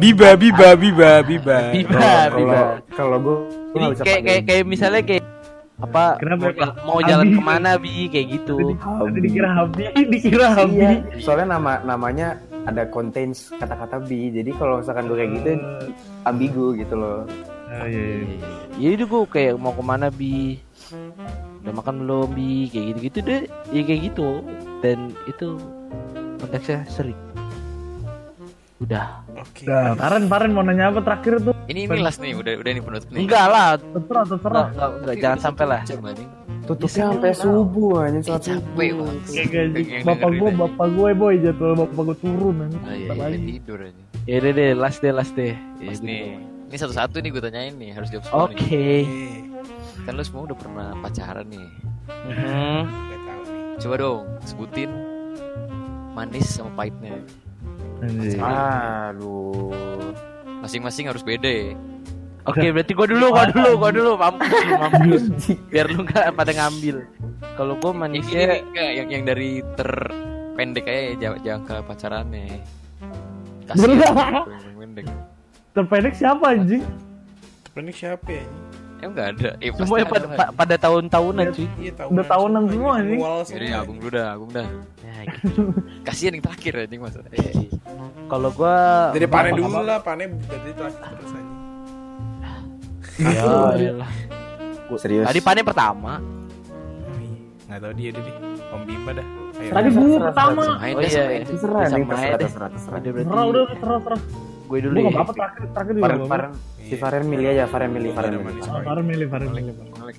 [0.00, 1.58] Biba, biba, biba, biba.
[1.70, 2.60] biba kalau biba
[2.96, 3.36] kalau gue
[3.70, 5.24] jadi kayak kayak kayak misalnya kayak
[5.80, 7.36] apa Kenapa, mau, mau jalan Abi.
[7.36, 9.82] ke mana bi kayak gitu Tadi dikira Habi
[10.12, 10.90] dikira Habi Iya,
[11.24, 12.36] soalnya nama namanya
[12.68, 14.28] ada contains kata-kata bi.
[14.28, 15.50] Jadi kalau misalkan gue kayak gitu
[16.28, 17.24] ambigu gitu loh.
[17.70, 18.38] Ah, iya, iya.
[18.76, 20.58] ya itu gue kayak mau ke mana bi
[21.60, 24.28] udah makan belum bi kayak gitu gitu deh ya kayak gitu
[24.80, 25.60] dan itu
[26.40, 27.18] konteksnya sering
[28.80, 29.64] udah Oke.
[29.68, 32.82] Nah, Paren Paren mau nanya apa terakhir tuh Ini ini last nih, udah udah nih
[32.84, 33.20] penutup nih.
[33.24, 35.80] enggak lah terserah terserah enggak, enggak, enggak, jangan sampai lah.
[36.60, 39.08] Tutupnya sampai subuh anjing saat Capek subuh.
[40.04, 40.58] bapak gue aja.
[40.60, 44.02] bapak gue boy jadwal bapak gue turun nanti Oh, iya, iya, tidur aja.
[44.24, 46.04] ya udah deh last deh last deh ya, gitu.
[46.04, 46.22] nih.
[46.68, 49.04] Ini satu-satu nih gue tanyain nih, harus jawab semua oke nih.
[50.02, 51.68] Kan lu semua udah pernah pacaran nih.
[52.26, 52.84] Nih.
[53.76, 54.90] Coba dong sebutin
[56.12, 57.16] manis sama pahitnya.
[58.00, 58.40] Anjir.
[58.40, 60.12] Aduh.
[60.60, 61.72] Masing-masing harus beda ya.
[62.40, 65.22] oke berarti gue dulu gue dulu gue dulu mampus mampus
[65.68, 67.04] biar lu nggak pada ngambil
[67.52, 72.64] kalau ini manisnya enggak, yang yang dari terpendek aja jang- jangka pacarannya.
[73.68, 73.92] Kasih
[75.76, 76.82] terpendek siapa anjing
[77.76, 78.44] Ini siapa ya?
[79.00, 79.50] Emang enggak ada.
[79.58, 83.14] Eh, semuanya ada pada, pa- pada tahun-tahunan cuy Iya, Udah tahunan semua, ini.
[83.16, 83.80] Mual Jadi semua.
[83.80, 84.66] Agung dulu dah, Agung dah.
[85.00, 85.62] Ya, gitu.
[86.02, 87.18] Kasihan yang terakhir anjing masa.
[87.30, 87.66] Eh,
[88.26, 88.76] kalau gue
[89.14, 91.48] Dari pane dulu lah, pane dari terakhir terus aja.
[93.20, 93.42] ya,
[93.74, 94.10] iyalah.
[94.92, 95.22] Serius.
[95.24, 96.18] tadi pane pertama
[97.64, 98.24] Nggak tahu dia deh.
[98.68, 99.26] Om Bimba dah.
[99.52, 99.70] Ayo.
[99.70, 101.44] tadi gue pertama Oh iya, iya.
[101.44, 102.98] terserah terserah terserah terserah.
[103.00, 104.20] Terserah udah terserah terserah
[104.70, 106.20] gue dulu gue ya apa-apa terakhir terakhir Faren.
[106.24, 108.62] Faren si Faren milih aja Faren milih Faren milih.
[108.62, 109.74] Faren milih Faren milih.
[109.90, 110.18] Ngelik.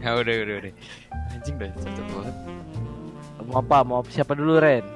[0.00, 0.72] Ya udah udah udah.
[1.30, 2.36] Anjing dah cocok banget.
[3.42, 4.86] mau apa mau siapa dulu Ren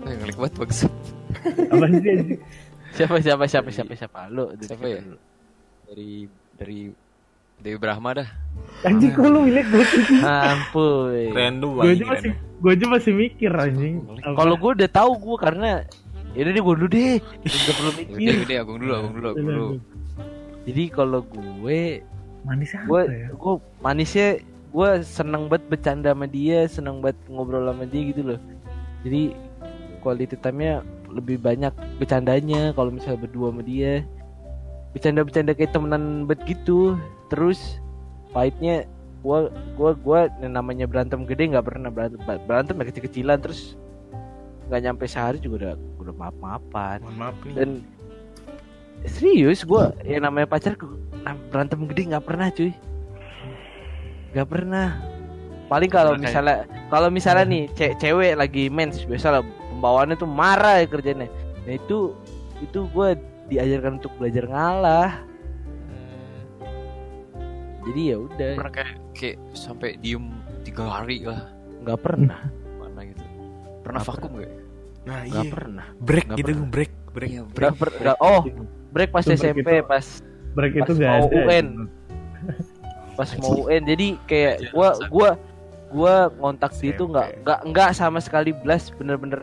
[0.00, 0.80] Eh, ngelik banget bagus.
[1.68, 2.00] apa sih
[2.96, 5.02] siapa siapa siapa siapa siapa lu Siapa ya?
[5.84, 6.24] Dari
[6.56, 6.78] dari
[7.60, 8.28] Dewi Brahma dah.
[8.80, 10.04] anjing kok lu milih gue sih?
[10.52, 11.32] Ampun.
[11.36, 14.00] Random gue aja masih gue aja masih mikir anjing.
[14.24, 15.84] Kalau gue udah tahu gue karena
[16.32, 17.14] ya udah deh gue dulu deh.
[17.44, 18.16] Udah perlu mikir.
[18.16, 19.68] Udah udah Agung dulu, Agung dulu, Agung dulu.
[20.68, 22.04] jadi kalau gue
[22.44, 23.28] manis apa gue ya?
[23.32, 24.28] gue manisnya
[24.70, 28.40] gue seneng banget bercanda sama dia seneng banget ngobrol sama dia gitu loh.
[29.04, 29.36] Jadi
[30.00, 30.80] quality time-nya
[31.12, 34.04] lebih banyak bercandanya kalau misalnya berdua sama dia.
[34.96, 36.96] Bercanda-bercanda kayak temenan bet gitu
[37.30, 37.78] terus
[38.34, 38.84] pahitnya
[39.22, 39.48] gua
[39.78, 43.78] gua gua yang namanya berantem gede nggak pernah berantem berantem ya kecil-kecilan terus
[44.68, 47.70] nggak nyampe sehari juga udah udah maaf maafan mohon maaf nih dan
[49.08, 50.98] serius gua yang namanya pacar gua-
[51.52, 52.72] berantem gede nggak pernah cuy.
[54.32, 54.88] Nggak pernah.
[55.70, 60.82] Paling kalau misalnya kalau misalnya nih ce- cewek lagi mens biasa lah pembawaannya tuh marah
[60.82, 61.28] ya kerjanya.
[61.66, 62.14] Nah itu
[62.60, 63.16] itu gua
[63.50, 65.10] diajarkan untuk belajar ngalah
[67.90, 68.52] jadi ya udah.
[68.56, 70.26] Pernah kayak kayak sampai diem
[70.62, 71.50] tiga hari lah.
[71.80, 72.40] Nggak pernah.
[72.76, 73.22] Mana gitu.
[73.82, 74.52] Pernah Nggak vakum gak
[75.00, 75.50] nah nggak iya.
[75.50, 75.86] pernah.
[75.98, 76.68] Break Nggak gitu pernah.
[76.68, 77.30] break break.
[77.30, 78.40] Iya, nggak per- nggak- oh
[78.90, 80.06] break pas Itu break SMP itu- pas
[80.50, 81.66] break Pas itu gak mau ada UN.
[83.14, 85.30] pas mau UN jadi kayak Iya, gua gua
[85.90, 89.40] gua ngontak dia itu nggak nggak nggak sama sekali blast bener-bener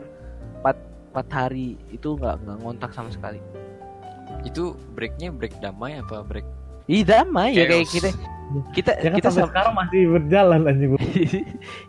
[0.58, 0.76] empat
[1.10, 3.38] empat hari itu nggak nggak ngontak sama sekali.
[4.42, 6.46] Itu breaknya break damai apa break
[6.86, 7.92] Ih damai ya kayak Chaos.
[7.92, 8.08] kita
[8.72, 10.90] kita ya kan kita sampai sama sekarang masih berjalan anjing.
[10.96, 11.00] Gua.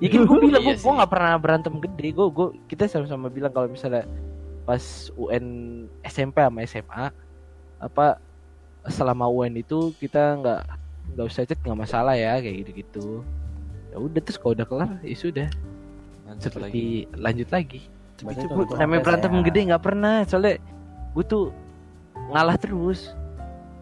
[0.04, 2.08] ya kan gue bilang gue Iya gue nggak pernah berantem gede.
[2.12, 4.04] Gue gue kita sama-sama bilang kalau misalnya
[4.68, 4.84] pas
[5.16, 5.46] UN
[6.06, 7.04] SMP sama SMA
[7.80, 8.08] apa
[8.92, 10.62] selama UN itu kita nggak
[11.16, 13.06] nggak usah chat nggak masalah ya kayak gitu gitu
[13.90, 15.48] ya udah terus kalau udah kelar ya sudah.
[16.30, 16.46] Lanjut lagi.
[16.46, 16.84] seperti
[17.18, 17.82] lanjut lagi.
[18.20, 19.46] Itu gue untuk namanya apa berantem saya?
[19.48, 20.16] gede nggak pernah.
[20.28, 20.56] Soalnya
[21.16, 21.46] gue tuh
[22.30, 23.16] ngalah terus.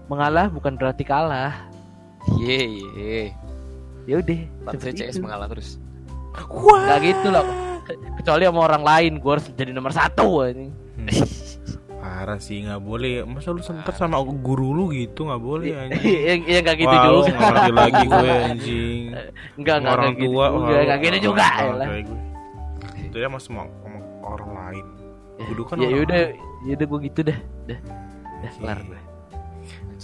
[0.07, 1.67] Mengalah bukan berarti kalah
[2.35, 3.31] ye ye.
[4.07, 4.39] Ya udah
[4.75, 5.23] saya seperti CS itu.
[5.23, 5.69] mengalah terus.
[6.47, 6.83] Wah.
[6.83, 7.45] Nggak gitu loh.
[8.19, 10.75] Kecuali sama orang lain gue harus jadi nomor satu ini
[11.97, 13.23] parah sih nggak boleh.
[13.27, 15.27] Masa lu sempet sama guru lu gitu?
[15.27, 16.03] Nggak boleh anjing.
[16.03, 17.31] yang yang nggak gitu lu juga.
[17.31, 19.03] nggak ngerti lagi gue anjing.
[19.59, 21.47] Enggak enggak orang kayak gitu tua juga wah, enggak gitu juga
[23.07, 24.85] itu ya mas sama sama orang lain.
[25.47, 26.21] Kudu kan ya udah
[26.67, 27.39] ya udah gue gitu dah.
[27.71, 27.79] Dah
[28.43, 28.99] dah kelar gue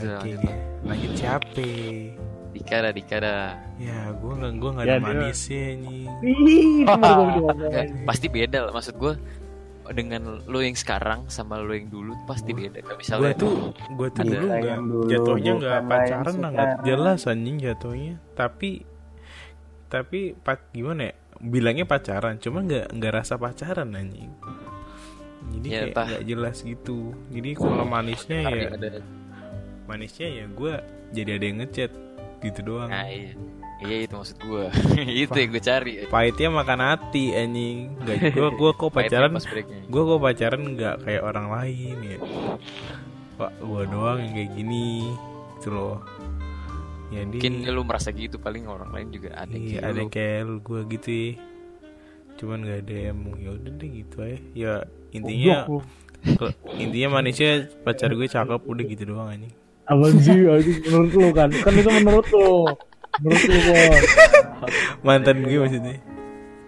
[0.04, 1.68] lanjut Oke, lanjut lanjut siapa
[2.54, 3.46] Dika dah Dika dah.
[3.82, 6.06] Ya gue nggak gue nggak Ya, ada manisnya anjing.
[6.22, 7.58] Ih, itu baru gua bilang.
[7.74, 9.14] Nggak, pasti beda lah maksud gue
[9.92, 12.80] dengan lo yang sekarang sama lo yang dulu pasti beda.
[12.80, 18.16] Kayak gue misalnya tuh gue tuh dulu nggak jatuhnya nggak pacaran nggak jelas anjing jatuhnya.
[18.38, 18.70] Tapi
[19.90, 21.14] tapi pat gimana ya?
[21.44, 24.30] Bilangnya pacaran cuma nggak nggak rasa pacaran anjing.
[25.58, 27.12] Jadi Ya, kayak nggak jelas gitu.
[27.34, 28.90] Jadi kalau manisnya hari ya ada
[29.86, 30.74] manisnya ya gue
[31.14, 31.92] jadi ada yang ngechat
[32.44, 32.92] gitu doang.
[32.92, 33.36] Nah iya.
[33.84, 34.66] Iya itu maksud gue
[35.28, 35.94] itu yang gue cari.
[36.08, 38.00] pahitnya makan hati anjing.
[38.00, 39.32] Nggak gue gue kok pacaran
[39.92, 42.20] gue kok pacaran nggak kayak orang lain ya.
[43.36, 44.88] Pak gue doang yang kayak gini.
[45.60, 46.00] Gitu loh.
[47.14, 50.00] Jadi mungkin lu merasa gitu paling orang lain juga ada iya, kayak ada lu.
[50.02, 51.32] yang kayak lu gue gitu ya.
[52.40, 54.40] Cuman nggak ada yang mau ya udah deh gitu aja.
[54.56, 54.74] Ya
[55.14, 55.58] intinya
[56.80, 59.54] intinya manisnya pacar gue cakep udah gitu doang anjing
[59.84, 60.40] Apaan sih?
[60.88, 61.50] Menurut lu kan?
[61.52, 62.66] Kan itu menurut lu.
[63.20, 64.04] Menurut lu bos.
[65.04, 66.00] mantan gue maksudnya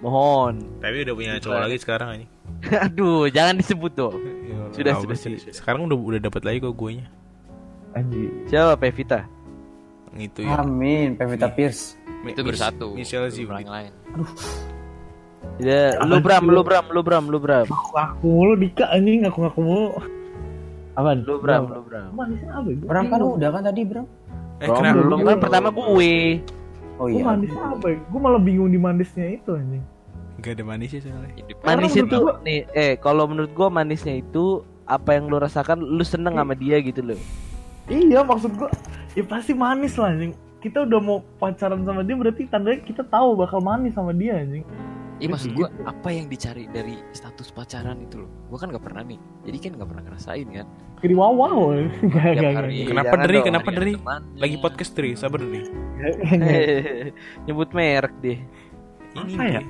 [0.04, 2.32] mohon tapi udah punya cowok lagi sekarang anjing
[2.86, 5.24] aduh jangan disebut dong Ya, Sudah, sudah, sih?
[5.32, 5.54] sudah, sudah.
[5.56, 7.08] sekarang udah udah dapat lagi kok gue nya
[7.96, 8.30] Anjing.
[8.46, 9.24] siapa Pevita
[10.14, 11.96] gitu ya Amin, Pevita Pierce.
[12.22, 13.92] itu bersatu Michelle sih yang lain
[15.58, 16.62] ya lu bram lu?
[16.62, 19.90] bram lu bram lu bram Aku aku mulu Dika anjing, aku ngaku mulu.
[20.96, 21.18] Apaan?
[21.22, 22.68] lu bram lu bram Manisnya apa?
[22.68, 22.78] ya?
[22.82, 24.06] Bram kan udah kan tadi, Bram?
[24.56, 26.14] eh Belum, kenapa belum kan pertama gue
[26.96, 27.24] Oh Gue iya.
[27.28, 27.98] manisnya apa ya?
[28.02, 29.84] Gue malah bingung di manisnya itu anjing.
[30.38, 31.32] gak ada manisnya soalnya
[31.62, 36.36] manis itu nih eh kalau menurut gua manisnya itu apa yang lu rasakan lu seneng
[36.36, 37.20] sama dia gitu loh
[37.86, 38.70] Iya maksud gue
[39.12, 43.34] Ya pasti manis lah anjing Kita udah mau pacaran sama dia berarti tandanya kita tahu
[43.36, 44.62] bakal manis sama dia anjing
[45.16, 45.58] Iya maksud Gitu.
[45.58, 49.58] gue apa yang dicari dari status pacaran itu loh Gue kan gak pernah nih Jadi
[49.58, 50.68] kan gak pernah ngerasain kan
[51.00, 51.88] Kiri wow wow hari
[52.84, 53.46] gak Kenapa dong.
[53.46, 54.36] Kenapa temannya.
[54.36, 55.64] Lagi podcast Dri, sabar Dri.
[57.48, 58.40] nyebut merek deh
[59.16, 59.62] Ini Apa ya?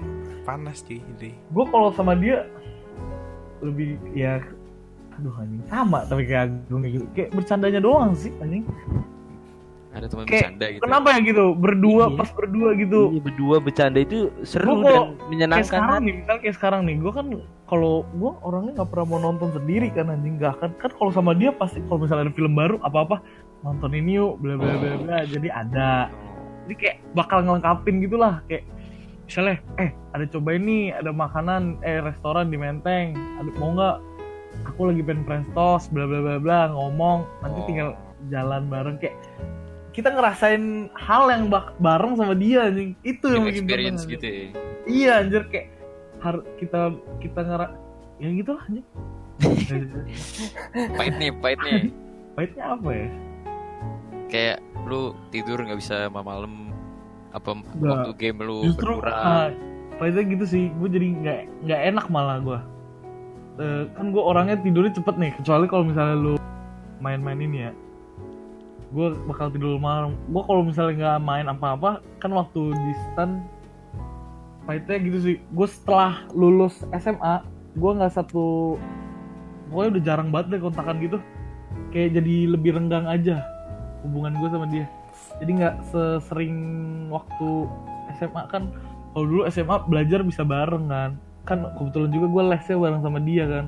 [0.41, 1.37] Panas cuy Dri.
[1.49, 2.49] Gue kalau sama dia
[3.61, 4.41] Lebih ya
[5.15, 8.65] Aduh anjing Sama tapi kayak gitu Kayak bercandanya doang sih anjing
[9.95, 11.45] Ada teman Kayak bercanda gitu Kenapa ya gitu?
[11.55, 12.17] Berdua Iya.
[12.17, 13.01] pas berdua gitu.
[13.09, 16.01] Iya, berdua bercanda itu seru Gua dan Kayak menyenangkan sekarang kan?
[16.03, 17.25] nih Misalnya kayak sekarang nih Gue kan
[17.65, 20.35] kalau gue orangnya nggak pernah mau nonton sendiri kan anjing.
[20.35, 23.23] Gak kan Kan kalau sama dia pasti Kalau misalnya ada film baru Apa-apa
[23.63, 25.17] Nonton ini yuk Bla bla bla bla.
[25.23, 26.11] Jadi ada.
[26.65, 28.65] Jadi kayak bakal ngelengkapin gitu lah kayak
[29.25, 33.17] misalnya eh ada coba ini ada makanan eh restoran di Menteng.
[33.37, 33.97] Ada mau nggak?
[34.69, 37.25] Aku lagi pengen prestos bla bla bla bla ngomong.
[37.41, 37.65] Nanti Oh.
[37.65, 37.89] tinggal
[38.27, 39.17] jalan bareng kayak
[39.95, 42.99] kita ngerasain hal yang bak- bareng sama dia anjing.
[42.99, 44.45] Itu yang bikin experience seneng, gitu ya.
[44.85, 45.67] Iya anjir kayak
[46.19, 46.81] har kita
[47.23, 47.67] kita ngera
[48.19, 48.85] ya gitu lah anjing.
[50.99, 51.81] Pahit nih, pahit nih.
[52.35, 53.07] Pahitnya apa ya?
[54.27, 56.75] Kayak lu tidur nggak bisa malam
[57.31, 57.87] apa Nggak.
[57.87, 59.15] waktu game lu justru berkurang.
[59.15, 59.47] ah,
[59.95, 60.63] pahitnya gitu sih.
[60.75, 62.59] Gue jadi nggak nggak enak malah gue
[63.95, 65.31] kan gue orangnya tidurnya cepet nih.
[65.39, 66.35] Kecuali kalau misalnya lu
[66.99, 67.71] main-main ini ya
[68.93, 70.13] gue bakal tidur malam.
[70.29, 73.41] Gue kalau misalnya nggak main apa-apa kan waktu di stan
[74.65, 75.35] pahitnya gitu sih.
[75.53, 77.45] Gue setelah lulus SMA
[77.75, 78.75] gue nggak satu
[79.67, 81.17] pokoknya udah jarang banget deh kontakan gitu.
[81.91, 83.41] Kayak jadi lebih renggang aja
[84.05, 84.85] hubungan gue sama dia.
[85.41, 86.57] Jadi nggak sesering
[87.09, 87.49] waktu
[88.21, 88.71] SMA kan
[89.15, 91.11] kalau dulu SMA belajar bisa bareng kan.
[91.45, 93.65] Kan kebetulan juga gue lesnya bareng sama dia kan.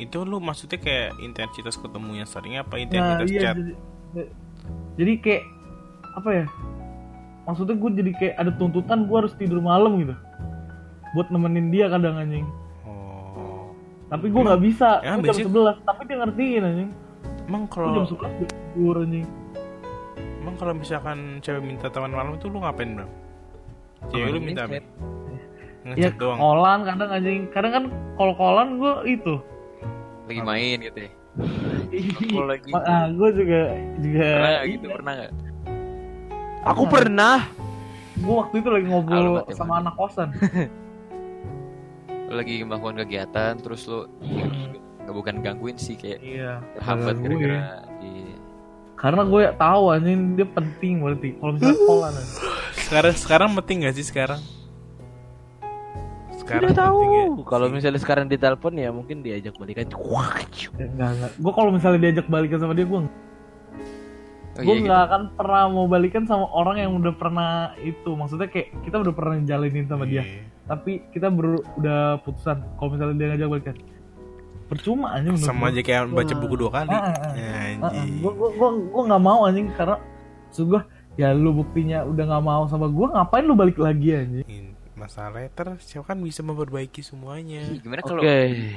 [0.00, 2.80] Itu lu maksudnya kayak intensitas ketemunya sering apa?
[2.80, 3.54] Nah intensitas iya chat?
[3.60, 3.72] jadi,
[4.98, 5.44] jadi kayak
[6.18, 6.46] apa ya
[7.46, 10.14] maksudnya gue jadi kayak ada tuntutan gue harus tidur malam gitu.
[11.18, 12.46] Buat nemenin dia kadang anjing.
[12.86, 13.74] Oh.
[14.10, 15.02] tapi gue nggak bisa.
[15.02, 16.90] Gue jam 11 tapi dia ngertiin anjing.
[17.50, 19.26] Emang jam kalau 11 udah tidur anjing.
[20.40, 23.06] Emang kalau misalkan cewek minta teman malam itu lu ngapain, Bro?
[24.14, 24.78] Cewek lu minta apa?
[25.96, 26.38] Ya doang.
[26.38, 27.40] kolan kadang anjing.
[27.50, 27.84] Kadang kan
[28.14, 29.34] kalau kolan gue itu.
[30.30, 33.60] Lagi main gitu ya Kalau lagi ah gue juga
[34.02, 35.32] juga pernah gitu pernah nggak
[36.68, 37.38] Aku pernah.
[38.20, 40.28] gue waktu itu lagi ngobrol ya, sama anak kosan
[42.28, 44.04] lagi melakukan kegiatan terus lu
[45.00, 48.36] nggak bukan gangguin sih kayak iya hambat gara-gara iya.
[49.00, 52.28] karena gue tahu anjing dia penting berarti kalau misalnya anjing.
[52.90, 54.40] Sekarang sekarang penting gak sih sekarang?
[56.50, 56.98] Sekarang Tidak tahu.
[57.06, 57.26] ya?
[57.46, 59.86] Kalau misalnya sekarang ditelepon ya mungkin diajak balikan.
[60.02, 60.34] Wah,
[60.74, 63.06] enggak enggak gue kalau misalnya diajak balikan sama dia gue oh,
[64.60, 67.50] gue iya, nggak akan pernah mau balikan sama orang yang udah pernah
[67.80, 70.42] itu maksudnya kayak kita udah pernah jalanin sama dia Iya.
[70.66, 73.76] tapi kita baru udah putusan kalau misalnya dia ngajak balikan
[74.66, 76.90] percuma anjing menurut Sama aja kayak baca buku dua kali.
[76.94, 77.32] Ah, ah, ah.
[77.34, 78.22] Ya, anjing.
[78.22, 79.96] gue gue gue nggak mau anjing karena
[80.50, 80.80] maksud gue
[81.18, 84.69] ya lu buktinya udah nggak mau sama gue ngapain lu balik lagi anjing
[85.00, 87.64] Ini Masalahnya ter siapa kan bisa memperbaiki semuanya.
[87.74, 88.20] Gimana kalau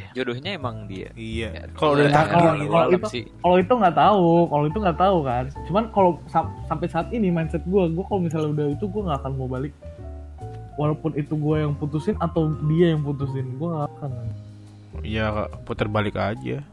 [0.09, 1.51] jodohnya emang dia Iya.
[1.51, 3.07] Ya, Kalau udah ya, takdir kalau- gitu.
[3.11, 7.07] itu- kalau itu nggak tahu kalau itu nggak tahu kan cuman kalau sam- sampai saat
[7.11, 9.73] ini mindset gue gue kalau misalnya udah itu gue nggak akan mau balik
[10.73, 14.11] walaupun itu gue yang putusin atau dia yang putusin gue nggak akan
[15.01, 15.27] Iya,
[15.59, 16.63] putar balik aja.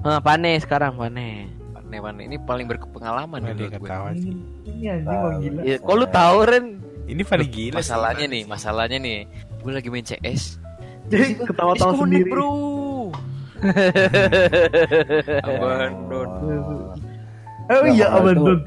[0.00, 1.48] Ah, pane sekarang pane.
[1.72, 3.80] Pane-pane ini paling berpengalaman nih menurut gue.
[3.80, 4.36] ketawa sih.
[4.66, 6.66] ini anjing mau gila Ya, kok lu tahu Ren?
[7.08, 7.78] Ini paling gila sih.
[7.80, 9.18] masalahnya nih masalahnya nih
[9.58, 10.60] gue lagi main CS
[11.08, 12.52] jadi ketawa-tawa sendiri bro
[15.42, 16.28] abandon
[17.68, 18.58] oh iya Nah, abandon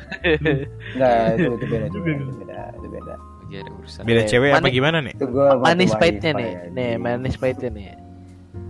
[0.94, 1.86] Enggak, itu, itu beda.
[1.88, 3.14] Itu beda, itu beda.
[3.42, 5.14] lagi ada urusan Beda cewek apa gimana nih?
[5.60, 6.52] Manis pahitnya nih.
[6.72, 7.86] Nih, manis pahitnya nih.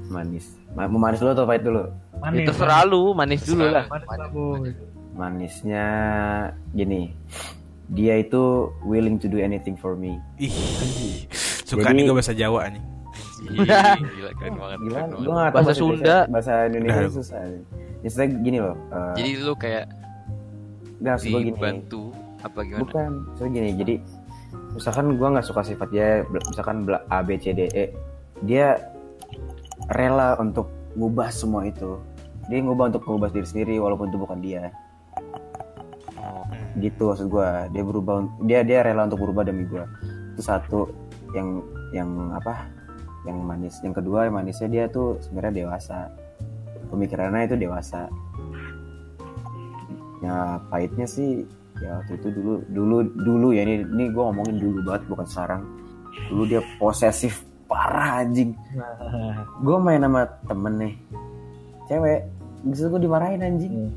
[0.07, 0.45] Manis.
[0.72, 1.84] Ma- Mau manis dulu atau pahit dulu?
[2.18, 3.85] manis Itu selalu manis dulu lah.
[5.11, 5.85] Manisnya
[6.72, 7.11] gini.
[7.91, 8.41] Dia itu
[8.81, 10.15] willing to do anything for me.
[10.38, 10.51] Ih.
[11.61, 12.84] Suka Jadi- nih gue bahasa Jawa nih.
[13.41, 15.51] Ih, gila keren banget Gila, keren gue banget.
[15.51, 16.18] Bahasa Sunda.
[16.26, 17.11] Bahasa Indonesia Udah.
[17.11, 17.39] susah.
[18.01, 18.76] Misalnya gini loh.
[18.89, 19.85] eh, jadi lu kayak
[20.97, 21.47] nggak gua gini.
[21.47, 22.01] dibantu
[22.39, 23.69] apa gimana Bukan, so gini.
[23.73, 23.95] Jadi
[24.72, 26.77] misalkan gua nggak suka sifat dia, misalkan
[27.07, 27.91] A B C D E,
[28.41, 28.77] dia
[29.91, 31.97] rela untuk ngubah semua itu.
[32.47, 34.69] Dia ngubah untuk ngubah diri sendiri walaupun itu bukan dia.
[36.77, 37.68] Gitu maksud gua.
[37.73, 39.89] Dia berubah, dia dia rela untuk berubah demi gua.
[40.35, 40.80] Itu satu
[41.35, 42.68] yang yang apa?
[43.27, 43.76] Yang manis.
[43.84, 46.11] Yang kedua yang manisnya dia tuh sebenarnya dewasa.
[46.88, 48.07] Pemikirannya itu dewasa.
[50.22, 51.43] Ya pahitnya sih
[51.81, 55.61] ya waktu itu dulu dulu dulu ya ini ini gue ngomongin dulu banget bukan sekarang
[56.30, 58.53] dulu dia posesif parah anjing
[59.65, 60.93] gue main sama temen nih
[61.89, 62.22] cewek
[62.69, 63.89] bisa gue dimarahin anjing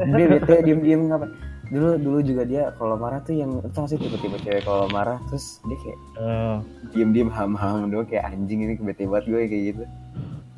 [0.00, 1.28] dia bete diem diem ngapa
[1.70, 5.62] dulu dulu juga dia kalau marah tuh yang gak sih tipe-tipe cewek kalau marah terus
[5.64, 6.56] dia kayak Eh,
[6.92, 9.82] diem diem ham ham doang kayak anjing ini bete banget gue kayak gitu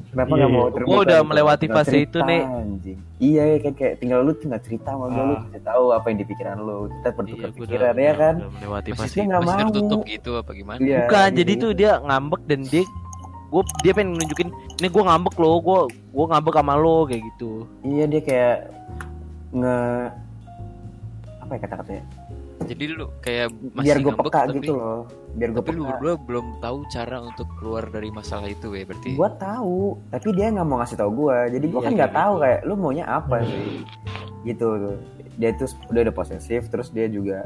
[0.09, 0.73] kenapa Iya, nggak mau iya.
[0.73, 1.29] terbuka Gua udah gitu?
[1.29, 2.43] melewati fase itu, cerita, Nek.
[2.45, 5.41] anjing iya ya kan kayak tinggal lu tinggal cerita sama gue lu Ah.
[5.43, 8.51] bisa tahu apa yang di pikiran lu kita Iya, bertukar gua pikiran ya kan udah
[8.55, 9.69] melewati fase nggak masih mau.
[9.71, 11.39] tertutup gitu apa gimana Iya, Bukan, gitu.
[11.39, 12.83] jadi tuh dia ngambek dan dia
[13.47, 15.79] gue dia pengen nunjukin ini gue ngambek loh, gue
[16.11, 17.69] gue ngambek sama lo kayak gitu.
[17.83, 18.57] iya dia kayak
[19.53, 19.77] nge
[21.53, 22.05] apa ya kata-katanya?
[22.63, 25.05] Jadi lu kayak masih biar gue peka tapi, gitu loh
[25.35, 29.19] biar gue tapi lu berdua belum tahu cara untuk keluar dari masalah itu ya berarti
[29.19, 29.81] gue tahu
[30.15, 32.43] tapi dia nggak mau ngasih tahu gue jadi gue Iya, kan nggak kayak tahu gitu.
[32.47, 33.69] kayak lu maunya apa sih?
[34.49, 34.67] Gitu.
[34.79, 34.97] Tuh
[35.37, 37.45] dia tuh udah udah posesif terus dia juga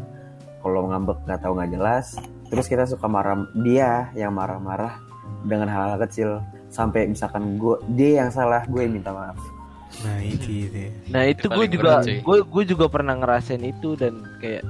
[0.62, 2.06] kalau ngambek nggak tahu nggak jelas.
[2.46, 5.02] Terus kita suka marah dia yang marah-marah
[5.42, 6.38] dengan hal-hal kecil.
[6.70, 9.55] Sampai misalkan gue dia yang salah gue yang minta maaf
[9.98, 10.82] Nah itu itu.
[11.08, 14.66] Nah itu gue paling juga gue gue juga pernah ngerasain itu dan kayak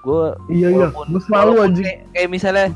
[0.00, 1.84] gue Iya iya, Walaupun- gue selalu anjing.
[1.84, 2.66] kayak, kayak misalnya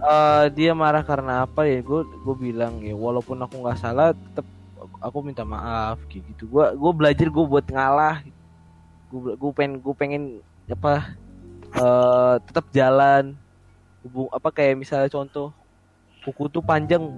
[0.00, 4.46] eh, dia marah karena apa ya gue gue bilang ya walaupun aku nggak salah tetap
[4.98, 6.46] aku minta maaf kayak gitu.
[6.48, 8.22] Gue gue belajar gue buat ngalah.
[9.08, 10.22] Gue gue pengen gue pengen
[10.66, 11.12] apa
[11.70, 13.34] eh tetap jalan.
[13.98, 15.50] Hubung, apa kayak misalnya contoh
[16.22, 17.10] kuku tuh panjang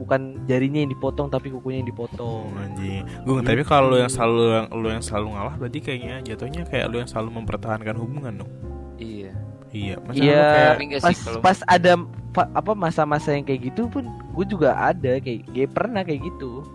[0.00, 3.04] bukan jarinya yang dipotong tapi kukunya yang dipotong anjing.
[3.22, 7.04] Gue tapi kalau yang selalu yang lu yang selalu ngalah berarti kayaknya jatuhnya kayak lu
[7.04, 8.50] yang selalu mempertahankan hubungan dong.
[8.96, 9.32] Iya.
[9.70, 11.92] Iya, masa Iya, kayak nggak sih pas kalau- pas ada
[12.32, 14.02] fa- apa masa-masa yang kayak gitu pun
[14.34, 16.66] gue juga ada kayak, kayak pernah kayak gitu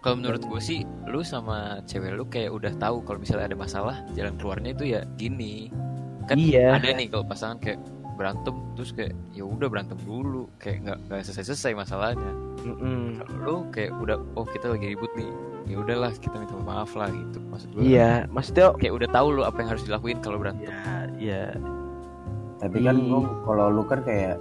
[0.00, 4.00] Kalau menurut gue sih, lu sama cewek lu kayak udah tahu kalau misalnya ada masalah,
[4.16, 5.68] jalan keluarnya itu ya gini.
[6.24, 6.80] Kan Iya.
[6.80, 7.76] ada nih kalau pasangan kayak
[8.20, 12.32] berantem terus kayak ya udah berantem dulu, kayak nggak nggak selesai selesai masalahnya.
[12.60, 13.16] Mm-mm.
[13.16, 15.32] Kalau lu kayak udah oh kita lagi ribut nih,
[15.64, 17.40] ya udahlah kita minta maaf lah gitu.
[17.48, 17.80] Maksud gue.
[17.82, 20.68] Iya, maksudnya Kayak udah tahu lu apa yang harus dilakuin kalau berantem.
[20.68, 20.84] ya,
[21.16, 21.44] ya.
[22.60, 23.00] Tapi kan.
[23.00, 24.36] Bung, kalau lu kan kayak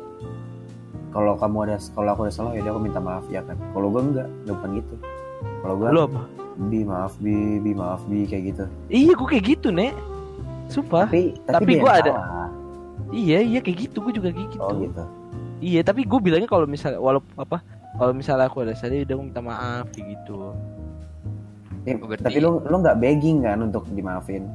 [1.10, 3.56] kalau kamu ada kalau aku ada salah ya udah aku minta maaf ya kan.
[3.72, 4.96] Kalau gue enggak, enggak bukan gitu.
[5.64, 6.22] Kalau gue Lu apa?
[6.60, 8.64] bi maaf bi bi maaf bi kayak gitu.
[8.92, 9.96] Iya, gue kayak gitu, Nek.
[10.68, 11.08] Sumpah.
[11.08, 12.39] Tapi Tapi dia gua yang ada- salah.
[13.10, 14.62] Iya, iya kayak gitu, gue juga kayak gitu.
[14.62, 15.04] Oh gitu.
[15.60, 17.60] Iya, tapi gue bilangnya kalau misalnya walaupun apa
[17.96, 20.54] kalau misalnya aku ada salah ya udah minta maaf kayak gitu.
[21.84, 24.46] Eh, Oh, berarti- Tapi lu lu nggak begging kan untuk dimaafin.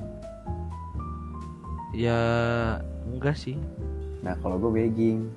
[1.92, 2.18] Ya
[3.06, 3.54] enggak sih.
[4.20, 5.28] Nah kalau gue begging,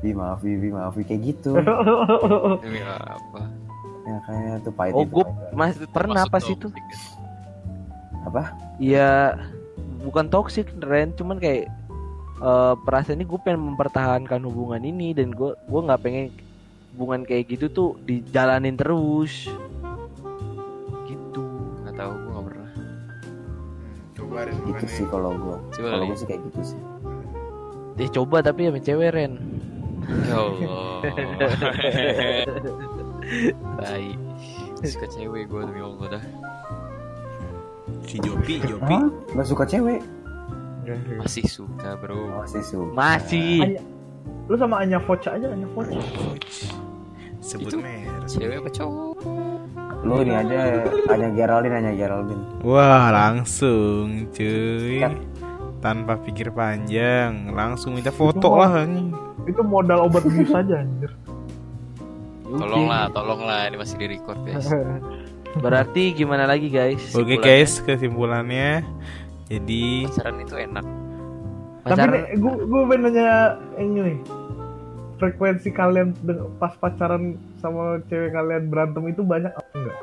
[0.00, 1.56] bi maaf bi bi maaf kayak gitu.
[2.62, 3.42] Demi apa?
[4.02, 5.22] ya kayak tuh pahit Oh, gue
[5.54, 6.66] mas pernah Maksud itu.
[6.66, 7.00] toxic kan?
[8.22, 8.42] apa?
[8.78, 9.38] Iya,
[10.02, 11.70] bukan toxic, Ren, cuman kayak
[12.42, 16.34] eh perasaan ini gue pengen mempertahankan hubungan ini dan gue gue nggak pengen
[16.98, 19.46] hubungan kayak gitu tuh dijalanin terus.
[21.06, 21.44] Gitu.
[21.86, 22.70] Nggak tahu, gue nggak pernah.
[24.12, 25.56] coba Ren, Gitu sih kalau gue.
[25.78, 26.80] Coba Kalau gue sih kayak gitu sih.
[28.02, 29.38] Eh coba tapi sama cewek Ren.
[30.26, 30.98] Ya Allah.
[33.78, 34.18] Baik.
[34.82, 36.24] Suka cewek gue demi Allah dah.
[38.02, 38.98] si Jopi, Jopi.
[38.98, 39.06] Hah?
[39.38, 40.02] Gak suka cewek?
[41.18, 42.42] Masih suka bro.
[42.42, 42.92] Masih suka.
[42.94, 43.78] Masih.
[44.50, 45.66] Lu sama Anya Focha aja, Anya.
[45.74, 46.70] Coach.
[47.42, 48.26] Sebut merek.
[48.30, 49.18] Cewek apa cowok?
[50.02, 50.82] Lu ini aja
[51.14, 52.44] hanya Geraldine hanya Geraldine.
[52.66, 54.98] Wah, langsung cuy.
[54.98, 55.22] Kan.
[55.82, 59.10] Tanpa pikir panjang, langsung minta foto Itu lah anjing.
[59.50, 61.10] Itu modal obat bius aja anjir.
[62.46, 64.70] Tolonglah, tolonglah ini masih di record guys.
[65.64, 67.12] Berarti gimana lagi guys?
[67.12, 68.68] Oke Kesimpulannya, guys, kesimpulannya
[69.52, 70.84] jadi Pacaran itu enak.
[71.82, 73.28] Tapi Pacaran nih, gue gue pengen nanya
[73.76, 74.18] ini nih.
[75.20, 76.18] Frekuensi kalian
[76.58, 79.98] pas pacaran sama cewek kalian berantem itu banyak apa enggak?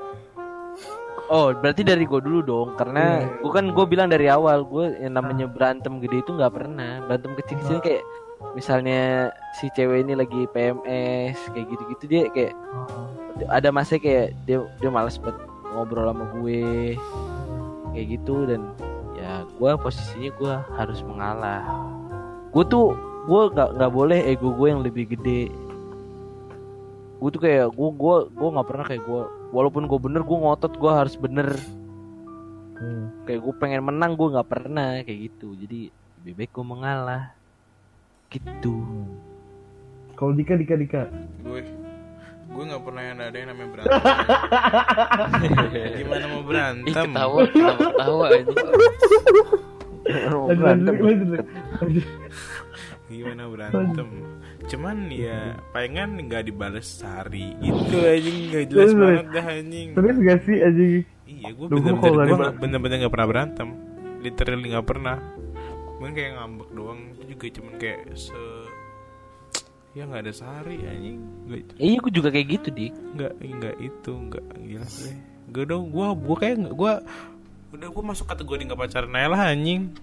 [1.30, 3.38] Oh, berarti dari gue dulu dong, karena Iya.
[3.44, 7.04] gue kan gue bilang dari awal gue yang namanya berantem gede itu nggak pernah.
[7.06, 8.04] Berantem kecil-kecil kayak
[8.56, 12.56] misalnya si cewek ini lagi PMS kayak gitu-gitu dia kayak
[13.52, 15.36] ada masa kayak dia dia malas buat
[15.76, 16.96] ngobrol sama gue
[17.94, 18.74] kayak gitu dan
[19.30, 21.62] ya gue posisinya gue harus mengalah.
[22.50, 22.98] Gue tuh
[23.30, 25.54] gue nggak nggak boleh ego gue yang lebih gede.
[27.20, 30.74] Gue tuh kayak gue gue gue nggak pernah kayak gue walaupun gue bener gue ngotot
[30.74, 31.54] gue harus bener
[32.80, 33.12] Hmm.
[33.28, 35.92] kayak gue pengen menang gue nggak pernah kayak gitu jadi
[36.24, 37.36] lebih baik gue mengalah
[38.32, 38.88] gitu
[40.16, 41.12] Kalau Dika Dika Dika.
[41.44, 41.60] gue
[42.50, 44.00] gue nggak pernah yang ada yang namanya berantem.
[45.96, 47.10] Gimana mau Ih berantem?
[47.10, 48.58] ketawa, kenapa ketawa lanjut
[50.60, 50.96] lanjut.
[51.80, 52.08] lanjut.
[53.10, 54.08] Gimana berantem?
[54.70, 59.88] Cuman ya pengen nggak dibales sehari gitu anjing nggak jelas Terus, banget dah anjing.
[59.94, 60.92] Serius gak sih anjing?
[61.30, 63.68] Iya gue bener-bener gue bener-bener nggak pernah berantem.
[64.20, 65.18] Literally nggak pernah.
[66.00, 68.38] Gue kayak ngambek doang itu juga cuman kayak se
[69.98, 71.20] ya nggak ada sehari anjing.
[71.50, 71.74] Nggak itu.
[71.78, 72.94] Iya gue juga kayak gitu dik.
[73.18, 75.18] Nggak nggak itu nggak gila deh
[75.50, 76.94] gue dong gue gue kayak nggak gue
[77.70, 79.94] udah gue masuk kategori nggak pacaran aja lah anjing.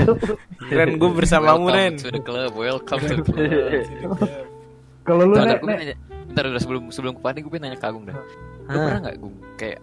[0.76, 2.00] Ren gue bersamamu Ren.
[2.00, 4.16] Welcome to the club, welcome to the club.
[5.08, 8.08] Kalau lu nek gue nanya, bentar udah sebelum sebelum ke gue pengen nanya ke Agung
[8.08, 8.16] dah.
[8.64, 9.80] Lu pernah nggak Gung kayak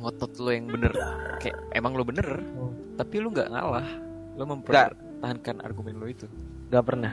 [0.00, 0.92] ngotot lo yang bener
[1.38, 2.26] kayak emang lo bener
[2.96, 3.88] tapi lu nggak ngalah?
[4.40, 6.24] Lo mempertahankan argumen lo itu?
[6.72, 7.12] Nggak pernah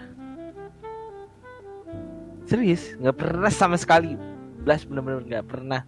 [2.49, 4.17] serius nggak pernah sama sekali.
[4.59, 5.85] Belas bener-bener nggak pernah.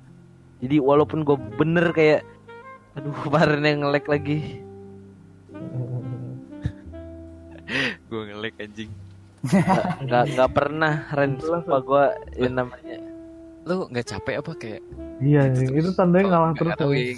[0.61, 2.21] Jadi walaupun gue bener kayak
[2.93, 4.39] aduh kemarin yang ngelek lagi.
[8.11, 8.91] Gue ngelek anjing.
[10.03, 11.39] Nggak nggak pernah Ren.
[11.39, 12.03] Sumpah gue
[12.35, 12.99] yang namanya.
[13.63, 14.81] Lu nggak capek apa kayak?
[15.23, 16.75] Iya anjing, itu tandanya ngalah terus.
[16.75, 17.15] tahu lu,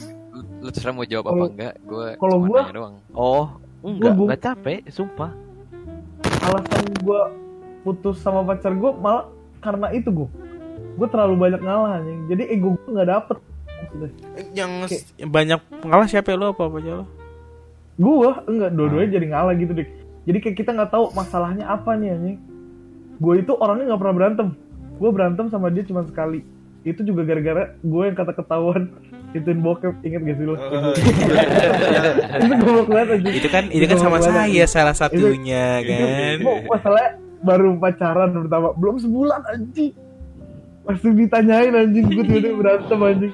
[0.62, 2.38] lu terserah mau jawab apa Kalau- enggak gue kalau
[2.70, 2.96] doang.
[3.16, 3.46] Oh,
[3.82, 5.32] enggak, enggak capek, sumpah.
[6.44, 7.22] Alasan gue
[7.84, 9.28] putus sama pacar gue malah
[9.60, 10.30] karena itu gue.
[10.94, 12.20] Gue terlalu banyak ngalah anjing.
[12.28, 13.38] Jadi ego gue nggak dapet.
[13.84, 14.10] Maksudnya.
[14.52, 17.06] Yang s- banyak pengalah siapa ya, lo apa apa aja lo?
[17.94, 19.88] Gue enggak dua-duanya jadi ngalah gitu deh.
[20.24, 22.38] Jadi kayak kita nggak tahu masalahnya apa nih anjing.
[23.20, 24.48] Gue itu orangnya nggak pernah berantem.
[24.96, 26.42] Gue berantem sama dia cuma sekali.
[26.84, 28.92] Itu juga gara-gara gue yang kata ketahuan
[29.38, 30.56] ituin bokep inget gak sih lo?
[32.44, 33.34] itu gue banget anjing.
[33.34, 36.38] Itu kan itu kan sama saya salah satunya kan.
[36.38, 37.12] Itu, masalahnya
[37.44, 38.74] baru pacaran pertama.
[38.74, 39.94] Belum sebulan anjing.
[40.84, 42.08] Langsung ditanyain anjing.
[42.12, 43.34] Gue tiba-tiba berantem anjing.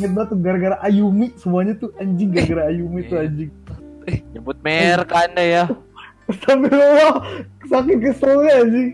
[0.00, 1.32] Banget tuh gara-gara Ayumi.
[1.36, 3.50] Semuanya tuh anjing gara-gara Ayumi tuh anjing.
[4.34, 5.64] Nyebut merek Anda ya.
[6.48, 7.10] Lo
[7.68, 8.90] saking keselnya anjing.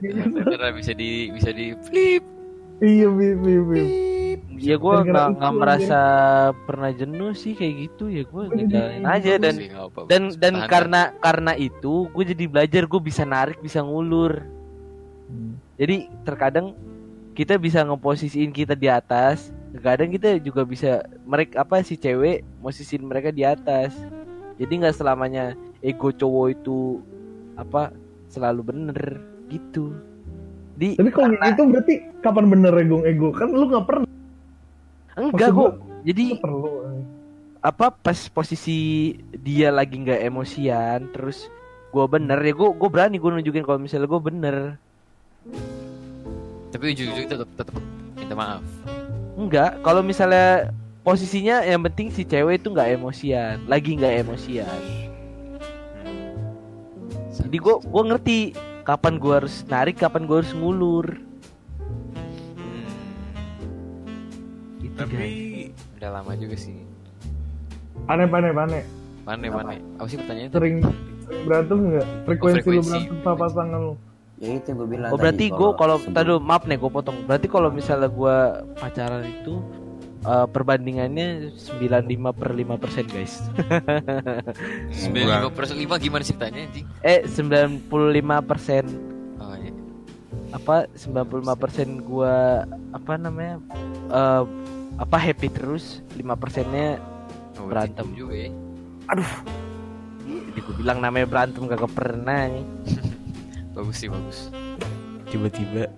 [0.00, 2.24] Karena bisa di bisa di flip.
[2.84, 3.64] Iya bim bim
[4.56, 5.60] Ya gue Gara-gara nggak nggak aja.
[5.60, 6.00] merasa
[6.64, 8.04] pernah jenuh sih kayak gitu.
[8.08, 9.32] Ya gue ngejalanin aja.
[9.36, 9.68] dan Sih,
[10.08, 10.68] dan dan Tahan.
[10.70, 14.40] karena karena itu gue jadi belajar gue bisa narik bisa ngulur.
[15.76, 16.72] Jadi terkadang
[17.36, 23.04] kita bisa ngeposisiin kita di atas terkadang kita juga bisa mereka apa si cewek posisiin
[23.04, 23.92] mereka di atas.
[24.56, 25.52] Jadi nggak selamanya
[25.84, 27.04] ego cowok itu
[27.60, 27.92] apa
[28.32, 29.20] selalu bener
[29.52, 29.92] gitu.
[30.80, 31.94] Di Tapi kalau itu berarti
[32.24, 33.28] kapan bener ego ego?
[33.36, 34.08] Kan lu nggak pernah
[35.16, 37.06] enggak gue gua- jadi Lu perlu anjing.
[37.58, 38.78] apa pas posisi
[39.34, 41.50] dia lagi nggak emosian terus
[41.88, 44.56] gue bener ya gue gue berani gue nunjukin kalau misalnya gue bener.
[46.68, 47.74] Tapi ujung-ujungnya tetap tetap
[48.14, 48.64] minta maaf.
[49.34, 50.70] Enggak kalau misalnya
[51.00, 54.80] posisinya yang penting si cewek itu nggak emosian lagi nggak emosian.
[57.32, 58.38] Jadi gue gue ngerti
[58.82, 61.06] kapan gue harus narik kapan gue harus ngulur
[64.96, 65.28] Tapi
[66.00, 66.80] udah lama juga sih.
[68.08, 68.84] Aneh aneh aneh.
[69.26, 70.54] Mana mana apa sih pertanyaannya?
[70.54, 70.76] Sering
[71.26, 72.06] sering berantem nggak?
[72.24, 72.90] Frekuensi, lu frekuensi.
[72.90, 73.94] berantem sama pasangan lu?
[74.36, 77.16] Ya itu yang gue bilang Oh berarti gue kalau tadi maaf nih gue potong.
[77.26, 78.36] Berarti kalau misalnya gue
[78.78, 79.64] pacaran itu
[80.22, 83.34] eh, perbandingannya 95 per 5 persen guys.
[85.02, 85.74] sembilan lima persen.
[85.80, 87.90] Lima gimana sih tanya anjing eh 95
[88.46, 88.84] persen.
[89.42, 89.72] Oh iya.
[90.54, 92.36] Apa 95 persen gue
[92.94, 93.58] apa namanya
[94.12, 94.44] eh,
[94.96, 96.96] apa happy terus 5 persennya
[97.60, 98.06] oh, Berantem.
[98.16, 98.50] juga ya
[100.26, 102.64] jadi gue bilang namanya berantem gak pernah nih.
[103.76, 104.48] bagus sih bagus
[105.28, 105.92] tiba-tiba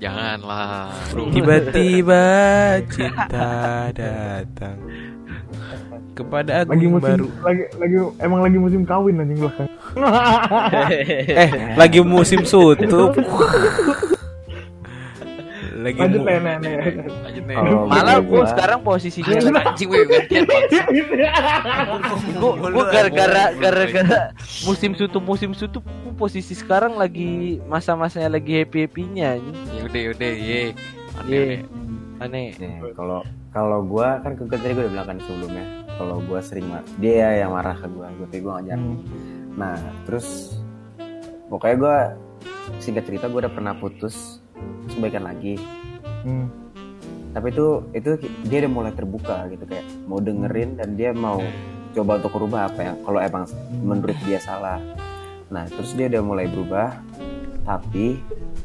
[0.00, 0.88] janganlah
[1.36, 2.24] tiba-tiba
[2.88, 4.80] cinta datang
[6.16, 7.26] kepada lagi agung musim baru.
[7.44, 9.68] lagi lagi emang lagi musim kawin anjing belakang
[11.30, 13.12] Eh, lagi musim sutup.
[15.90, 16.78] lagi lanjut ya nenek
[17.20, 20.42] lanjut nih Malah gue gua- sekarang posisinya Anjing, anjing weh gantian
[22.40, 24.18] gue gue gara-gara gara-gara
[24.62, 29.56] musim sutup musim sutup gua posisi sekarang lagi masa-masanya lagi happy happynya anjing.
[29.68, 30.62] ya udah ya udah ye
[31.16, 31.56] aneh Iya.
[32.20, 32.70] aneh aneh.
[32.80, 35.64] Nih, kalau kalau gue kan ke tadi gue udah bilang kan sebelumnya
[35.96, 38.78] kalau gue sering dia yang marah ke gue gue tapi gue ngajar
[39.50, 39.74] nah
[40.06, 40.56] terus
[41.48, 41.96] pokoknya gue
[42.78, 44.38] singkat cerita gue udah pernah putus
[44.86, 45.58] terus baikan lagi
[46.20, 46.46] Hmm.
[47.30, 48.10] tapi itu itu
[48.50, 51.38] dia udah mulai terbuka gitu kayak mau dengerin dan dia mau
[51.94, 53.44] coba untuk merubah apa yang kalau emang
[53.82, 54.82] menurut dia salah.
[55.50, 56.98] Nah terus dia udah mulai berubah
[57.62, 58.18] tapi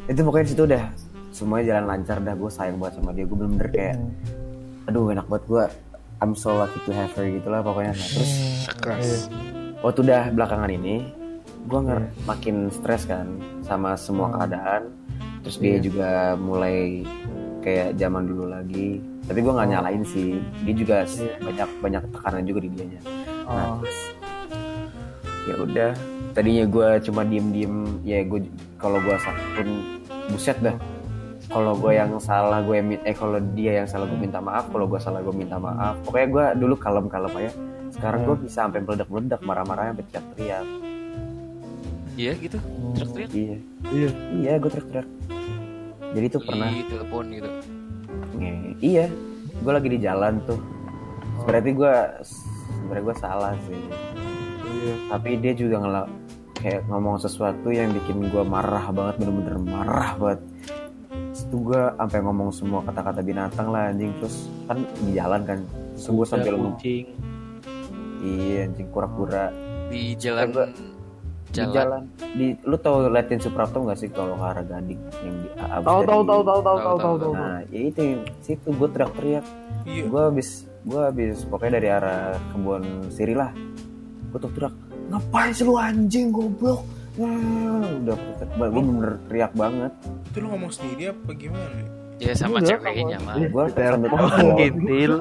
[0.10, 0.84] itu pokoknya situ udah
[1.30, 3.98] semuanya jalan lancar dah gue sayang banget sama dia gue bener-bener kayak
[4.88, 5.64] aduh enak banget gue
[6.24, 7.92] I'm so lucky to have her gitu lah pokoknya.
[7.92, 8.34] Nah, terus
[8.80, 9.28] keras.
[9.84, 11.12] waktu udah belakangan ini
[11.66, 13.28] gue nger makin stres kan
[13.66, 14.96] sama semua keadaan.
[15.44, 17.06] Terus dia juga mulai
[17.66, 19.02] kayak zaman dulu lagi.
[19.26, 20.38] Tapi gue nggak nyalain sih.
[20.62, 23.02] Dia juga s- banyak banyak tekanan juga di dianya.
[23.44, 23.76] Nah Oh.
[23.82, 24.00] terus
[25.44, 25.92] ya udah.
[26.32, 29.68] Tadinya gue cuma diem diem ya gue kalau gue salah pun
[30.30, 30.78] buset dah.
[31.46, 34.70] Kalau gue yang salah gue eh kalau dia yang salah gue minta maaf.
[34.70, 35.98] Kalau gue salah gue minta maaf.
[36.04, 37.52] Pokoknya gue dulu kalem kalem aja.
[37.90, 40.66] Sekarang gue bisa sampai meledak meledak marah-marah sampai teriak teriak
[42.16, 42.58] iya gitu.
[42.96, 43.30] Teriak-teriak.
[43.32, 43.58] Iya.
[43.88, 44.10] Iya.
[44.34, 45.08] Iya gue teriak teriak
[46.16, 46.72] jadi tuh pernah.
[46.72, 47.50] di telepon gitu.
[48.36, 49.06] Nge- iya.
[49.60, 50.60] Gue lagi di jalan tuh.
[51.44, 51.94] Berarti gue
[52.24, 53.76] sebenarnya gue salah sih.
[54.64, 54.96] Iya.
[55.12, 56.08] Tapi dia juga ngelak
[56.56, 60.42] kayak ngomong sesuatu yang bikin gue marah banget bener-bener marah banget.
[61.36, 64.16] Itu gue sampai ngomong semua kata-kata binatang lah anjing.
[64.18, 65.60] Terus kan di jalan kan
[65.94, 66.80] terus gue sambil ngomong.
[68.24, 69.52] iya anjing kura-kura.
[69.92, 70.72] Di jalan Gua-
[71.56, 71.74] di jalan.
[71.74, 72.04] jalan
[72.34, 75.98] di lu tau Latin Suprapto nggak sih kalau ke arah Gading yang di abis Tahu
[75.98, 77.16] dari- tahu tahu tahu tahu Tahu, tahu tahu tahu.
[77.18, 77.34] tahu.
[77.34, 78.02] nah ya itu
[78.40, 79.46] situ gue teriak-teriak
[79.86, 80.04] Iya.
[80.04, 80.50] gue habis
[80.82, 83.50] gue habis pokoknya dari arah kebun siri lah
[84.28, 84.74] gue tuh teriak
[85.08, 86.82] ngapain sih lu anjing goblok
[87.16, 89.94] Wah, udah gue bener teriak banget
[90.28, 91.95] Itu lu ngomong sendiri apa gimana?
[92.16, 93.36] Ya sama Enggak, ceweknya mah.
[93.36, 94.20] gue Telepon
[94.56, 95.14] gentil.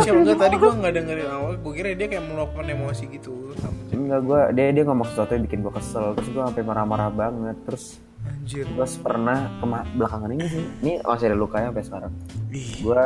[0.00, 3.76] Siapa enggak tadi gua nggak dengerin awal, gua kira dia kayak meluapkan emosi gitu sama
[3.84, 4.00] cewek.
[4.00, 7.56] enggak gue dia dia ngomong sesuatu yang bikin gue kesel terus gue sampai marah-marah banget
[7.68, 7.84] terus
[8.24, 8.64] Anjir.
[8.64, 12.12] gue pernah kema belakangan ini sih ini masih ada lukanya sampai sekarang
[12.56, 13.00] gue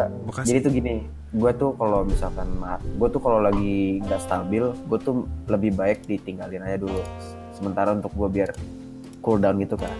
[0.46, 0.94] jadi tuh gini
[1.32, 2.48] gue tuh kalau misalkan
[2.86, 7.02] gue tuh kalau lagi nggak stabil gue tuh lebih baik ditinggalin aja dulu
[7.50, 8.50] sementara untuk gue biar
[9.18, 9.90] cool down gitu kan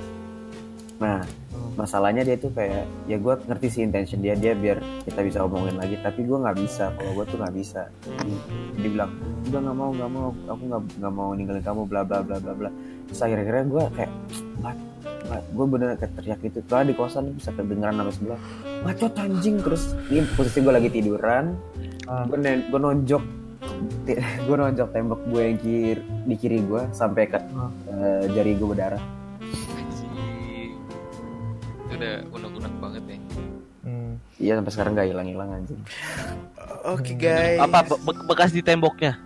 [1.03, 1.19] nah
[1.75, 4.79] masalahnya dia tuh kayak ya gue ngerti sih intention dia dia biar
[5.09, 7.83] kita bisa omongin lagi tapi gue nggak bisa kalau gue tuh nggak bisa.
[8.77, 9.11] Dia bilang
[9.49, 12.53] udah nggak mau nggak mau aku nggak nggak mau ninggalin kamu bla bla bla bla
[12.53, 12.71] bla.
[13.09, 14.13] Terus akhirnya gue kayak
[15.33, 16.59] gue bener kayak teriak gitu.
[16.69, 18.41] Kalau di kosan bisa kedengeran sampai sebelah
[18.85, 19.57] bacot anjing.
[19.65, 21.57] Terus ini posisi gue lagi tiduran
[22.11, 22.27] Ah.
[22.27, 23.23] gue gue nonjok
[24.47, 27.39] gue nonjok tembok gue yang kiri di kiri gue sampai ke
[27.89, 29.22] eh, jari gue berdarah.
[31.93, 33.19] Itu udah unek-unek banget ya.
[33.83, 34.15] Hmm.
[34.39, 35.77] iya sampai sekarang gak hilang hilang anjing
[36.87, 37.59] Oke guys.
[37.59, 39.19] Apa be- be- bekas di temboknya?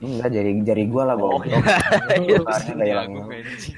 [0.00, 3.76] enggak jari jari gue lah gue Oh, hilang anjing.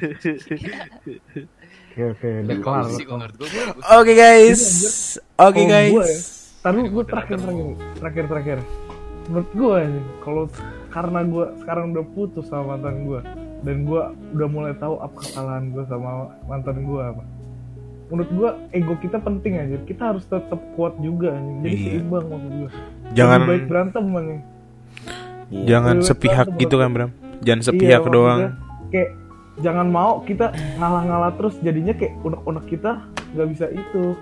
[1.84, 2.86] Oke oke, udah kelar.
[3.92, 4.62] Oke guys.
[5.36, 5.92] Oke guys.
[5.92, 6.18] gue ya,
[6.58, 8.58] Ntar dulu gue terakhir terakhir terakhir terakhir.
[9.28, 9.78] Menurut gue
[10.18, 10.44] kalau
[10.88, 13.20] karena gue sekarang udah putus sama mantan gue
[13.62, 14.02] dan gue
[14.32, 16.10] udah mulai tahu apa kesalahan gue sama
[16.44, 17.22] mantan gue apa.
[18.12, 19.76] Menurut gue ego kita penting aja.
[19.82, 21.64] Kita harus tetap kuat juga anjing.
[21.64, 21.84] Jadi Iya.
[21.96, 22.70] seimbang maksud gue.
[23.16, 24.40] Jangan Lebih baik berantem anjing.
[25.48, 25.64] Iya.
[25.64, 26.88] jangan Lebih sepihak berantem, gitu kan.
[26.92, 27.10] Bram.
[27.40, 28.40] Jangan sepihak Iya, doang.
[28.92, 29.10] Kayak
[29.58, 34.16] jangan mau kita ngalah-ngalah terus jadinya kayak unek-unek kita nggak bisa itu.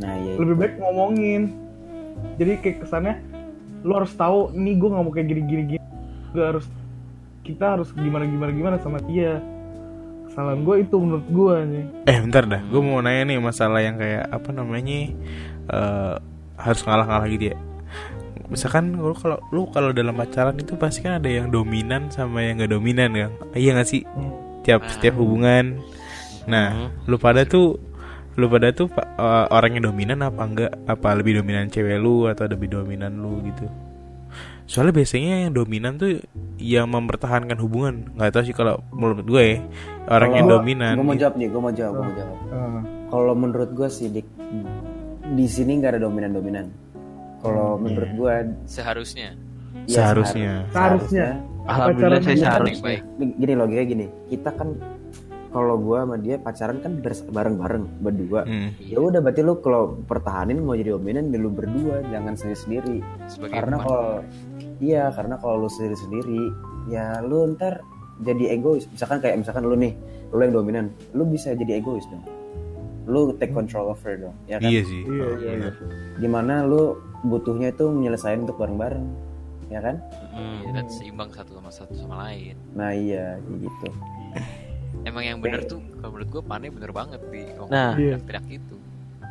[0.00, 1.52] nah iya lebih baik ngomongin
[2.34, 3.20] jadi kayak kesannya
[3.84, 5.82] lu harus tahu nih gue nggak mau kayak gini gini gini
[6.32, 6.64] gue harus
[7.44, 9.44] kita harus gimana gimana gimana sama dia
[10.40, 14.00] kesalahan gue itu menurut gue nih Eh bentar dah, gue mau nanya nih masalah yang
[14.00, 15.12] kayak apa namanya
[15.68, 16.14] eh
[16.56, 17.58] harus ngalah-ngalah gitu ya.
[18.48, 22.58] Misalkan lu kalau lu kalau dalam pacaran itu pasti kan ada yang dominan sama yang
[22.64, 23.30] gak dominan kan?
[23.54, 24.02] Iya gak sih?
[24.66, 25.78] Tiap setiap hubungan.
[26.50, 27.78] Nah, lu pada tuh
[28.34, 30.72] lu pada tuh eh, orang yang dominan apa enggak?
[30.88, 33.70] Apa lebih dominan cewek lu atau lebih dominan lu gitu?
[34.70, 36.22] Soalnya biasanya yang dominan tuh
[36.56, 38.06] yang mempertahankan hubungan.
[38.14, 39.56] nggak tahu sih kalau menurut gue ya,
[40.06, 40.94] orang yang dominan.
[40.94, 44.06] gue mau jawab nih gue mau jawab gue mau jawab Ah, kalau menurut gue sih
[44.08, 44.26] dik
[45.30, 46.66] di sini nggak ada dominan dominan
[47.38, 48.34] kalau menurut gue
[48.64, 49.34] Seharusnya.
[49.84, 50.52] ya Seharusnya.
[50.70, 51.26] Seharusnya.
[51.62, 52.98] Alhamdulillah saya Pacaran seharusnya.
[53.36, 54.68] Gini logikanya gini kita kan
[55.50, 58.70] kalau gue sama dia pacaran kan bareng bareng berdua Hmm.
[58.78, 62.96] ya udah berarti lu kalau pertahanin mau jadi dominan ya lu berdua jangan sendiri sendiri
[63.26, 64.22] Sebagai karena kalau
[64.80, 66.40] iya karena kalau lu sendiri sendiri
[66.86, 67.84] ya lu ntar
[68.18, 69.92] jadi egois misalkan kayak misalkan lu nih
[70.28, 72.24] lu yang dominan lu bisa jadi egois dong
[73.06, 75.02] lu take control over dong ya kan Iya sih.
[75.02, 75.70] Iya, Oh, iya, iya.
[76.16, 79.04] di mana lu butuhnya itu menyelesaikan untuk bareng-bareng
[79.68, 79.96] ya kan
[80.32, 82.54] Iya, dan seimbang satu sama satu sama lain.
[82.72, 83.88] nah iya gitu
[85.00, 87.94] Emang yang bener tuh kalau menurut gue Pane bener banget di Nah.
[87.94, 88.20] Iya.
[88.20, 88.76] teriak itu.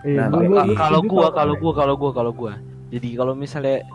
[0.02, 2.54] Iya, Nah, gua- Iya, gua- Ka- kalau gua kalau gua kalau gua kalau gua
[2.88, 3.86] jadi kalau misalnya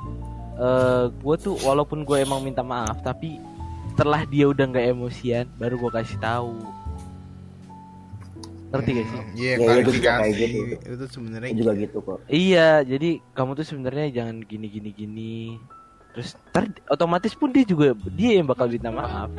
[0.54, 3.42] eh gua tuh walaupun gua emang minta maaf tapi
[3.90, 6.54] setelah dia udah nggak emosian baru gua kasih tahu.
[8.70, 9.18] Ngerti gak sih?
[9.38, 10.18] Iya, Ya, juga klarifikasi.
[10.18, 10.58] kayak gitu.
[10.98, 12.18] Itu sebenarnya juga gitu kok.
[12.26, 14.90] Iya jadi kamu tuh sebenarnya jangan gini gini.
[14.90, 15.34] Gini
[16.10, 19.30] terus ntar otomatis pun dia juga dia yang bakal minta maaf.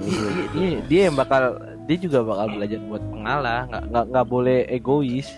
[0.00, 4.26] Iya, dia, dia, dia yang bakal dia juga bakal belajar buat mengalah nggak nggak nggak
[4.28, 5.28] boleh egois.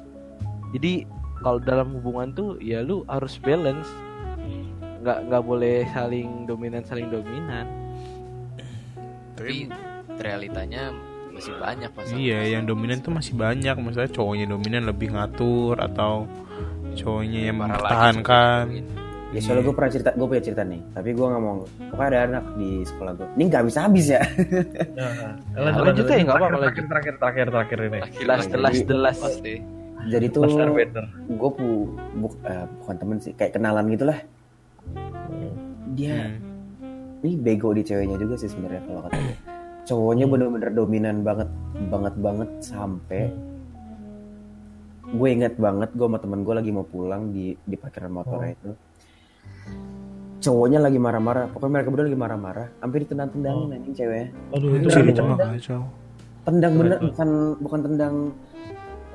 [0.71, 1.07] Jadi
[1.43, 3.91] kalau dalam hubungan tuh ya lu harus balance.
[5.03, 7.67] Nggak nggak boleh saling dominan saling dominan.
[9.35, 9.67] Tapi
[10.23, 10.95] realitanya
[11.33, 12.21] masih banyak pasangan.
[12.21, 13.75] Iya, yang dominan tuh masih banyak.
[13.83, 16.31] Misalnya cowoknya dominan lebih ngatur atau
[16.95, 18.65] cowoknya yang mempertahankan.
[19.33, 20.81] Ya soalnya gue pernah cerita, gue punya cerita nih.
[20.93, 21.65] Tapi gue gak mau.
[21.89, 24.21] Pokoknya ada anak di sekolah gue Ini gak bisa habis ya
[25.57, 28.01] Lanjut, lanjut aja, nggak apa-apa, terakhir, terakhir terakhir terakhir ini.
[28.05, 28.19] Lagi
[28.53, 29.17] delas, delas.
[29.17, 29.82] pasti.
[30.09, 30.43] Jadi tuh
[31.29, 31.67] Gue pu,
[32.17, 34.19] bu- eh, bukan temen sih Kayak kenalan gitu lah
[35.93, 36.51] Dia Hmm.
[37.23, 39.37] Ini bego di ceweknya juga sih sebenarnya kalau kata gue
[39.85, 41.47] Cowoknya bener-bener dominan banget
[41.87, 43.31] Banget banget Sampai
[45.09, 48.71] Gue inget banget Gue sama temen gue lagi mau pulang Di, di parkiran motornya itu.
[50.43, 54.29] Cowoknya lagi marah-marah pokoknya mereka berdua lagi marah-marah hampir ditendang-tendangin anjing ceweknya.
[54.51, 54.89] Aduh itu.
[55.23, 55.83] Wah, kacau.
[56.43, 57.29] tendang bener bukan
[57.63, 58.15] bukan tendang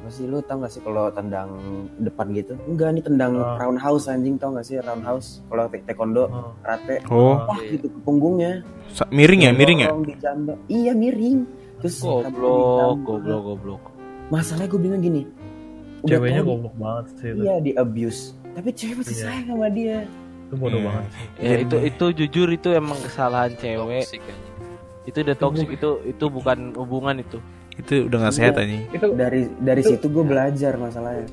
[0.07, 1.51] apa sih lu tau gak sih kalau tendang
[1.99, 3.59] depan gitu enggak ini tendang Ah.
[3.59, 6.55] roundhouse anjing tau gak sih roundhouse kalau te- taekwondo Oh.
[6.63, 9.89] karate Oh, wah gitu ke punggungnya sa- miring ya, miring ya?
[10.65, 11.43] Iya miring
[11.77, 13.83] terus Goblok, goblok, goblok.
[14.29, 15.27] masalahnya gue bingung gini
[16.01, 17.41] udah Ceweknya tahu goblok banget sih itu.
[17.43, 18.21] iya di abuse
[18.53, 19.23] tapi cewek masih Iya.
[19.27, 19.97] sayang sama dia
[20.41, 20.87] Itu bodoh Hmm.
[20.87, 21.25] banget sih.
[21.43, 24.07] Ya itu itu jujur itu emang kesalahan cewek.
[24.07, 24.23] Toxic.
[25.03, 27.43] Itu udah toxic itu itu bukan hubungan itu.
[27.77, 28.83] Itu udah gak sehat anjing.
[28.89, 31.29] Itu dari dari situ gue belajar masalahnya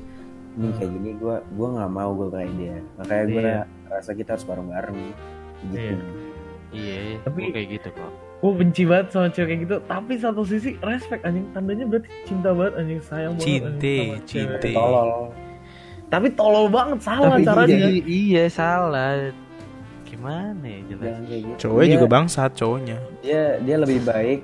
[0.55, 3.61] ini kayak gini gue gue nggak mau gue kayak dia makanya gue Iya.
[3.89, 5.95] rasa kita harus bareng bareng gitu Iya.
[6.71, 8.11] Iya, Tapi- gua kayak gitu kok.
[8.35, 12.49] gue benci banget sama cewek kayak gitu tapi satu sisi respect anjing tandanya berarti cinta
[12.51, 13.75] banget anjing sayang banget anjing sama
[14.23, 14.23] cewek.
[14.23, 14.69] cinte.
[14.71, 15.11] tolol
[16.05, 19.11] tapi tolol banget salah Tapi caranya Iya, iya salah.
[20.05, 21.15] Gimana ya jelas?
[21.25, 22.97] gitu Cowoknya juga bangsat cowoknya.
[23.19, 24.39] dia dia lebih baik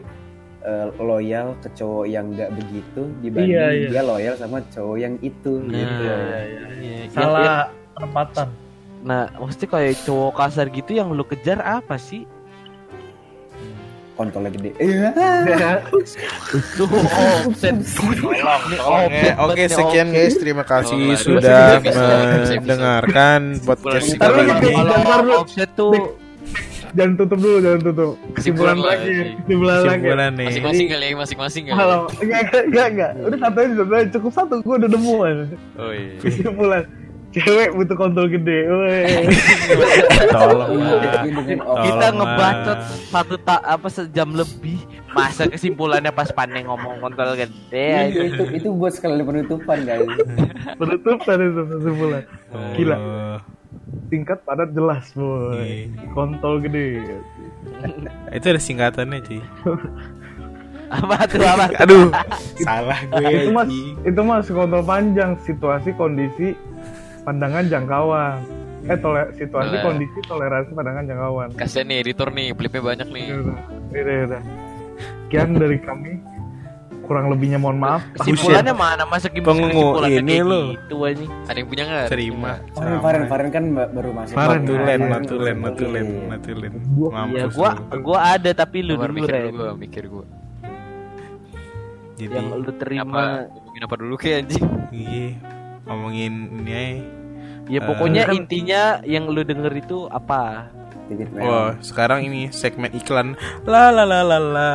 [0.61, 3.87] eh, loyal ke cowok yang nggak begitu dibanding Iya, iya.
[3.89, 6.65] dia loyal sama cowok yang itu Nah, gitu iya, iya, iya.
[6.79, 7.05] iya.
[7.11, 7.57] salah Ya,
[8.01, 8.45] ya.
[9.01, 12.23] Nah, maksudnya kayak cowok kasar gitu yang lu kejar apa sih?
[14.11, 15.09] kontolnya gede iya
[17.49, 17.75] offset
[19.41, 20.35] Oke, nih, sekian guys.
[20.37, 21.81] Terima kasih sudah
[22.61, 24.29] mendengarkan podcast bisa.
[24.29, 24.77] ini.
[24.77, 26.20] Kalau offset tuh
[26.91, 28.13] jangan tutup dulu jangan tutup.
[28.31, 29.13] Kesimpulan Kesimpulan lagi.
[29.39, 29.89] kesimpulan lagi.
[29.97, 30.45] Kesimpulan nih.
[30.47, 31.77] Masing-masing kali ya, masing-masing kali.
[31.77, 35.45] halo enggak enggak enggak udah satu aja satu aja cukup satu gue udah nemu aja
[35.77, 36.13] Oh iya.
[36.19, 36.83] kesimpulan.
[37.31, 38.67] Cewek butuh kontol gede
[40.27, 42.11] Tolong Iya, kita Tolong offset.
[42.11, 44.79] ngebacot satu tak apa sejam lebih.
[45.11, 48.19] Masa kesimpulannya pas pandai ngomong kontol gede Iya, aja.
[48.25, 50.07] itu itu buat sekali penutupan guys.
[50.75, 52.23] Penutupan itu kesimpulan.
[52.75, 52.97] Gila.
[54.11, 55.87] Singkat padat jelas boy Iya.
[56.11, 56.99] kontol gede
[58.35, 59.39] Itu ada singkatannya cuy.
[60.91, 61.77] apa tuh apa tuh?
[61.81, 62.05] Aduh,
[62.67, 63.31] salah gue.
[63.31, 63.67] itu mas
[64.03, 66.51] itu mas kontol panjang situasi kondisi
[67.23, 68.43] pandangan jangkauan
[68.83, 73.25] eh tole, situasi kondisi toleransi pandangan jangkauan Kasian nih editor nih, klipnya banyak nih.
[73.31, 73.55] Udah,
[73.93, 74.41] udah, udah.
[75.23, 76.19] Sekian dari kami
[77.11, 80.61] kurang lebihnya mohon maaf kesimpulannya mana Pengu- kesimpulannya ini lu.
[80.73, 82.05] gitu aja Ada yang punya nggak?
[82.07, 82.51] Terima.
[82.71, 85.01] Faren Faren Faren kan ba- baru masuk Faren, Matulen, Faren.
[85.11, 86.73] matulen, matulen, matulen.
[86.89, 87.69] Gua- ya Mampus gua
[87.99, 90.25] gua ada tapi lu dulu mikir dulu, mikir gua.
[92.15, 94.65] Jadi, yang lu terima Ngomongin apa dulu kayak anjing?
[94.93, 95.27] iya,
[95.83, 96.93] ngomongin ini aja.
[97.67, 100.69] ya pokoknya Kan- intinya yang lu denger itu apa
[101.11, 101.71] Wah, merah.
[101.83, 103.35] sekarang ini segmen iklan.
[103.67, 104.71] La la la la la.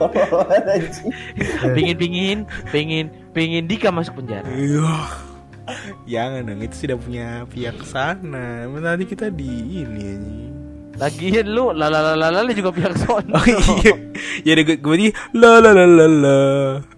[1.76, 2.38] pingin pingin
[2.72, 5.08] pingin pingin Dika masuk penjara Yuh.
[6.04, 8.68] Jangan dong, itu sudah punya pihak sana.
[8.68, 10.52] Nanti kita di ini anjing.
[10.94, 13.46] lagian lu lalalala juga pihak sono Oh
[13.82, 13.94] iya.
[14.46, 16.38] Ya gue gue la la la la la.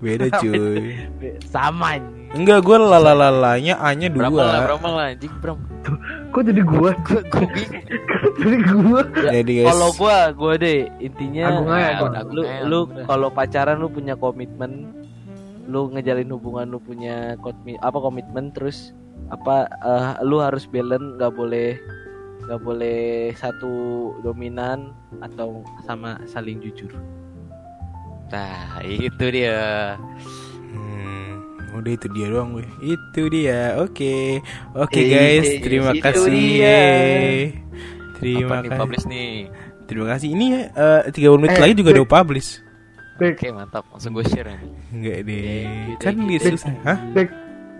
[0.02, 1.08] Beda cuy.
[1.48, 4.66] sama ini Enggak, gue la la la la-nya A-nya Berapa lah, dua.
[4.66, 5.58] berapa lah anjing, Bram.
[6.28, 7.86] kok jadi gua Gua gua bingung.
[8.36, 9.00] jadi gua
[9.32, 9.68] Jadi guys.
[9.68, 12.12] kalau gua gua deh intinya Agung aja, nah, Agung.
[12.28, 13.04] lu Agung aja, lu dah.
[13.06, 14.72] kalau pacaran lu punya komitmen
[15.64, 18.92] lu ngejalin hubungan lu punya komitmen apa komitmen terus
[19.28, 21.74] apa eh, lu harus balance nggak boleh
[22.44, 23.00] nggak boleh
[23.32, 23.72] satu
[24.20, 25.48] dominan atau
[25.82, 26.92] sama saling jujur
[28.26, 29.94] Nah, itu dia.
[30.68, 31.25] Hmm,
[31.76, 32.66] udah itu dia doang gue.
[32.80, 33.76] Itu dia.
[33.76, 34.40] Oke.
[34.72, 36.28] Oke Eh, guys, terima itu kasih.
[36.28, 36.80] dia.
[38.16, 38.70] Terima kasih.
[38.74, 39.30] publish nih?
[39.84, 40.28] Terima kasih.
[40.30, 42.64] Ini eh 30 menit Eh, lagi juga udah publish.
[43.16, 43.84] Oke, mantap.
[43.88, 44.60] Langsung gue share nih.
[44.90, 45.64] Enggak deh.
[45.98, 46.72] Kan dia susah.
[46.82, 46.98] Hah?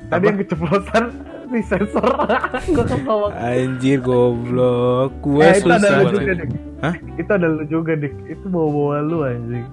[0.07, 1.05] Tadi yang keceplosan
[1.47, 2.03] di sensor
[2.75, 5.11] gua kesel Anjir goblok.
[5.21, 5.91] Gua eh, itu ada susah.
[5.93, 6.15] lu Susah.
[6.17, 6.95] juga dik Hah?
[7.17, 9.67] itu ada lu juga dik itu bawa bawa lu anjing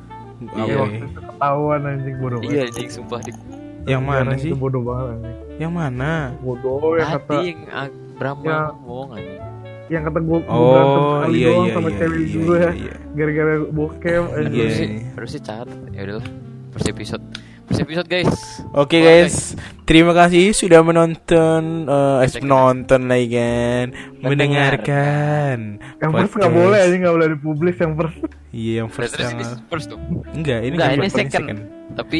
[0.43, 0.75] Iya, ya?
[0.75, 3.37] waktu itu ketahuan anjing bodoh Iya, anjing sumpah dik.
[3.85, 4.49] Yang mana Sekarang sih?
[4.49, 6.11] itu bodoh banget anjing Yang mana?
[6.39, 8.59] bodoh yang kata yang ah, Bram Ya.
[8.71, 9.41] ngomong anjing.
[9.85, 11.97] yang kata gua, gua berantem Oh, sekali iya doang iya sama iya.
[11.99, 12.93] cewek iya, gue iya, iya.
[13.13, 14.63] gara-gara bokep Iya, anjing iya.
[14.63, 15.77] Harusnya, harusnya catat.
[15.91, 16.27] Ya udahlah.
[16.71, 17.23] First episode.
[17.63, 18.33] First episode guys.
[18.71, 18.97] Oke Oke.
[18.99, 19.35] guys,
[19.83, 23.85] terima kasih sudah menonton, eh eh, menonton lagi kan,
[24.19, 25.57] mendengarkan.
[25.97, 28.17] yang first nggak boleh anjing nggak boleh dipublis yang first
[28.49, 29.99] Iya yang first Terus yang ini first tuh.
[30.29, 31.47] enggak ini Enggak, kan ini second.
[31.93, 32.19] Tapi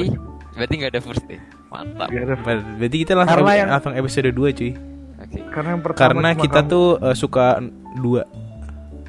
[0.54, 1.42] berarti nggak ada first deh.
[1.68, 2.08] Mantap.
[2.08, 2.36] Gak ada.
[2.38, 4.72] Ber- Berarti kita langsung Karena yang- langsung episode 2 cuy.
[5.16, 5.40] Oke.
[5.50, 6.70] karena yang pertama Karena kita kamu.
[6.70, 7.46] tuh eh, suka
[7.96, 8.22] dua.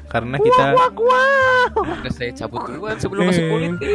[0.07, 0.63] Karena kita
[1.75, 3.51] Udah saya cabut duluan sebelum masuk Eh.
[3.51, 3.89] politik.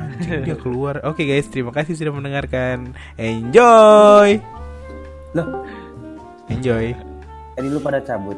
[0.00, 1.04] Anjing, dia keluar.
[1.04, 2.96] Oke guys, terima kasih sudah mendengarkan.
[3.14, 4.40] Enjoy.
[5.32, 5.46] Loh,
[6.48, 6.96] Enjoy.
[7.54, 8.34] Tadi lu pada cabut.